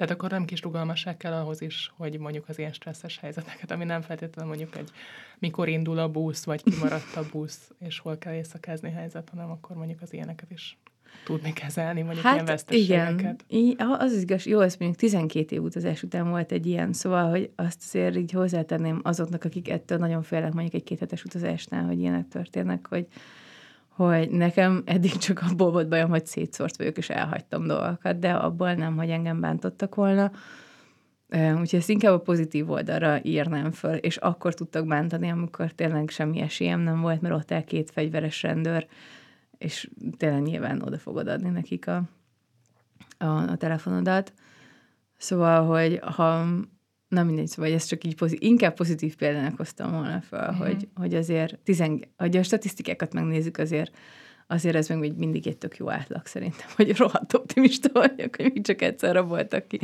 Tehát 0.00 0.14
akkor 0.14 0.30
nem 0.30 0.44
kis 0.44 0.62
rugalmasság 0.62 1.16
kell 1.16 1.32
ahhoz 1.32 1.60
is, 1.60 1.92
hogy 1.96 2.18
mondjuk 2.18 2.48
az 2.48 2.58
ilyen 2.58 2.72
stresszes 2.72 3.18
helyzeteket, 3.18 3.70
ami 3.70 3.84
nem 3.84 4.00
feltétlenül 4.00 4.50
mondjuk 4.50 4.76
egy 4.76 4.90
mikor 5.38 5.68
indul 5.68 5.98
a 5.98 6.10
busz, 6.10 6.44
vagy 6.44 6.62
kimaradt 6.62 7.16
a 7.16 7.22
busz, 7.32 7.70
és 7.78 7.98
hol 7.98 8.18
kell 8.18 8.34
éjszakázni 8.34 8.90
helyzet, 8.90 9.28
hanem 9.28 9.50
akkor 9.50 9.76
mondjuk 9.76 10.02
az 10.02 10.12
ilyeneket 10.12 10.50
is 10.50 10.78
tudni 11.24 11.52
kezelni, 11.52 12.02
mondjuk 12.02 12.24
hát, 12.24 12.34
ilyen 12.34 12.44
veszteségeket. 12.44 13.44
Igen, 13.46 13.90
az 13.98 14.22
igaz, 14.22 14.46
jó, 14.46 14.60
ez 14.60 14.76
mondjuk 14.76 15.00
12 15.00 15.54
év 15.54 15.62
utazás 15.62 16.02
után 16.02 16.30
volt 16.30 16.52
egy 16.52 16.66
ilyen, 16.66 16.92
szóval, 16.92 17.30
hogy 17.30 17.50
azt 17.56 17.82
azért 17.82 18.16
így 18.16 18.32
hozzátenném 18.32 19.00
azoknak, 19.02 19.44
akik 19.44 19.70
ettől 19.70 19.98
nagyon 19.98 20.22
félek 20.22 20.52
mondjuk 20.52 20.74
egy 20.74 20.84
kéthetes 20.84 21.24
utazásnál, 21.24 21.84
hogy 21.84 21.98
ilyenek 21.98 22.28
történnek, 22.28 22.86
hogy, 22.88 23.06
hogy 23.88 24.30
nekem 24.30 24.82
eddig 24.86 25.16
csak 25.16 25.42
abból 25.50 25.70
volt 25.70 25.88
bajom, 25.88 26.10
hogy 26.10 26.26
szétszórt 26.26 26.76
vagyok, 26.76 26.96
és 26.96 27.10
elhagytam 27.10 27.66
dolgokat, 27.66 28.18
de 28.18 28.32
abból 28.32 28.74
nem, 28.74 28.96
hogy 28.96 29.10
engem 29.10 29.40
bántottak 29.40 29.94
volna. 29.94 30.30
Úgyhogy 31.32 31.78
ezt 31.78 31.88
inkább 31.88 32.12
a 32.12 32.20
pozitív 32.20 32.70
oldalra 32.70 33.18
írnám 33.22 33.70
föl, 33.70 33.94
és 33.94 34.16
akkor 34.16 34.54
tudtak 34.54 34.86
bántani, 34.86 35.30
amikor 35.30 35.70
tényleg 35.70 36.08
semmi 36.08 36.40
esélyem 36.40 36.80
nem 36.80 37.00
volt, 37.00 37.20
mert 37.20 37.34
ott 37.34 37.50
el 37.50 37.64
két 37.64 37.90
fegyveres 37.90 38.42
rendőr, 38.42 38.86
és 39.60 39.90
tényleg 40.16 40.42
nyilván 40.42 40.82
oda 40.82 40.98
fogod 40.98 41.28
adni 41.28 41.48
nekik 41.48 41.86
a, 41.86 42.02
a, 43.18 43.26
a 43.26 43.56
telefonodat. 43.56 44.32
Szóval, 45.16 45.66
hogy 45.66 45.98
ha 45.98 46.46
nem 47.08 47.26
mindegy, 47.26 47.46
szóval 47.46 47.72
ez 47.72 47.84
csak 47.84 48.04
így 48.04 48.16
pozitív, 48.16 48.48
inkább 48.48 48.74
pozitív 48.74 49.16
példának 49.16 49.56
hoztam 49.56 49.90
volna 49.90 50.20
fel, 50.20 50.50
mm-hmm. 50.50 50.60
hogy, 50.60 50.88
hogy 50.94 51.14
azért, 51.14 51.58
tizen, 51.58 52.04
hogy 52.16 52.36
a 52.36 52.42
statisztikákat 52.42 53.12
megnézzük, 53.12 53.58
azért 53.58 53.96
azért 54.46 54.76
ez 54.76 54.88
még 54.88 55.12
mindig 55.12 55.46
egy 55.46 55.56
tök 55.56 55.76
jó 55.76 55.90
átlag 55.90 56.26
szerintem, 56.26 56.66
hogy 56.76 56.96
rohadt 56.96 57.34
optimista 57.34 57.90
vagyok, 57.92 58.36
hogy 58.36 58.52
még 58.52 58.64
csak 58.64 58.82
egyszer 58.82 59.24
voltak 59.24 59.68
ki. 59.68 59.80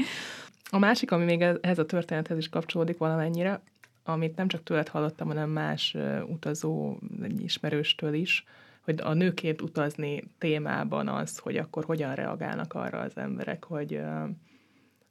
A 0.70 0.78
másik, 0.78 1.10
ami 1.10 1.24
még 1.24 1.40
ehhez 1.60 1.78
a 1.78 1.86
történethez 1.86 2.38
is 2.38 2.48
kapcsolódik 2.48 2.98
valamennyire, 2.98 3.60
amit 4.04 4.36
nem 4.36 4.48
csak 4.48 4.62
tőled 4.62 4.88
hallottam, 4.88 5.28
hanem 5.28 5.50
más 5.50 5.96
utazó, 6.28 6.98
egy 7.22 7.40
ismerőstől 7.42 8.14
is, 8.14 8.44
hogy 8.86 9.00
a 9.02 9.12
nőként 9.12 9.62
utazni 9.62 10.22
témában 10.38 11.08
az, 11.08 11.38
hogy 11.38 11.56
akkor 11.56 11.84
hogyan 11.84 12.14
reagálnak 12.14 12.74
arra 12.74 12.98
az 12.98 13.16
emberek, 13.16 13.64
hogy 13.64 14.00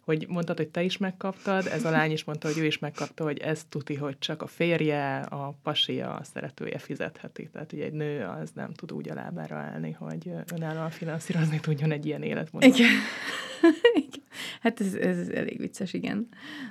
hogy 0.06 0.26
mondtad, 0.30 0.58
hogy 0.58 0.68
te 0.68 0.84
is 0.84 0.98
megkaptad, 0.98 1.66
ez 1.66 1.86
a 1.86 1.90
lány 1.90 2.12
is 2.12 2.24
mondta, 2.24 2.48
hogy 2.48 2.58
ő 2.58 2.66
is 2.66 2.80
megkapta, 2.80 3.24
hogy 3.24 3.38
ez 3.38 3.66
tuti, 3.70 3.96
hogy 3.96 4.18
csak 4.20 4.42
a 4.42 4.48
férje, 4.48 5.20
a 5.20 5.56
pasia, 5.64 6.14
a 6.14 6.24
szeretője 6.24 6.78
fizetheti. 6.78 7.50
Tehát 7.52 7.74
ugye 7.74 7.86
egy 7.86 7.94
nő 7.94 8.24
az 8.24 8.52
nem 8.52 8.74
tud 8.74 8.92
úgy 8.92 9.10
a 9.10 9.14
lábára 9.14 9.56
állni, 9.56 9.92
hogy 9.92 10.32
önállóan 10.54 10.90
finanszírozni 10.90 11.60
tudjon 11.60 11.92
egy 11.92 12.06
ilyen 12.06 12.22
életmódot. 12.22 12.78
Igen. 12.78 14.22
Hát 14.62 14.82
ez, 14.82 14.94
ez 14.94 15.28
elég 15.30 15.60
vicces, 15.60 15.94
igen. 15.94 16.28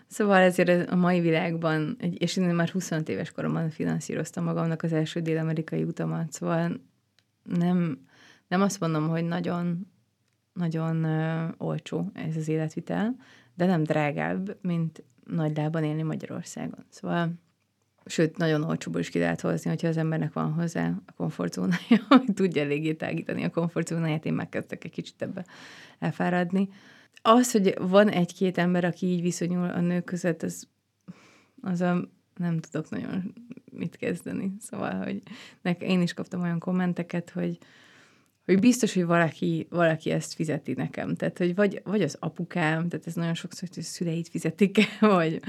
Szóval 0.06 0.40
ezért 0.42 0.90
a 0.90 0.96
mai 0.96 1.20
világban, 1.20 1.96
és 2.18 2.36
én 2.36 2.44
már 2.44 2.68
25 2.68 3.08
éves 3.08 3.30
koromban 3.30 3.70
finanszíroztam 3.70 4.44
magamnak 4.44 4.82
az 4.82 4.92
első 4.92 5.20
dél-amerikai 5.20 5.82
utamat, 5.82 6.32
szóval 6.32 6.80
nem, 7.44 8.06
nem 8.48 8.60
azt 8.60 8.80
mondom, 8.80 9.08
hogy 9.08 9.24
nagyon, 9.24 9.90
nagyon 10.52 11.04
uh, 11.04 11.50
olcsó 11.56 12.10
ez 12.12 12.36
az 12.36 12.48
életvitel, 12.48 13.16
de 13.54 13.66
nem 13.66 13.82
drágább, 13.82 14.56
mint 14.60 15.04
nagy 15.24 15.56
lábban 15.56 15.84
élni 15.84 16.02
Magyarországon. 16.02 16.84
Szóval, 16.88 17.32
sőt, 18.04 18.36
nagyon 18.36 18.62
olcsóból 18.62 19.00
is 19.00 19.08
ki 19.08 19.18
lehet 19.18 19.40
hozni, 19.40 19.70
hogyha 19.70 19.88
az 19.88 19.96
embernek 19.96 20.32
van 20.32 20.52
hozzá 20.52 20.92
a 21.06 21.12
komfortzónája, 21.12 22.04
hogy 22.08 22.34
tudja 22.34 22.62
eléggé 22.62 22.94
tágítani 22.94 23.44
a 23.44 23.50
komfortzónáját, 23.50 24.24
én 24.24 24.34
megkezdtek 24.34 24.84
egy 24.84 24.90
kicsit 24.90 25.22
ebbe 25.22 25.44
elfáradni. 25.98 26.68
Az, 27.22 27.52
hogy 27.52 27.74
van 27.80 28.08
egy-két 28.08 28.58
ember, 28.58 28.84
aki 28.84 29.06
így 29.06 29.22
viszonyul 29.22 29.70
a 29.70 29.80
nők 29.80 30.04
között, 30.04 30.42
az, 30.42 30.68
az 31.60 31.80
a 31.80 32.08
nem 32.36 32.60
tudok 32.60 32.90
nagyon 32.90 33.34
mit 33.72 33.96
kezdeni. 33.96 34.52
Szóval, 34.60 35.04
hogy 35.04 35.22
nek, 35.62 35.82
én 35.82 36.02
is 36.02 36.14
kaptam 36.14 36.42
olyan 36.42 36.58
kommenteket, 36.58 37.30
hogy, 37.30 37.58
hogy 38.44 38.58
biztos, 38.58 38.94
hogy 38.94 39.04
valaki, 39.04 39.66
valaki 39.70 40.10
ezt 40.10 40.34
fizeti 40.34 40.72
nekem. 40.72 41.14
Tehát, 41.14 41.38
hogy 41.38 41.54
vagy, 41.54 41.80
vagy 41.84 42.02
az 42.02 42.16
apukám, 42.20 42.88
tehát 42.88 43.06
ez 43.06 43.14
nagyon 43.14 43.34
sokszor, 43.34 43.68
hogy 43.68 43.78
a 43.78 43.82
szüleit 43.82 44.28
fizetik 44.28 44.78
vagy, 45.00 45.40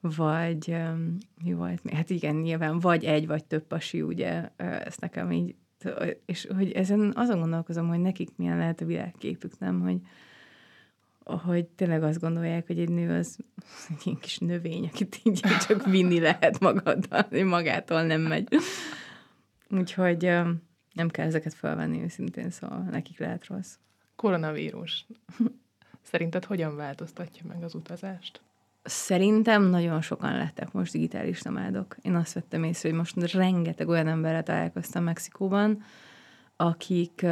vagy 0.00 0.76
mi 1.44 1.52
volt? 1.52 1.90
Hát 1.92 2.10
igen, 2.10 2.36
nyilván 2.36 2.78
vagy 2.78 3.04
egy, 3.04 3.26
vagy 3.26 3.44
több 3.44 3.66
pasi, 3.66 4.02
ugye, 4.02 4.48
ezt 4.56 5.00
nekem 5.00 5.32
így, 5.32 5.54
és 6.26 6.48
hogy 6.56 6.72
ezen 6.72 7.12
azon 7.16 7.40
gondolkozom, 7.40 7.88
hogy 7.88 8.00
nekik 8.00 8.28
milyen 8.36 8.58
lehet 8.58 8.80
a 8.80 8.84
világképük, 8.84 9.58
nem, 9.58 9.80
hogy, 9.80 10.00
hogy 11.36 11.66
tényleg 11.66 12.02
azt 12.02 12.20
gondolják, 12.20 12.66
hogy 12.66 12.78
egy 12.78 12.88
nő 12.88 13.18
az 13.18 13.38
egy 13.88 14.02
ilyen 14.06 14.18
kis 14.18 14.38
növény, 14.38 14.86
akit 14.92 15.20
így 15.22 15.40
csak 15.66 15.84
vinni 15.84 16.20
lehet 16.20 16.60
magaddal, 16.60 17.26
magától 17.44 18.02
nem 18.02 18.20
megy. 18.20 18.48
Úgyhogy 19.70 20.22
nem 20.92 21.08
kell 21.08 21.26
ezeket 21.26 21.54
felvenni 21.54 22.02
őszintén, 22.02 22.50
szóval 22.50 22.78
nekik 22.90 23.18
lehet 23.18 23.46
rossz. 23.46 23.74
Koronavírus. 24.16 25.06
Szerinted 26.02 26.44
hogyan 26.44 26.76
változtatja 26.76 27.44
meg 27.46 27.62
az 27.62 27.74
utazást? 27.74 28.40
Szerintem 28.82 29.62
nagyon 29.62 30.00
sokan 30.00 30.36
lettek 30.36 30.72
most 30.72 30.92
digitális 30.92 31.42
nomádok. 31.42 31.96
Én 32.02 32.14
azt 32.14 32.32
vettem 32.32 32.64
észre, 32.64 32.88
hogy 32.88 32.98
most 32.98 33.32
rengeteg 33.32 33.88
olyan 33.88 34.08
emberrel 34.08 34.42
találkoztam 34.42 35.04
Mexikóban, 35.04 35.82
akik 36.56 37.26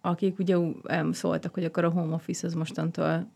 akik 0.00 0.38
ugye 0.38 0.56
szóltak, 1.10 1.54
hogy 1.54 1.64
akkor 1.64 1.84
a 1.84 1.90
home 1.90 2.14
office 2.14 2.46
az 2.46 2.54
mostantól 2.54 3.30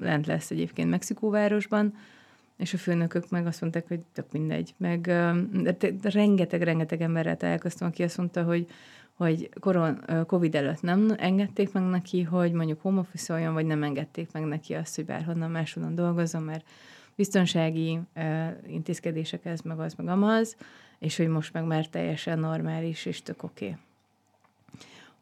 lent 0.00 0.26
lesz 0.26 0.50
egyébként 0.50 0.90
Mexikóvárosban, 0.90 1.94
és 2.56 2.74
a 2.74 2.78
főnökök 2.78 3.30
meg 3.30 3.46
azt 3.46 3.60
mondták, 3.60 3.88
hogy 3.88 4.00
tök 4.12 4.32
mindegy. 4.32 4.74
Meg 4.76 5.12
rengeteg-rengeteg 6.02 7.00
emberrel 7.00 7.36
találkoztam, 7.36 7.88
aki 7.88 8.02
azt 8.02 8.18
mondta, 8.18 8.42
hogy 8.42 8.66
hogy 9.12 9.48
koron, 9.60 10.04
Covid 10.26 10.54
előtt 10.54 10.82
nem 10.82 11.14
engedték 11.16 11.72
meg 11.72 11.82
neki, 11.82 12.22
hogy 12.22 12.52
mondjuk 12.52 12.80
home 12.80 13.00
office 13.00 13.50
vagy 13.50 13.66
nem 13.66 13.82
engedték 13.82 14.32
meg 14.32 14.44
neki 14.44 14.74
azt, 14.74 14.94
hogy 14.96 15.04
bárhonnan 15.04 15.50
máshonnan 15.50 15.94
dolgozom, 15.94 16.42
mert 16.42 16.68
biztonsági 17.14 18.00
intézkedések 18.66 19.44
ez, 19.44 19.60
meg 19.60 19.78
az, 19.78 19.94
meg 19.94 20.08
amaz, 20.08 20.56
és 20.98 21.16
hogy 21.16 21.28
most 21.28 21.52
meg 21.52 21.64
már 21.64 21.86
teljesen 21.86 22.38
normális, 22.38 23.06
és 23.06 23.22
tök 23.22 23.42
oké. 23.42 23.64
Okay. 23.64 23.78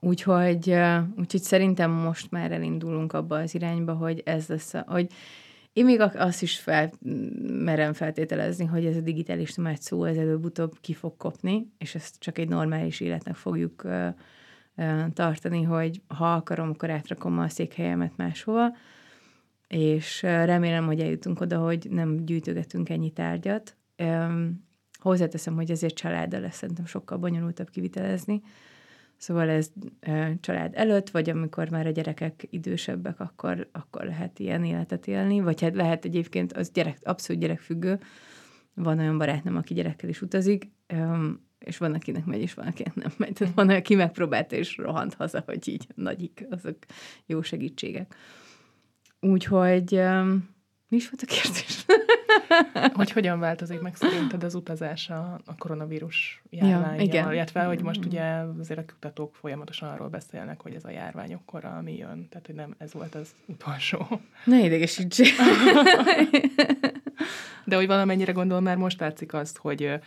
Úgyhogy, 0.01 0.77
úgyhogy 1.17 1.43
szerintem 1.43 1.91
most 1.91 2.31
már 2.31 2.53
elindulunk 2.53 3.13
abba 3.13 3.39
az 3.39 3.55
irányba, 3.55 3.93
hogy 3.93 4.23
ez 4.25 4.47
lesz, 4.47 4.73
hogy 4.87 5.07
én 5.73 5.85
még 5.85 6.01
azt 6.01 6.43
is 6.43 6.59
fel, 6.59 6.91
merem 7.43 7.93
feltételezni, 7.93 8.65
hogy 8.65 8.87
ez 8.87 8.97
a 8.97 9.01
digitális 9.01 9.55
nomád 9.55 9.81
szó 9.81 10.05
ez 10.05 10.17
előbb-utóbb 10.17 10.79
ki 10.81 10.93
fog 10.95 11.17
kopni, 11.17 11.73
és 11.79 11.95
ezt 11.95 12.19
csak 12.19 12.39
egy 12.39 12.49
normális 12.49 13.01
életnek 13.01 13.35
fogjuk 13.35 13.87
tartani, 15.13 15.63
hogy 15.63 16.03
ha 16.07 16.35
akarom, 16.35 16.69
akkor 16.69 16.91
átrakom 16.91 17.39
a 17.39 17.49
székhelyemet 17.49 18.17
máshova, 18.17 18.77
és 19.69 20.23
remélem, 20.23 20.87
hogy 20.87 21.01
eljutunk 21.01 21.41
oda, 21.41 21.59
hogy 21.59 21.87
nem 21.91 22.25
gyűjtögetünk 22.25 22.89
ennyi 22.89 23.11
tárgyat. 23.11 23.77
Um, 23.99 24.69
hozzáteszem, 24.99 25.55
hogy 25.55 25.71
ezért 25.71 25.95
családdal 25.95 26.41
lesz 26.41 26.57
szerintem 26.57 26.87
sokkal 26.87 27.19
bonyolultabb 27.19 27.71
kivitelezni, 27.71 28.43
Szóval 29.21 29.49
ez 29.49 29.71
család 30.41 30.73
előtt, 30.75 31.11
vagy 31.11 31.31
amikor 31.31 31.71
már 31.71 31.87
a 31.87 31.91
gyerekek 31.91 32.47
idősebbek, 32.51 33.21
akkor, 33.21 33.69
akkor 33.73 34.05
lehet 34.05 34.39
ilyen 34.39 34.65
életet 34.65 35.07
élni, 35.07 35.41
vagy 35.41 35.61
hát 35.61 35.75
lehet 35.75 36.05
egyébként, 36.05 36.53
az 36.53 36.71
gyerek, 36.71 36.99
abszolút 37.03 37.43
gyerekfüggő. 37.43 38.01
Van 38.75 38.99
olyan 38.99 39.19
barátnőm, 39.19 39.57
aki 39.57 39.75
gyerekkel 39.75 40.09
is 40.09 40.23
utazik, 40.23 40.71
és 41.59 41.79
van, 41.79 41.95
akinek 41.95 42.25
megy, 42.25 42.41
és 42.41 42.55
van, 42.55 42.67
akinek 42.67 42.95
nem 42.95 43.13
megy. 43.17 43.33
Tehát 43.33 43.55
van, 43.55 43.69
aki 43.69 43.95
megpróbálta, 43.95 44.57
és 44.57 44.77
rohant 44.77 45.15
haza, 45.15 45.43
hogy 45.47 45.69
így 45.69 45.87
nagyik, 45.95 46.47
azok 46.51 46.77
jó 47.27 47.43
segítségek. 47.43 48.15
Úgyhogy 49.21 49.91
mi 50.89 50.97
is 50.97 51.11
volt 51.11 51.23
a 51.23 51.27
kérdés? 51.27 51.87
hogy 52.95 53.11
hogyan 53.11 53.41
változik 53.41 53.81
meg 53.81 53.95
szerinted 53.95 54.45
az 54.45 54.55
utazás 54.55 55.11
a, 55.11 55.41
a 55.47 55.57
koronavírus 55.59 56.43
járványjal, 56.51 56.95
ja, 56.95 57.03
igen. 57.03 57.33
illetve 57.33 57.65
hogy 57.65 57.83
most 57.83 58.05
ugye 58.05 58.23
azért 58.59 58.79
a 58.79 58.85
kutatók 58.85 59.35
folyamatosan 59.35 59.89
arról 59.89 60.09
beszélnek, 60.09 60.61
hogy 60.61 60.75
ez 60.75 60.85
a 60.85 60.91
járvány 60.91 61.35
akkor, 61.35 61.65
ami 61.65 61.97
jön, 61.97 62.29
tehát 62.29 62.47
hogy 62.47 62.55
nem 62.55 62.75
ez 62.79 62.93
volt 62.93 63.15
az 63.15 63.29
utolsó. 63.47 64.21
Ne 64.45 64.65
idegesítsél. 64.65 65.27
De 67.65 67.77
hogy 67.77 67.87
valamennyire 67.87 68.33
gondolom, 68.33 68.63
már 68.65 68.77
most 68.77 69.01
látszik 69.01 69.35
azt, 69.35 69.59
hogy 69.59 70.01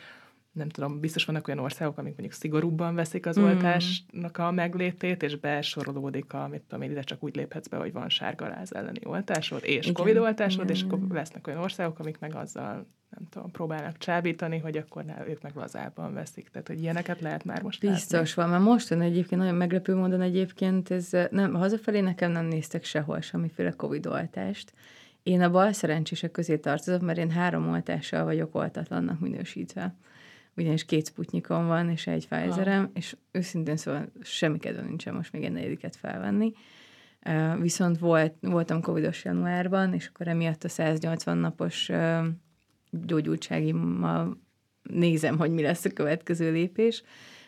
nem 0.54 0.70
tudom, 0.70 1.00
biztos 1.00 1.26
vannak 1.26 1.48
olyan 1.48 1.60
országok, 1.60 1.98
amik 1.98 2.12
mondjuk 2.12 2.40
szigorúbban 2.40 2.96
veszik 2.96 3.26
az 3.26 3.40
mm. 3.40 3.44
oltásnak 3.44 4.38
a 4.38 4.52
meglétét, 4.52 5.24
és 5.24 5.36
besorolódik 5.36 6.34
a, 6.34 6.48
mit 6.48 6.62
tudom 6.62 6.84
én, 6.84 6.92
ide 6.92 7.02
csak 7.02 7.24
úgy 7.24 7.36
léphetsz 7.36 7.68
be, 7.68 7.78
hogy 7.78 7.92
van 7.92 8.10
sárgaláz 8.10 8.74
elleni 8.74 9.00
oltásod, 9.04 9.60
és 9.64 9.82
Igen. 9.82 9.94
Covid 9.94 10.18
oltásod, 10.18 10.64
Igen. 10.64 10.76
és 10.76 10.82
akkor 10.84 11.00
lesznek 11.10 11.48
olyan 11.48 11.60
országok, 11.60 12.00
amik 12.00 12.20
meg 12.20 12.36
azzal 12.36 12.86
nem 13.10 13.28
tudom, 13.30 13.52
próbálnak 13.52 13.98
csábítani, 13.98 14.58
hogy 14.58 14.78
akkor 14.78 15.04
ne, 15.04 15.28
ők 15.28 15.42
meg 15.42 15.56
lazábban 15.56 16.14
veszik. 16.14 16.50
Tehát, 16.50 16.68
hogy 16.68 16.82
ilyeneket 16.82 17.22
lehet 17.22 17.44
már 17.44 17.62
most 17.62 17.80
Biztos 17.80 18.36
látni. 18.36 18.42
van, 18.42 18.50
mert 18.50 18.64
most 18.64 18.92
egyébként 18.92 19.42
nagyon 19.42 19.56
meglepő 19.56 19.96
módon 19.96 20.22
egyébként, 20.22 20.92
ez 20.92 21.10
nem, 21.30 21.54
hazafelé 21.54 22.00
nekem 22.00 22.32
nem 22.32 22.46
néztek 22.46 22.84
sehol 22.84 23.22
semmiféle 23.22 23.72
Covid 23.72 24.08
oltást. 24.08 24.74
Én 25.24 25.42
a 25.42 25.52
bal 25.52 25.72
szerencsések 25.72 26.32
közé 26.32 26.58
tartozok, 26.58 27.02
mert 27.02 27.18
én 27.18 27.32
három 27.32 27.70
oltással 27.70 28.24
vagyok 28.24 28.56
oltatlannak 28.56 29.20
minősítve 29.20 29.96
ugyanis 30.56 30.86
két 30.86 31.08
sputnikom 31.08 31.68
van, 31.68 31.90
és 31.90 32.08
egy 32.08 32.28
Pfizerem, 32.28 32.92
és 32.94 33.16
őszintén 33.32 33.78
szóval 33.78 34.12
semmi 34.22 34.58
kedve 34.58 34.82
nincsen 34.82 35.14
most 35.14 35.32
még 35.32 35.44
egy 35.44 35.52
negyediket 35.52 35.96
felvenni. 35.96 36.54
Uh, 37.26 37.62
viszont 37.62 38.00
volt, 38.00 38.34
voltam 38.40 38.82
covidos 38.82 39.24
januárban, 39.24 39.94
és 39.94 40.08
akkor 40.08 40.28
emiatt 40.28 40.64
a 40.64 40.70
180 40.70 41.38
napos 41.38 41.90
uh, 41.90 42.26
gyógyultságimmal 42.90 44.42
nézem, 44.84 45.38
hogy 45.38 45.52
mi 45.52 45.62
lesz 45.62 45.86
a 45.86 45.94
következő 45.94 46.52
lépés, 46.52 47.04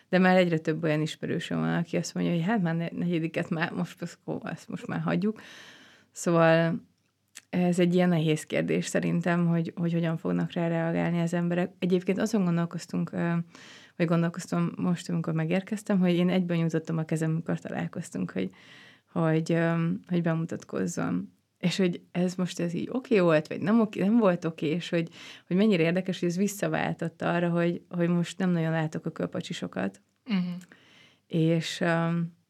de 0.08 0.18
már 0.18 0.36
egyre 0.36 0.58
több 0.58 0.82
olyan 0.82 1.00
ismerősöm 1.00 1.60
van, 1.60 1.74
aki 1.74 1.96
azt 1.96 2.14
mondja, 2.14 2.32
hogy 2.32 2.42
hát 2.42 2.62
már 2.62 2.74
negyediket 2.74 3.50
már, 3.50 3.72
most, 3.72 4.02
ezt 4.42 4.68
most 4.68 4.86
már 4.86 5.00
hagyjuk. 5.00 5.40
Szóval 6.12 6.80
ez 7.56 7.78
egy 7.78 7.94
ilyen 7.94 8.08
nehéz 8.08 8.44
kérdés 8.44 8.86
szerintem, 8.86 9.46
hogy, 9.46 9.72
hogy 9.76 9.92
hogyan 9.92 10.16
fognak 10.16 10.52
rá 10.52 10.68
reagálni 10.68 11.20
az 11.20 11.34
emberek. 11.34 11.72
Egyébként 11.78 12.18
azon 12.18 12.44
gondolkoztunk, 12.44 13.10
vagy 13.96 14.06
gondolkoztam 14.06 14.72
most, 14.76 15.10
amikor 15.10 15.32
megérkeztem, 15.32 15.98
hogy 15.98 16.14
én 16.14 16.28
egyben 16.28 16.56
nyújtottam 16.56 16.98
a 16.98 17.04
kezem, 17.04 17.30
amikor 17.30 17.58
találkoztunk, 17.58 18.30
hogy, 18.30 18.50
hogy, 19.12 19.58
hogy 20.08 20.22
bemutatkozzam. 20.22 21.34
És 21.58 21.76
hogy 21.76 22.00
ez 22.12 22.34
most 22.34 22.60
ez 22.60 22.74
így 22.74 22.88
oké 22.90 23.14
okay 23.14 23.26
volt, 23.26 23.46
vagy 23.46 23.60
nem, 23.60 23.80
oké, 23.80 24.00
nem 24.00 24.18
volt 24.18 24.44
oké, 24.44 24.66
okay, 24.66 24.76
és 24.76 24.88
hogy, 24.88 25.08
hogy 25.46 25.56
mennyire 25.56 25.82
érdekes, 25.82 26.20
hogy 26.20 26.28
ez 26.28 26.36
visszaváltotta 26.36 27.32
arra, 27.32 27.48
hogy, 27.48 27.82
hogy 27.88 28.08
most 28.08 28.38
nem 28.38 28.50
nagyon 28.50 28.70
látok 28.70 29.06
a 29.06 29.10
kölpacsisokat. 29.10 30.02
Uh-huh. 30.26 30.44
És, 31.26 31.84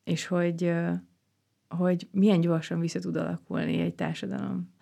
és 0.04 0.26
hogy, 0.26 0.72
hogy 1.68 2.08
milyen 2.10 2.40
gyorsan 2.40 2.80
vissza 2.80 2.98
tud 2.98 3.16
alakulni 3.16 3.80
egy 3.80 3.94
társadalom. 3.94 4.74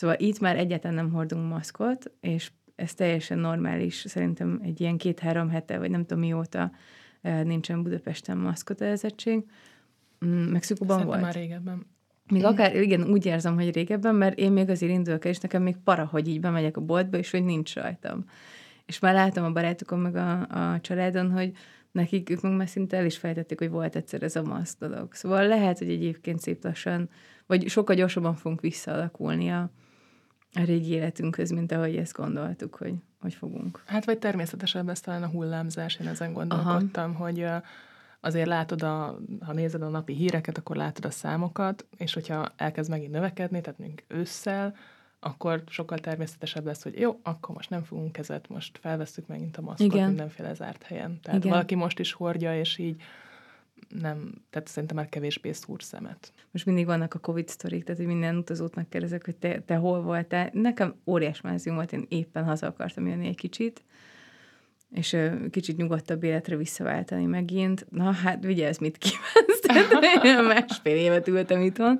Szóval 0.00 0.16
itt 0.18 0.40
már 0.40 0.56
egyáltalán 0.58 0.96
nem 0.96 1.12
hordunk 1.12 1.48
maszkot, 1.48 2.10
és 2.20 2.50
ez 2.74 2.94
teljesen 2.94 3.38
normális, 3.38 3.94
szerintem 3.94 4.60
egy 4.62 4.80
ilyen 4.80 4.96
két-három 4.96 5.48
hete, 5.48 5.78
vagy 5.78 5.90
nem 5.90 6.00
tudom 6.04 6.18
mióta 6.18 6.70
nincsen 7.42 7.82
Budapesten 7.82 8.38
maszkotelzettség. 8.38 9.44
Mm, 10.26 10.30
Mexikóban 10.30 11.06
volt. 11.06 11.20
már 11.20 11.34
régebben. 11.34 11.86
Még 12.30 12.44
akár, 12.44 12.76
igen, 12.76 13.10
úgy 13.10 13.26
érzem, 13.26 13.54
hogy 13.54 13.74
régebben, 13.74 14.14
mert 14.14 14.38
én 14.38 14.52
még 14.52 14.68
azért 14.68 14.92
indulok 14.92 15.24
és 15.24 15.38
nekem 15.38 15.62
még 15.62 15.76
para, 15.76 16.04
hogy 16.04 16.28
így 16.28 16.40
bemegyek 16.40 16.76
a 16.76 16.80
boltba, 16.80 17.16
és 17.16 17.30
hogy 17.30 17.44
nincs 17.44 17.74
rajtam. 17.74 18.24
És 18.86 18.98
már 18.98 19.14
látom 19.14 19.44
a 19.44 19.52
barátokon, 19.52 19.98
meg 19.98 20.16
a, 20.16 20.40
a 20.40 20.80
családon, 20.80 21.30
hogy 21.30 21.52
nekik 21.92 22.30
ők 22.30 22.40
meg 22.40 22.52
már 22.52 22.68
szinte 22.68 22.96
el 22.96 23.04
is 23.06 23.16
fejtették, 23.16 23.58
hogy 23.58 23.70
volt 23.70 23.96
egyszer 23.96 24.22
ez 24.22 24.36
a 24.36 24.42
maszk 24.42 24.78
dolog. 24.78 25.14
Szóval 25.14 25.46
lehet, 25.46 25.78
hogy 25.78 25.90
egyébként 25.90 26.40
szép 26.40 26.64
lassan, 26.64 27.08
vagy 27.46 27.68
sokkal 27.68 27.96
gyorsabban 27.96 28.34
fogunk 28.34 28.60
visszaalakulni 28.60 29.48
a, 29.50 29.70
a 30.54 30.64
régi 30.64 30.90
életünkhöz, 30.90 31.50
mint 31.50 31.72
ahogy 31.72 31.96
ezt 31.96 32.12
gondoltuk, 32.12 32.74
hogy, 32.74 32.94
hogy 33.20 33.34
fogunk. 33.34 33.82
Hát 33.86 34.04
vagy 34.04 34.18
természetesen 34.18 34.84
lesz 34.84 35.00
talán 35.00 35.22
a 35.22 35.28
hullámzás, 35.28 35.96
én 36.00 36.08
ezen 36.08 36.32
gondolkodtam, 36.32 37.10
Aha. 37.10 37.24
hogy 37.24 37.46
azért 38.20 38.46
látod, 38.46 38.82
a, 38.82 39.18
ha 39.40 39.52
nézed 39.52 39.82
a 39.82 39.88
napi 39.88 40.14
híreket, 40.14 40.58
akkor 40.58 40.76
látod 40.76 41.04
a 41.04 41.10
számokat, 41.10 41.86
és 41.96 42.14
hogyha 42.14 42.52
elkezd 42.56 42.90
megint 42.90 43.12
növekedni, 43.12 43.60
tehát 43.60 43.78
még 43.78 44.04
ősszel, 44.08 44.74
akkor 45.20 45.62
sokkal 45.66 45.98
természetesebb 45.98 46.64
lesz, 46.64 46.82
hogy 46.82 46.98
jó, 46.98 47.20
akkor 47.22 47.54
most 47.54 47.70
nem 47.70 47.82
fogunk 47.82 48.12
kezet, 48.12 48.48
most 48.48 48.78
felveszünk 48.78 49.26
megint 49.26 49.56
a 49.56 49.60
maszkot 49.60 49.92
Igen. 49.92 50.08
mindenféle 50.08 50.54
zárt 50.54 50.82
helyen. 50.82 51.20
Tehát 51.22 51.38
Igen. 51.38 51.50
valaki 51.50 51.74
most 51.74 51.98
is 51.98 52.12
hordja, 52.12 52.58
és 52.58 52.78
így 52.78 53.02
nem, 53.90 54.32
tehát 54.50 54.68
szerintem 54.68 54.96
már 54.96 55.08
kevésbé 55.08 55.52
szúr 55.52 55.82
szemet. 55.82 56.32
Most 56.50 56.66
mindig 56.66 56.86
vannak 56.86 57.14
a 57.14 57.18
Covid 57.18 57.48
sztorik, 57.48 57.84
tehát 57.84 58.00
hogy 58.00 58.08
minden 58.08 58.36
utazótnak 58.36 58.88
kérdezek, 58.88 59.24
hogy 59.24 59.36
te, 59.36 59.60
te 59.60 59.74
hol 59.74 60.02
voltál. 60.02 60.50
Nekem 60.52 60.94
óriás 61.06 61.40
mázium 61.40 61.74
volt, 61.74 61.92
én 61.92 62.06
éppen 62.08 62.44
haza 62.44 62.66
akartam 62.66 63.06
jönni 63.06 63.26
egy 63.26 63.36
kicsit, 63.36 63.84
és 64.90 65.16
kicsit 65.50 65.76
nyugodtabb 65.76 66.22
életre 66.22 66.56
visszaváltani 66.56 67.24
megint. 67.24 67.86
Na 67.90 68.12
hát 68.12 68.44
vigyázz, 68.44 68.78
mit 68.78 68.98
kívánsz. 68.98 69.60
Tehát 69.66 70.42
másfél 70.42 70.96
évet 70.96 71.28
ültem 71.28 71.60
itthon. 71.60 71.98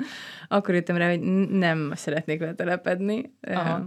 Akkor 0.49 0.75
jöttem 0.75 0.97
rá, 0.97 1.09
hogy 1.09 1.21
nem 1.51 1.93
szeretnék 1.95 2.41
letelepedni. 2.41 3.35
Aha. 3.41 3.87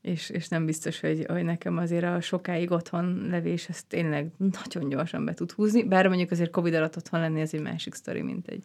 És, 0.00 0.30
és 0.30 0.48
nem 0.48 0.66
biztos, 0.66 1.00
hogy, 1.00 1.24
hogy 1.28 1.44
nekem 1.44 1.76
azért 1.76 2.04
a 2.04 2.20
sokáig 2.20 2.70
otthon 2.70 3.26
levés, 3.30 3.68
ez 3.68 3.82
tényleg 3.82 4.30
nagyon 4.36 4.88
gyorsan 4.88 5.24
be 5.24 5.34
tud 5.34 5.50
húzni, 5.50 5.84
bár 5.84 6.06
mondjuk 6.06 6.30
azért 6.30 6.50
Covid 6.50 6.74
alatt 6.74 6.96
otthon 6.96 7.20
lenni, 7.20 7.40
ez 7.40 7.54
egy 7.54 7.60
másik 7.60 7.94
sztori, 7.94 8.22
mint 8.22 8.48
egy 8.48 8.64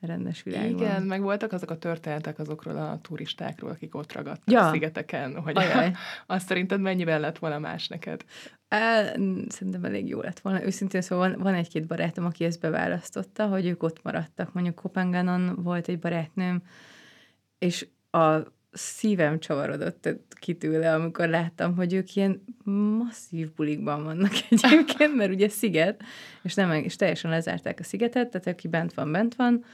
rendes 0.00 0.42
világban. 0.42 0.80
Igen, 0.80 1.02
meg 1.02 1.22
voltak 1.22 1.52
azok 1.52 1.70
a 1.70 1.78
történetek 1.78 2.38
azokról 2.38 2.76
a 2.76 2.98
turistákról, 3.02 3.70
akik 3.70 3.94
ott 3.94 4.12
ragadtak 4.12 4.50
ja. 4.50 4.66
a 4.66 4.70
szigeteken, 4.70 5.40
hogy 5.40 5.56
Ajaj. 5.56 5.92
azt 6.26 6.46
szerinted 6.46 6.80
mennyivel 6.80 7.20
lett 7.20 7.38
volna 7.38 7.58
más 7.58 7.88
neked? 7.88 8.24
Á, 8.68 9.02
szerintem 9.48 9.84
elég 9.84 10.08
jó 10.08 10.20
lett 10.20 10.40
volna. 10.40 10.64
Őszintén 10.64 11.00
szóval 11.00 11.28
van, 11.28 11.40
van 11.40 11.54
egy-két 11.54 11.86
barátom, 11.86 12.24
aki 12.24 12.44
ezt 12.44 12.60
beválasztotta, 12.60 13.46
hogy 13.46 13.66
ők 13.66 13.82
ott 13.82 14.02
maradtak. 14.02 14.52
Mondjuk 14.52 14.74
Kopengánon 14.74 15.62
volt 15.62 15.88
egy 15.88 15.98
barátnőm, 15.98 16.62
és 17.58 17.86
a 18.10 18.36
szívem 18.72 19.38
csavarodott 19.38 20.08
ki 20.28 20.56
tőle, 20.56 20.94
amikor 20.94 21.28
láttam, 21.28 21.76
hogy 21.76 21.92
ők 21.92 22.14
ilyen 22.14 22.44
masszív 22.98 23.52
bulikban 23.54 24.04
vannak 24.04 24.32
egyébként, 24.50 25.16
mert 25.16 25.32
ugye 25.32 25.48
sziget, 25.48 26.02
és, 26.42 26.54
nem, 26.54 26.72
és 26.72 26.96
teljesen 26.96 27.30
lezárták 27.30 27.78
a 27.80 27.84
szigetet, 27.84 28.30
tehát 28.30 28.46
aki 28.46 28.68
bent 28.68 28.94
van, 28.94 29.12
bent 29.12 29.34
van, 29.34 29.64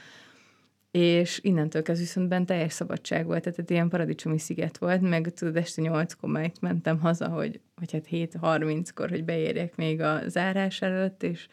és 0.91 1.39
innentől 1.43 1.81
kezdve 1.81 2.05
viszont 2.05 2.27
bent 2.27 2.45
teljes 2.45 2.73
szabadság 2.73 3.25
volt, 3.25 3.43
tehát 3.43 3.69
ilyen 3.69 3.89
paradicsomi 3.89 4.39
sziget 4.39 4.77
volt, 4.77 5.01
meg 5.01 5.33
tudod, 5.33 5.55
este 5.55 5.81
nyolckor 5.81 6.29
már 6.29 6.51
mentem 6.61 6.99
haza, 6.99 7.27
hogy, 7.27 7.59
vagy 7.75 7.91
hát 7.91 8.07
7.30-kor, 8.11 9.09
hogy 9.09 9.23
beérjek 9.23 9.75
még 9.75 10.01
a 10.01 10.21
zárás 10.27 10.81
előtt, 10.81 11.23
és 11.23 11.47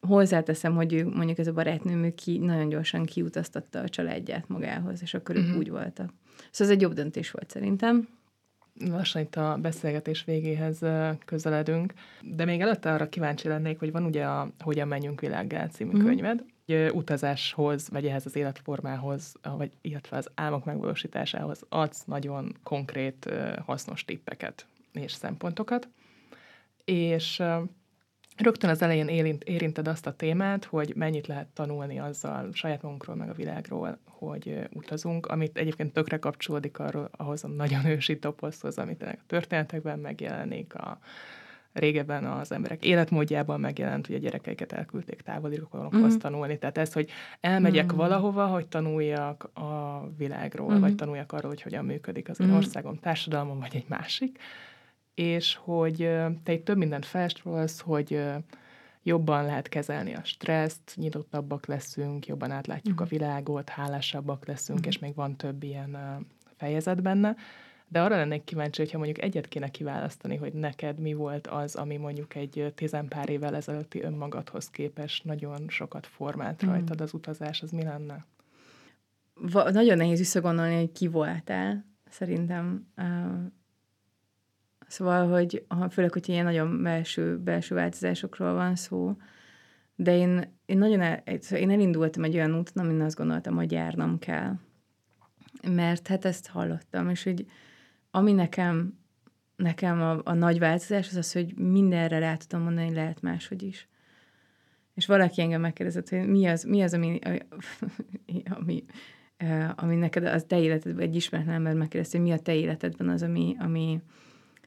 hozzáteszem, 0.00 0.74
hogy 0.74 0.92
ő, 0.92 1.06
mondjuk 1.06 1.38
ez 1.38 1.46
a 1.46 1.52
barátnőm, 1.52 2.04
ő 2.04 2.14
ki, 2.14 2.38
nagyon 2.38 2.68
gyorsan 2.68 3.04
kiutaztatta 3.04 3.80
a 3.80 3.88
családját 3.88 4.48
magához, 4.48 5.02
és 5.02 5.14
akkor 5.14 5.34
uh-huh. 5.34 5.50
ők 5.50 5.56
mhm. 5.56 5.60
úgy 5.60 5.70
voltak. 5.70 6.12
Szóval 6.56 6.72
ez 6.72 6.78
egy 6.78 6.82
jobb 6.82 6.94
döntés 6.94 7.30
volt 7.30 7.50
szerintem. 7.50 8.08
Lassan 8.74 9.22
itt 9.22 9.36
a 9.36 9.58
beszélgetés 9.60 10.24
végéhez 10.24 10.78
közeledünk, 11.24 11.92
de 12.22 12.44
még 12.44 12.60
előtte 12.60 12.92
arra 12.92 13.08
kíváncsi 13.08 13.48
lennék, 13.48 13.78
hogy 13.78 13.92
van 13.92 14.04
ugye 14.04 14.24
a 14.24 14.50
Hogyan 14.58 14.88
menjünk 14.88 15.20
világgá 15.20 15.68
című 15.68 15.90
uh-huh. 15.90 16.06
könyved, 16.06 16.44
hogy 16.66 16.90
utazáshoz, 16.94 17.88
vagy 17.88 18.06
ehhez 18.06 18.26
az 18.26 18.36
életformához, 18.36 19.34
vagy 19.42 19.70
illetve 19.80 20.16
az 20.16 20.30
álmok 20.34 20.64
megvalósításához 20.64 21.60
adsz 21.68 22.04
nagyon 22.04 22.56
konkrét, 22.62 23.30
hasznos 23.64 24.04
tippeket 24.04 24.66
és 24.92 25.12
szempontokat. 25.12 25.88
És 26.84 27.42
rögtön 28.36 28.70
az 28.70 28.82
elején 28.82 29.08
érint, 29.08 29.44
érinted 29.44 29.88
azt 29.88 30.06
a 30.06 30.12
témát, 30.12 30.64
hogy 30.64 30.92
mennyit 30.96 31.26
lehet 31.26 31.46
tanulni 31.46 31.98
azzal 31.98 32.48
saját 32.52 32.82
magunkról, 32.82 33.16
meg 33.16 33.28
a 33.28 33.34
világról, 33.34 33.98
hogy 34.04 34.58
utazunk, 34.72 35.26
amit 35.26 35.56
egyébként 35.56 35.92
tökre 35.92 36.18
kapcsolódik 36.18 36.78
arról, 36.78 37.08
ahhoz 37.16 37.44
a 37.44 37.48
nagyon 37.48 37.86
ősi 37.96 38.18
toposzhoz, 38.18 38.78
amit 38.78 39.02
a 39.02 39.14
történetekben 39.26 39.98
megjelenik, 39.98 40.74
a 40.74 40.98
régebben 41.72 42.24
az 42.24 42.52
emberek 42.52 42.84
életmódjában 42.84 43.60
megjelent, 43.60 44.06
hogy 44.06 44.14
a 44.14 44.18
gyerekeiket 44.18 44.72
elküldték 44.72 45.20
távoli 45.20 45.56
rokonokhoz 45.56 46.14
mm. 46.14 46.18
tanulni. 46.18 46.58
Tehát 46.58 46.78
ez, 46.78 46.92
hogy 46.92 47.10
elmegyek 47.40 47.92
mm. 47.92 47.96
valahova, 47.96 48.46
hogy 48.46 48.66
tanuljak 48.66 49.50
a 49.54 50.02
világról, 50.16 50.74
mm. 50.74 50.80
vagy 50.80 50.94
tanuljak 50.94 51.32
arról, 51.32 51.50
hogy 51.50 51.62
hogyan 51.62 51.84
működik 51.84 52.28
az 52.28 52.40
én 52.40 52.46
mm. 52.46 52.54
országom, 52.54 52.96
társadalmam, 52.96 53.58
vagy 53.58 53.74
egy 53.76 53.88
másik 53.88 54.38
és 55.16 55.54
hogy 55.54 55.96
te 56.42 56.52
itt 56.52 56.64
több 56.64 56.76
mindent 56.76 57.06
felsorolsz, 57.06 57.80
hogy 57.80 58.20
jobban 59.02 59.44
lehet 59.44 59.68
kezelni 59.68 60.14
a 60.14 60.24
stresszt, 60.24 60.92
nyitottabbak 60.94 61.66
leszünk, 61.66 62.26
jobban 62.26 62.50
átlátjuk 62.50 63.00
a 63.00 63.04
világot, 63.04 63.68
hálásabbak 63.68 64.46
leszünk, 64.46 64.78
uh-huh. 64.78 64.94
és 64.94 65.00
még 65.00 65.14
van 65.14 65.36
több 65.36 65.62
ilyen 65.62 65.96
fejezet 66.56 67.02
benne. 67.02 67.36
De 67.88 68.02
arra 68.02 68.16
lennék 68.16 68.44
kíváncsi, 68.44 68.82
hogyha 68.82 68.98
mondjuk 68.98 69.22
egyet 69.22 69.48
kéne 69.48 69.68
kiválasztani, 69.68 70.36
hogy 70.36 70.52
neked 70.52 70.98
mi 70.98 71.14
volt 71.14 71.46
az, 71.46 71.74
ami 71.74 71.96
mondjuk 71.96 72.34
egy 72.34 72.72
tizenpár 72.74 73.28
évvel 73.28 73.54
ezelőtti 73.54 74.02
önmagadhoz 74.02 74.70
képest 74.70 75.24
nagyon 75.24 75.64
sokat 75.68 76.06
formált 76.06 76.64
mm. 76.64 76.68
rajtad 76.68 77.00
az 77.00 77.14
utazás, 77.14 77.62
az 77.62 77.70
mi 77.70 77.82
lenne? 77.82 78.26
Va- 79.34 79.72
nagyon 79.72 79.96
nehéz 79.96 80.18
visszagondolni, 80.18 80.74
hogy 80.74 80.92
ki 80.92 81.06
voltál, 81.06 81.84
szerintem. 82.08 82.86
Uh, 82.96 83.52
szóval, 84.86 85.28
hogy 85.28 85.64
főleg, 85.90 86.12
hogy 86.12 86.28
ilyen 86.28 86.44
nagyon 86.44 86.82
belső, 86.82 87.38
belső 87.38 87.74
változásokról 87.74 88.54
van 88.54 88.76
szó, 88.76 89.16
de 89.96 90.16
én, 90.16 90.58
én 90.66 90.78
nagyon 90.78 91.00
el, 91.00 91.22
szóval 91.40 91.58
én 91.58 91.70
elindultam 91.70 92.24
egy 92.24 92.34
olyan 92.34 92.58
úton, 92.58 92.84
amin 92.84 93.00
azt 93.00 93.16
gondoltam, 93.16 93.56
hogy 93.56 93.72
járnom 93.72 94.18
kell. 94.18 94.54
Mert 95.68 96.06
hát 96.06 96.24
ezt 96.24 96.46
hallottam, 96.46 97.10
és 97.10 97.22
hogy 97.22 97.46
ami 98.10 98.32
nekem, 98.32 98.98
nekem 99.56 100.00
a, 100.00 100.20
a 100.24 100.34
nagy 100.34 100.58
változás 100.58 101.08
az 101.08 101.16
az, 101.16 101.32
hogy 101.32 101.54
mindenre 101.54 102.18
rá 102.18 102.36
tudom 102.36 102.64
mondani, 102.64 102.86
hogy 102.86 102.94
lehet 102.94 103.20
máshogy 103.20 103.62
is. 103.62 103.88
És 104.94 105.06
valaki 105.06 105.40
engem 105.40 105.60
megkérdezett, 105.60 106.08
hogy 106.08 106.28
mi 106.28 106.46
az, 106.46 106.64
mi 106.64 106.82
az 106.82 106.94
ami, 106.94 107.18
ami, 108.58 108.84
ami 109.74 109.96
neked 109.96 110.24
az 110.24 110.44
te 110.48 110.60
életedben, 110.60 111.06
egy 111.06 111.16
ismeretlen 111.16 111.54
ember 111.54 111.74
megkérdezte, 111.74 112.18
hogy 112.18 112.26
mi 112.26 112.32
a 112.32 112.38
te 112.38 112.54
életedben 112.54 113.08
az, 113.08 113.22
ami, 113.22 113.56
ami 113.58 114.00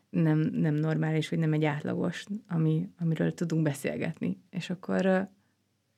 nem, 0.09 0.39
nem 0.39 0.73
normális, 0.73 1.29
vagy 1.29 1.39
nem 1.39 1.53
egy 1.53 1.65
átlagos, 1.65 2.25
ami, 2.47 2.89
amiről 2.99 3.33
tudunk 3.33 3.63
beszélgetni. 3.63 4.41
És 4.49 4.69
akkor, 4.69 5.05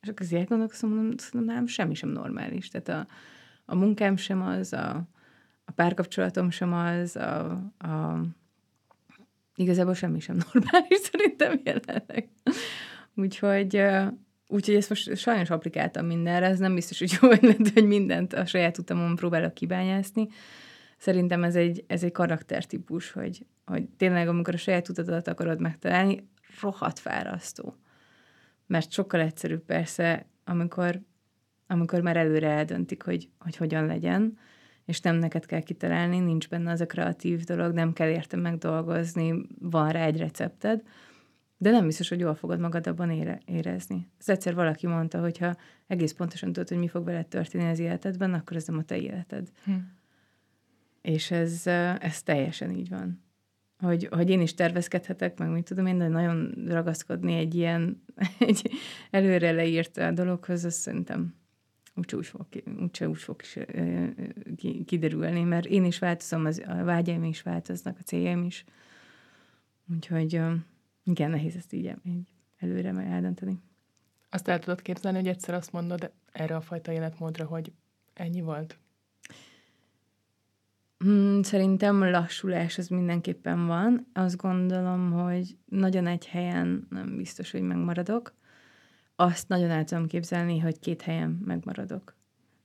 és 0.00 0.08
akkor 0.08 0.20
azért 0.20 0.48
gondolkozom, 0.48 0.90
mondom, 0.90 1.44
nem, 1.44 1.66
semmi 1.66 1.94
sem 1.94 2.08
normális. 2.08 2.68
Tehát 2.68 2.88
a, 2.88 3.12
a 3.64 3.74
munkám 3.74 4.16
sem 4.16 4.42
az, 4.42 4.72
a, 4.72 5.08
a 5.64 5.72
párkapcsolatom 5.72 6.50
sem 6.50 6.72
az, 6.72 7.16
a, 7.16 7.50
a, 7.78 8.20
igazából 9.54 9.94
semmi 9.94 10.20
sem 10.20 10.36
normális 10.52 10.98
szerintem 10.98 11.60
jelenleg. 11.64 12.28
Úgyhogy, 13.14 13.82
úgyhogy 14.46 14.74
ezt 14.74 14.88
most 14.88 15.16
sajnos 15.16 15.50
applikáltam 15.50 16.06
mindenre, 16.06 16.46
ez 16.46 16.58
nem 16.58 16.74
biztos, 16.74 16.98
hogy 16.98 17.16
jó 17.20 17.30
ötlet, 17.30 17.68
hogy 17.68 17.86
mindent 17.86 18.32
a 18.32 18.46
saját 18.46 18.78
utamon 18.78 19.16
próbálok 19.16 19.54
kibányászni. 19.54 20.28
Szerintem 21.02 21.44
ez 21.44 21.56
egy, 21.56 21.84
ez 21.86 22.02
egy 22.02 22.12
karaktertípus, 22.12 23.10
hogy, 23.10 23.46
hogy 23.64 23.88
tényleg 23.88 24.28
amikor 24.28 24.54
a 24.54 24.56
saját 24.56 24.88
utadat 24.88 25.28
akarod 25.28 25.60
megtalálni, 25.60 26.28
rohadt 26.60 26.98
fárasztó. 26.98 27.76
Mert 28.66 28.92
sokkal 28.92 29.20
egyszerűbb 29.20 29.64
persze, 29.64 30.26
amikor, 30.44 31.00
amikor 31.66 32.00
már 32.00 32.16
előre 32.16 32.48
eldöntik, 32.48 33.02
hogy, 33.02 33.30
hogy 33.38 33.56
hogyan 33.56 33.86
legyen, 33.86 34.38
és 34.84 35.00
nem 35.00 35.16
neked 35.16 35.46
kell 35.46 35.60
kitalálni, 35.60 36.18
nincs 36.18 36.48
benne 36.48 36.70
az 36.70 36.80
a 36.80 36.86
kreatív 36.86 37.44
dolog, 37.44 37.72
nem 37.72 37.92
kell 37.92 38.08
érte 38.08 38.36
megdolgozni, 38.36 39.46
van 39.58 39.90
rá 39.90 40.04
egy 40.04 40.18
recepted, 40.18 40.82
de 41.56 41.70
nem 41.70 41.86
biztos, 41.86 42.08
hogy 42.08 42.20
jól 42.20 42.34
fogod 42.34 42.60
magad 42.60 42.86
abban 42.86 43.10
ére, 43.10 43.40
érezni. 43.44 44.10
Ez 44.18 44.28
egyszer 44.28 44.54
valaki 44.54 44.86
mondta, 44.86 45.20
hogy 45.20 45.38
ha 45.38 45.56
egész 45.86 46.12
pontosan 46.12 46.52
tudod, 46.52 46.68
hogy 46.68 46.78
mi 46.78 46.88
fog 46.88 47.04
veled 47.04 47.26
történni 47.26 47.70
az 47.70 47.78
életedben, 47.78 48.34
akkor 48.34 48.56
ez 48.56 48.66
nem 48.66 48.78
a 48.78 48.82
te 48.82 48.96
életed. 48.96 49.48
Hm. 49.64 49.72
És 51.02 51.30
ez, 51.30 51.66
ez 52.00 52.22
teljesen 52.22 52.70
így 52.70 52.88
van. 52.88 53.22
Hogy, 53.78 54.08
hogy 54.10 54.30
én 54.30 54.40
is 54.40 54.54
tervezkedhetek, 54.54 55.38
meg 55.38 55.50
mit 55.50 55.64
tudom 55.64 55.86
én, 55.86 55.98
de 55.98 56.08
nagyon 56.08 56.64
ragaszkodni 56.66 57.34
egy 57.34 57.54
ilyen 57.54 58.04
egy 58.38 58.70
előre 59.10 59.50
leírt 59.50 60.14
dologhoz, 60.14 60.64
azt 60.64 60.80
szerintem 60.80 61.34
úgyse 61.94 62.16
úgy 62.16 62.26
fog, 62.26 62.46
úgyse 62.80 63.08
úgy 63.08 63.18
fog 63.18 63.40
is, 63.42 63.58
kiderülni, 64.84 65.42
mert 65.42 65.66
én 65.66 65.84
is 65.84 65.98
változom, 65.98 66.44
az, 66.44 66.62
a 66.66 66.84
vágyaim 66.84 67.24
is 67.24 67.42
változnak, 67.42 67.98
a 67.98 68.02
céljaim 68.02 68.44
is. 68.44 68.64
Úgyhogy 69.94 70.40
igen, 71.04 71.30
nehéz 71.30 71.56
ezt 71.56 71.72
így, 71.72 71.94
így 72.04 72.28
előre 72.58 72.92
meg 72.92 73.06
eldönteni. 73.06 73.60
Azt 74.30 74.48
el 74.48 74.58
tudod 74.58 74.82
képzelni, 74.82 75.18
hogy 75.18 75.28
egyszer 75.28 75.54
azt 75.54 75.72
mondod 75.72 76.12
erre 76.32 76.56
a 76.56 76.60
fajta 76.60 76.92
életmódra, 76.92 77.44
hogy 77.44 77.72
ennyi 78.14 78.40
volt? 78.40 78.78
Hmm, 81.02 81.42
szerintem 81.42 82.10
lassulás 82.10 82.78
az 82.78 82.88
mindenképpen 82.88 83.66
van. 83.66 84.06
Azt 84.12 84.36
gondolom, 84.36 85.12
hogy 85.12 85.56
nagyon 85.64 86.06
egy 86.06 86.26
helyen 86.26 86.86
nem 86.90 87.16
biztos, 87.16 87.50
hogy 87.50 87.62
megmaradok 87.62 88.34
azt 89.16 89.48
nagyon 89.48 89.70
el 89.70 89.84
tudom 89.84 90.06
képzelni, 90.06 90.58
hogy 90.58 90.78
két 90.78 91.02
helyen 91.02 91.42
megmaradok. 91.44 92.14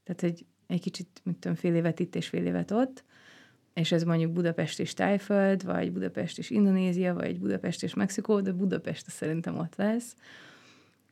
Tehát, 0.04 0.22
hogy 0.22 0.46
egy 0.68 0.82
kicsit, 0.82 1.22
mit 1.24 1.36
tudom, 1.36 1.58
fél 1.58 1.76
évet 1.76 2.00
itt 2.00 2.16
és 2.16 2.28
fél 2.28 2.46
évet 2.46 2.72
ott, 2.72 3.04
és 3.74 3.92
ez 3.92 4.04
mondjuk 4.04 4.32
Budapest 4.32 4.80
és 4.80 4.94
Tájföld, 4.94 5.64
vagy 5.64 5.92
Budapest 5.92 6.38
és 6.38 6.50
Indonézia, 6.50 7.14
vagy 7.14 7.40
Budapest 7.40 7.84
és 7.84 7.94
Mexikó, 7.94 8.42
de 8.42 8.52
Budapest 8.52 9.10
szerintem 9.10 9.58
ott 9.58 9.76
lesz. 9.76 10.16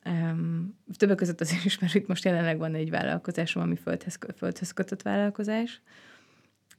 Um, 0.06 0.78
többek 0.98 1.16
között 1.16 1.42
azért 1.42 1.66
is, 1.66 1.80
mert 1.80 1.96
itt 1.96 2.08
most 2.08 2.24
jelenleg 2.24 2.58
van 2.58 2.76
egy 2.76 2.90
vállalkozásom, 2.90 3.62
ami 3.62 3.76
földhez, 3.76 4.18
földhez 4.36 4.72
kötött 4.72 5.02
vállalkozás, 5.02 5.82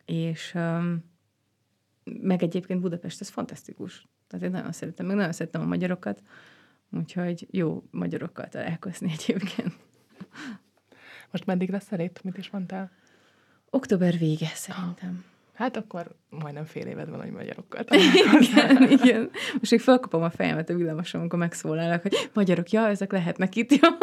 és 0.07 0.59
meg 2.04 2.42
egyébként 2.42 2.80
Budapest, 2.80 3.20
ez 3.20 3.28
fantasztikus. 3.28 4.07
Tehát 4.26 4.46
én 4.46 4.50
nagyon 4.52 4.72
szeretem, 4.72 5.07
meg 5.07 5.16
nagyon 5.16 5.32
szeretem 5.32 5.61
a 5.61 5.66
magyarokat, 5.66 6.22
Úgyhogy 6.90 7.46
jó 7.50 7.82
magyarokkal 7.90 8.48
találkozni 8.48 9.12
egyébként. 9.12 9.72
Most 11.30 11.46
meddig 11.46 11.70
lesz 11.70 11.92
elét? 11.92 12.20
Mit 12.22 12.38
is 12.38 12.50
mondtál? 12.50 12.90
Október 13.70 14.18
vége 14.18 14.50
szerintem. 14.54 15.24
Hát 15.54 15.76
akkor 15.76 16.16
majdnem 16.28 16.64
fél 16.64 16.86
éved 16.86 17.09
van, 17.09 17.20
hogy 17.20 17.30
magyarokkal 17.30 17.84
igen, 18.40 18.90
igen. 18.90 19.30
Most 19.59 19.70
még 19.70 19.80
felkapom 19.80 20.22
a 20.22 20.30
fejemet 20.30 20.70
a 20.70 20.74
villamoson, 20.74 21.20
amikor 21.20 21.38
megszólalnak, 21.38 22.02
hogy 22.02 22.30
magyarok, 22.32 22.70
ja, 22.70 22.86
ezek 22.86 23.12
lehetnek 23.12 23.57
itt, 23.57 23.72
ja. 23.72 23.88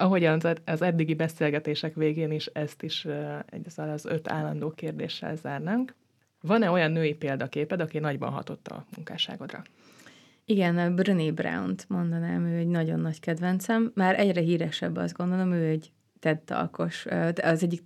Ahogyan 0.00 0.40
az 0.64 0.82
eddigi 0.82 1.14
beszélgetések 1.14 1.94
végén 1.94 2.30
is 2.30 2.46
ezt 2.46 2.82
is 2.82 3.06
egy 3.46 3.66
az 3.76 4.04
öt 4.04 4.30
állandó 4.30 4.70
kérdéssel 4.70 5.36
zárnánk. 5.36 5.94
Van-e 6.40 6.70
olyan 6.70 6.90
női 6.90 7.14
példaképed, 7.14 7.80
aki 7.80 7.98
nagyban 7.98 8.30
hatott 8.30 8.68
a 8.68 8.86
munkásságodra? 8.96 9.62
Igen, 10.44 10.94
Brené 10.94 11.30
Brown-t 11.30 11.88
mondanám, 11.88 12.44
ő 12.44 12.56
egy 12.56 12.66
nagyon 12.66 13.00
nagy 13.00 13.20
kedvencem. 13.20 13.92
Már 13.94 14.18
egyre 14.18 14.40
híresebb, 14.40 14.96
azt 14.96 15.16
gondolom, 15.16 15.52
ő 15.52 15.68
egy 15.68 15.92
TED 16.18 16.40
talkos, 16.40 17.06
az 17.42 17.62
egyik 17.62 17.82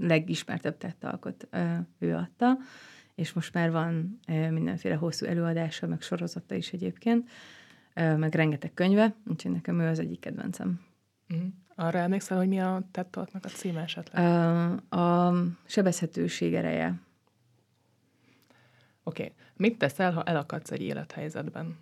legismertebb 0.00 0.78
TED 0.78 0.96
talkot 0.96 1.48
ő 1.98 2.14
adta, 2.14 2.56
és 3.14 3.32
most 3.32 3.54
már 3.54 3.70
van 3.70 4.20
mindenféle 4.50 4.94
hosszú 4.94 5.26
előadása, 5.26 5.86
meg 5.86 6.00
sorozata 6.00 6.54
is 6.54 6.72
egyébként, 6.72 7.30
meg 7.94 8.34
rengeteg 8.34 8.74
könyve, 8.74 9.14
úgyhogy 9.26 9.52
nekem 9.52 9.80
ő 9.80 9.86
az 9.86 9.98
egyik 9.98 10.20
kedvencem. 10.20 10.80
Mm. 11.34 11.46
Arra 11.74 11.98
emlékszel, 11.98 12.36
hogy 12.36 12.48
mi 12.48 12.60
a 12.60 12.82
TED 12.90 13.06
Talknak 13.06 13.44
a 13.44 13.48
címe 13.48 13.80
esetleg? 13.80 14.24
A 14.92 15.32
sebezhetőség 15.66 16.54
ereje 16.54 17.00
Oké, 19.04 19.22
okay. 19.22 19.34
mit 19.56 19.78
teszel, 19.78 20.12
ha 20.12 20.22
elakadsz 20.22 20.70
egy 20.70 20.82
élethelyzetben? 20.82 21.76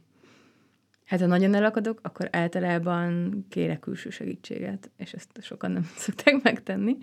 Hát, 1.04 1.20
ha 1.20 1.26
nagyon 1.26 1.54
elakadok, 1.54 1.98
akkor 2.02 2.28
általában 2.32 3.44
kérek 3.48 3.78
külső 3.78 4.10
segítséget, 4.10 4.90
és 4.96 5.12
ezt 5.12 5.42
sokan 5.42 5.70
nem 5.70 5.82
szokták 6.06 6.42
megtenni, 6.42 6.96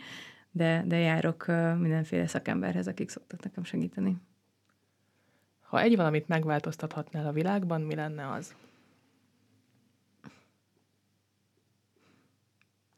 de, 0.51 0.83
de 0.85 0.97
járok 0.97 1.45
mindenféle 1.77 2.27
szakemberhez, 2.27 2.87
akik 2.87 3.09
szoktak 3.09 3.43
nekem 3.43 3.63
segíteni. 3.63 4.17
Ha 5.61 5.81
egy 5.81 5.95
valamit 5.95 6.27
megváltoztathatnál 6.27 7.27
a 7.27 7.31
világban, 7.31 7.81
mi 7.81 7.95
lenne 7.95 8.31
az? 8.31 8.55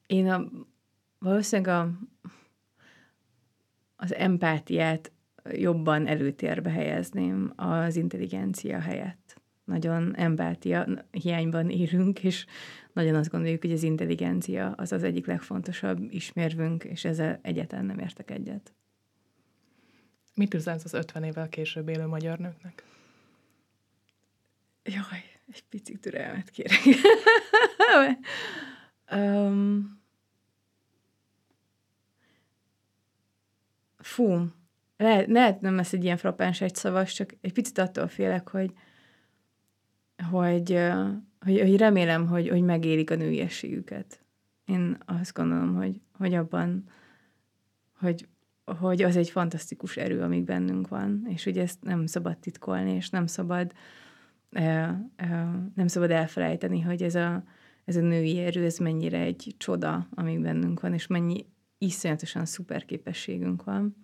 Én 0.09 0.29
a, 0.29 0.49
valószínűleg 1.19 1.75
a, 1.75 1.91
az 3.95 4.13
empátiát 4.13 5.11
jobban 5.51 6.07
előtérbe 6.07 6.69
helyezném 6.69 7.53
az 7.55 7.95
intelligencia 7.95 8.79
helyett. 8.79 9.41
Nagyon 9.63 10.15
empátia 10.15 10.87
hiányban 11.11 11.69
élünk, 11.69 12.23
és 12.23 12.45
nagyon 12.93 13.15
azt 13.15 13.29
gondoljuk, 13.29 13.61
hogy 13.61 13.71
az 13.71 13.83
intelligencia 13.83 14.71
az 14.71 14.91
az 14.91 15.03
egyik 15.03 15.25
legfontosabb 15.25 16.11
ismérvünk, 16.11 16.83
és 16.83 17.05
ezzel 17.05 17.39
egyetlen 17.41 17.85
nem 17.85 17.99
értek 17.99 18.31
egyet. 18.31 18.73
Mit 20.35 20.53
üzensz 20.53 20.83
az 20.83 20.93
50 20.93 21.23
évvel 21.23 21.49
később 21.49 21.87
élő 21.89 22.05
magyar 22.05 22.37
nőknek? 22.37 22.83
Jaj, 24.83 25.23
egy 25.47 25.63
picit 25.69 25.99
türelmet 25.99 26.49
kérek. 26.49 26.81
um, 29.11 29.98
fú, 33.99 34.51
lehet, 34.97 35.27
lehet 35.27 35.61
nem 35.61 35.75
lesz 35.75 35.93
egy 35.93 36.03
ilyen 36.03 36.17
frappáns 36.17 36.61
egy 36.61 36.75
szavas, 36.75 37.13
csak 37.13 37.35
egy 37.41 37.53
picit 37.53 37.77
attól 37.77 38.07
félek, 38.07 38.49
hogy, 38.49 38.73
hogy, 40.29 40.79
hogy, 41.39 41.59
hogy 41.59 41.77
remélem, 41.77 42.27
hogy, 42.27 42.49
hogy 42.49 42.61
megérik 42.61 43.11
a 43.11 43.15
nőiességüket. 43.15 44.23
Én 44.65 44.97
azt 45.05 45.33
gondolom, 45.33 45.75
hogy, 45.75 46.01
hogy 46.17 46.33
abban, 46.33 46.83
hogy 47.99 48.27
hogy 48.77 49.01
az 49.01 49.15
egy 49.15 49.29
fantasztikus 49.29 49.97
erő, 49.97 50.21
amik 50.21 50.43
bennünk 50.43 50.87
van, 50.87 51.25
és 51.27 51.43
hogy 51.43 51.57
ezt 51.57 51.83
nem 51.83 52.05
szabad 52.05 52.37
titkolni, 52.37 52.91
és 52.91 53.09
nem 53.09 53.25
szabad 53.25 53.71
nem 55.75 55.87
szabad 55.87 56.11
elfelejteni, 56.11 56.81
hogy 56.81 57.03
ez 57.03 57.15
a, 57.15 57.43
ez 57.85 57.95
a 57.95 58.01
női 58.01 58.39
erő, 58.39 58.65
ez 58.65 58.77
mennyire 58.77 59.19
egy 59.19 59.55
csoda, 59.57 60.07
amik 60.15 60.39
bennünk 60.39 60.79
van, 60.79 60.93
és 60.93 61.07
mennyi 61.07 61.45
iszonyatosan 61.79 62.45
szuper 62.45 62.85
képességünk 62.85 63.63
van, 63.63 63.95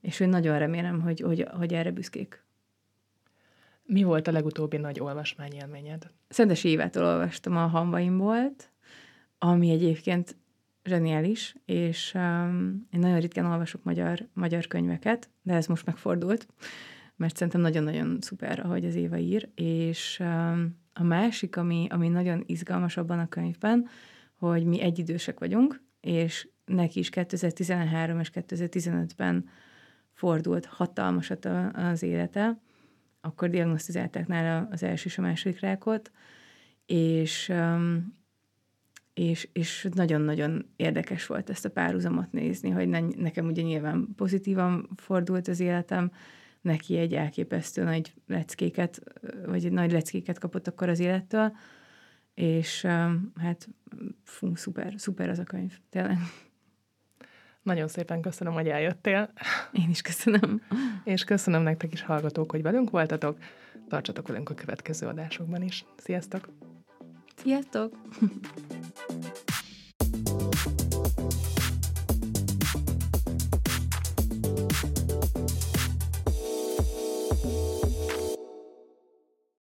és 0.00 0.18
hogy 0.18 0.28
nagyon 0.28 0.58
remélem, 0.58 1.00
hogy, 1.00 1.20
hogy, 1.20 1.46
hogy 1.50 1.74
erre 1.74 1.90
büszkék. 1.90 2.44
Mi 3.84 4.02
volt 4.02 4.26
a 4.26 4.32
legutóbbi 4.32 4.76
nagy 4.76 5.00
olvasmányélményed? 5.00 6.10
Szentes 6.28 6.64
Évától 6.64 7.04
olvastam 7.04 7.56
a 7.56 7.66
Hanvaim 7.66 8.16
volt, 8.16 8.70
ami 9.38 9.70
egyébként 9.70 10.36
zseniális, 10.84 11.54
és 11.64 12.14
um, 12.14 12.86
én 12.90 13.00
nagyon 13.00 13.20
ritkán 13.20 13.46
olvasok 13.46 13.84
magyar, 13.84 14.28
magyar 14.32 14.66
könyveket, 14.66 15.30
de 15.42 15.54
ez 15.54 15.66
most 15.66 15.86
megfordult, 15.86 16.46
mert 17.16 17.36
szerintem 17.36 17.60
nagyon-nagyon 17.60 18.18
szuper, 18.20 18.60
ahogy 18.60 18.84
az 18.84 18.94
Éva 18.94 19.16
ír, 19.16 19.48
és 19.54 20.18
um, 20.20 20.80
a 20.92 21.02
másik, 21.02 21.56
ami, 21.56 21.86
ami 21.90 22.08
nagyon 22.08 22.42
izgalmas 22.46 22.96
abban 22.96 23.18
a 23.18 23.28
könyvben, 23.28 23.88
hogy 24.34 24.64
mi 24.64 24.80
egyidősek 24.80 25.38
vagyunk, 25.38 25.82
és 26.00 26.48
neki 26.64 26.98
is 26.98 27.08
2013 27.08 28.20
és 28.20 28.30
2015-ben 28.34 29.48
fordult 30.12 30.66
hatalmasat 30.66 31.44
az 31.72 32.02
élete, 32.02 32.60
akkor 33.20 33.50
diagnosztizálták 33.50 34.26
nála 34.26 34.68
az 34.70 34.82
első 34.82 35.08
és 35.08 35.18
a 35.18 35.22
második 35.22 35.60
rákot, 35.60 36.10
és, 36.86 37.48
um, 37.48 38.18
és, 39.14 39.48
és 39.52 39.88
nagyon-nagyon 39.94 40.72
érdekes 40.76 41.26
volt 41.26 41.50
ezt 41.50 41.64
a 41.64 41.70
párhuzamot 41.70 42.32
nézni, 42.32 42.70
hogy 42.70 42.88
ne, 42.88 43.00
nekem 43.00 43.46
ugye 43.46 43.62
nyilván 43.62 44.08
pozitívan 44.16 44.88
fordult 44.96 45.48
az 45.48 45.60
életem, 45.60 46.12
neki 46.60 46.96
egy 46.96 47.14
elképesztő 47.14 47.82
nagy 47.82 48.14
leckéket, 48.26 49.02
vagy 49.46 49.64
egy 49.64 49.72
nagy 49.72 49.92
leckéket 49.92 50.38
kapott 50.38 50.66
akkor 50.66 50.88
az 50.88 50.98
élettől, 50.98 51.56
és 52.34 52.84
um, 52.84 53.32
hát 53.36 53.68
fú, 54.24 54.54
szuper, 54.54 54.94
szuper 54.96 55.28
az 55.28 55.38
a 55.38 55.44
könyv, 55.44 55.78
tényleg. 55.90 56.16
Nagyon 57.62 57.88
szépen 57.88 58.20
köszönöm, 58.20 58.52
hogy 58.52 58.68
eljöttél. 58.68 59.32
Én 59.72 59.90
is 59.90 60.00
köszönöm. 60.00 60.62
És 61.04 61.24
köszönöm 61.24 61.62
nektek 61.62 61.92
is, 61.92 62.02
hallgatók, 62.02 62.50
hogy 62.50 62.62
velünk 62.62 62.90
voltatok. 62.90 63.38
Tartsatok 63.88 64.28
velünk 64.28 64.50
a 64.50 64.54
következő 64.54 65.06
adásokban 65.06 65.62
is. 65.62 65.84
Sziasztok! 65.96 66.48
Sziasztok! 67.36 67.96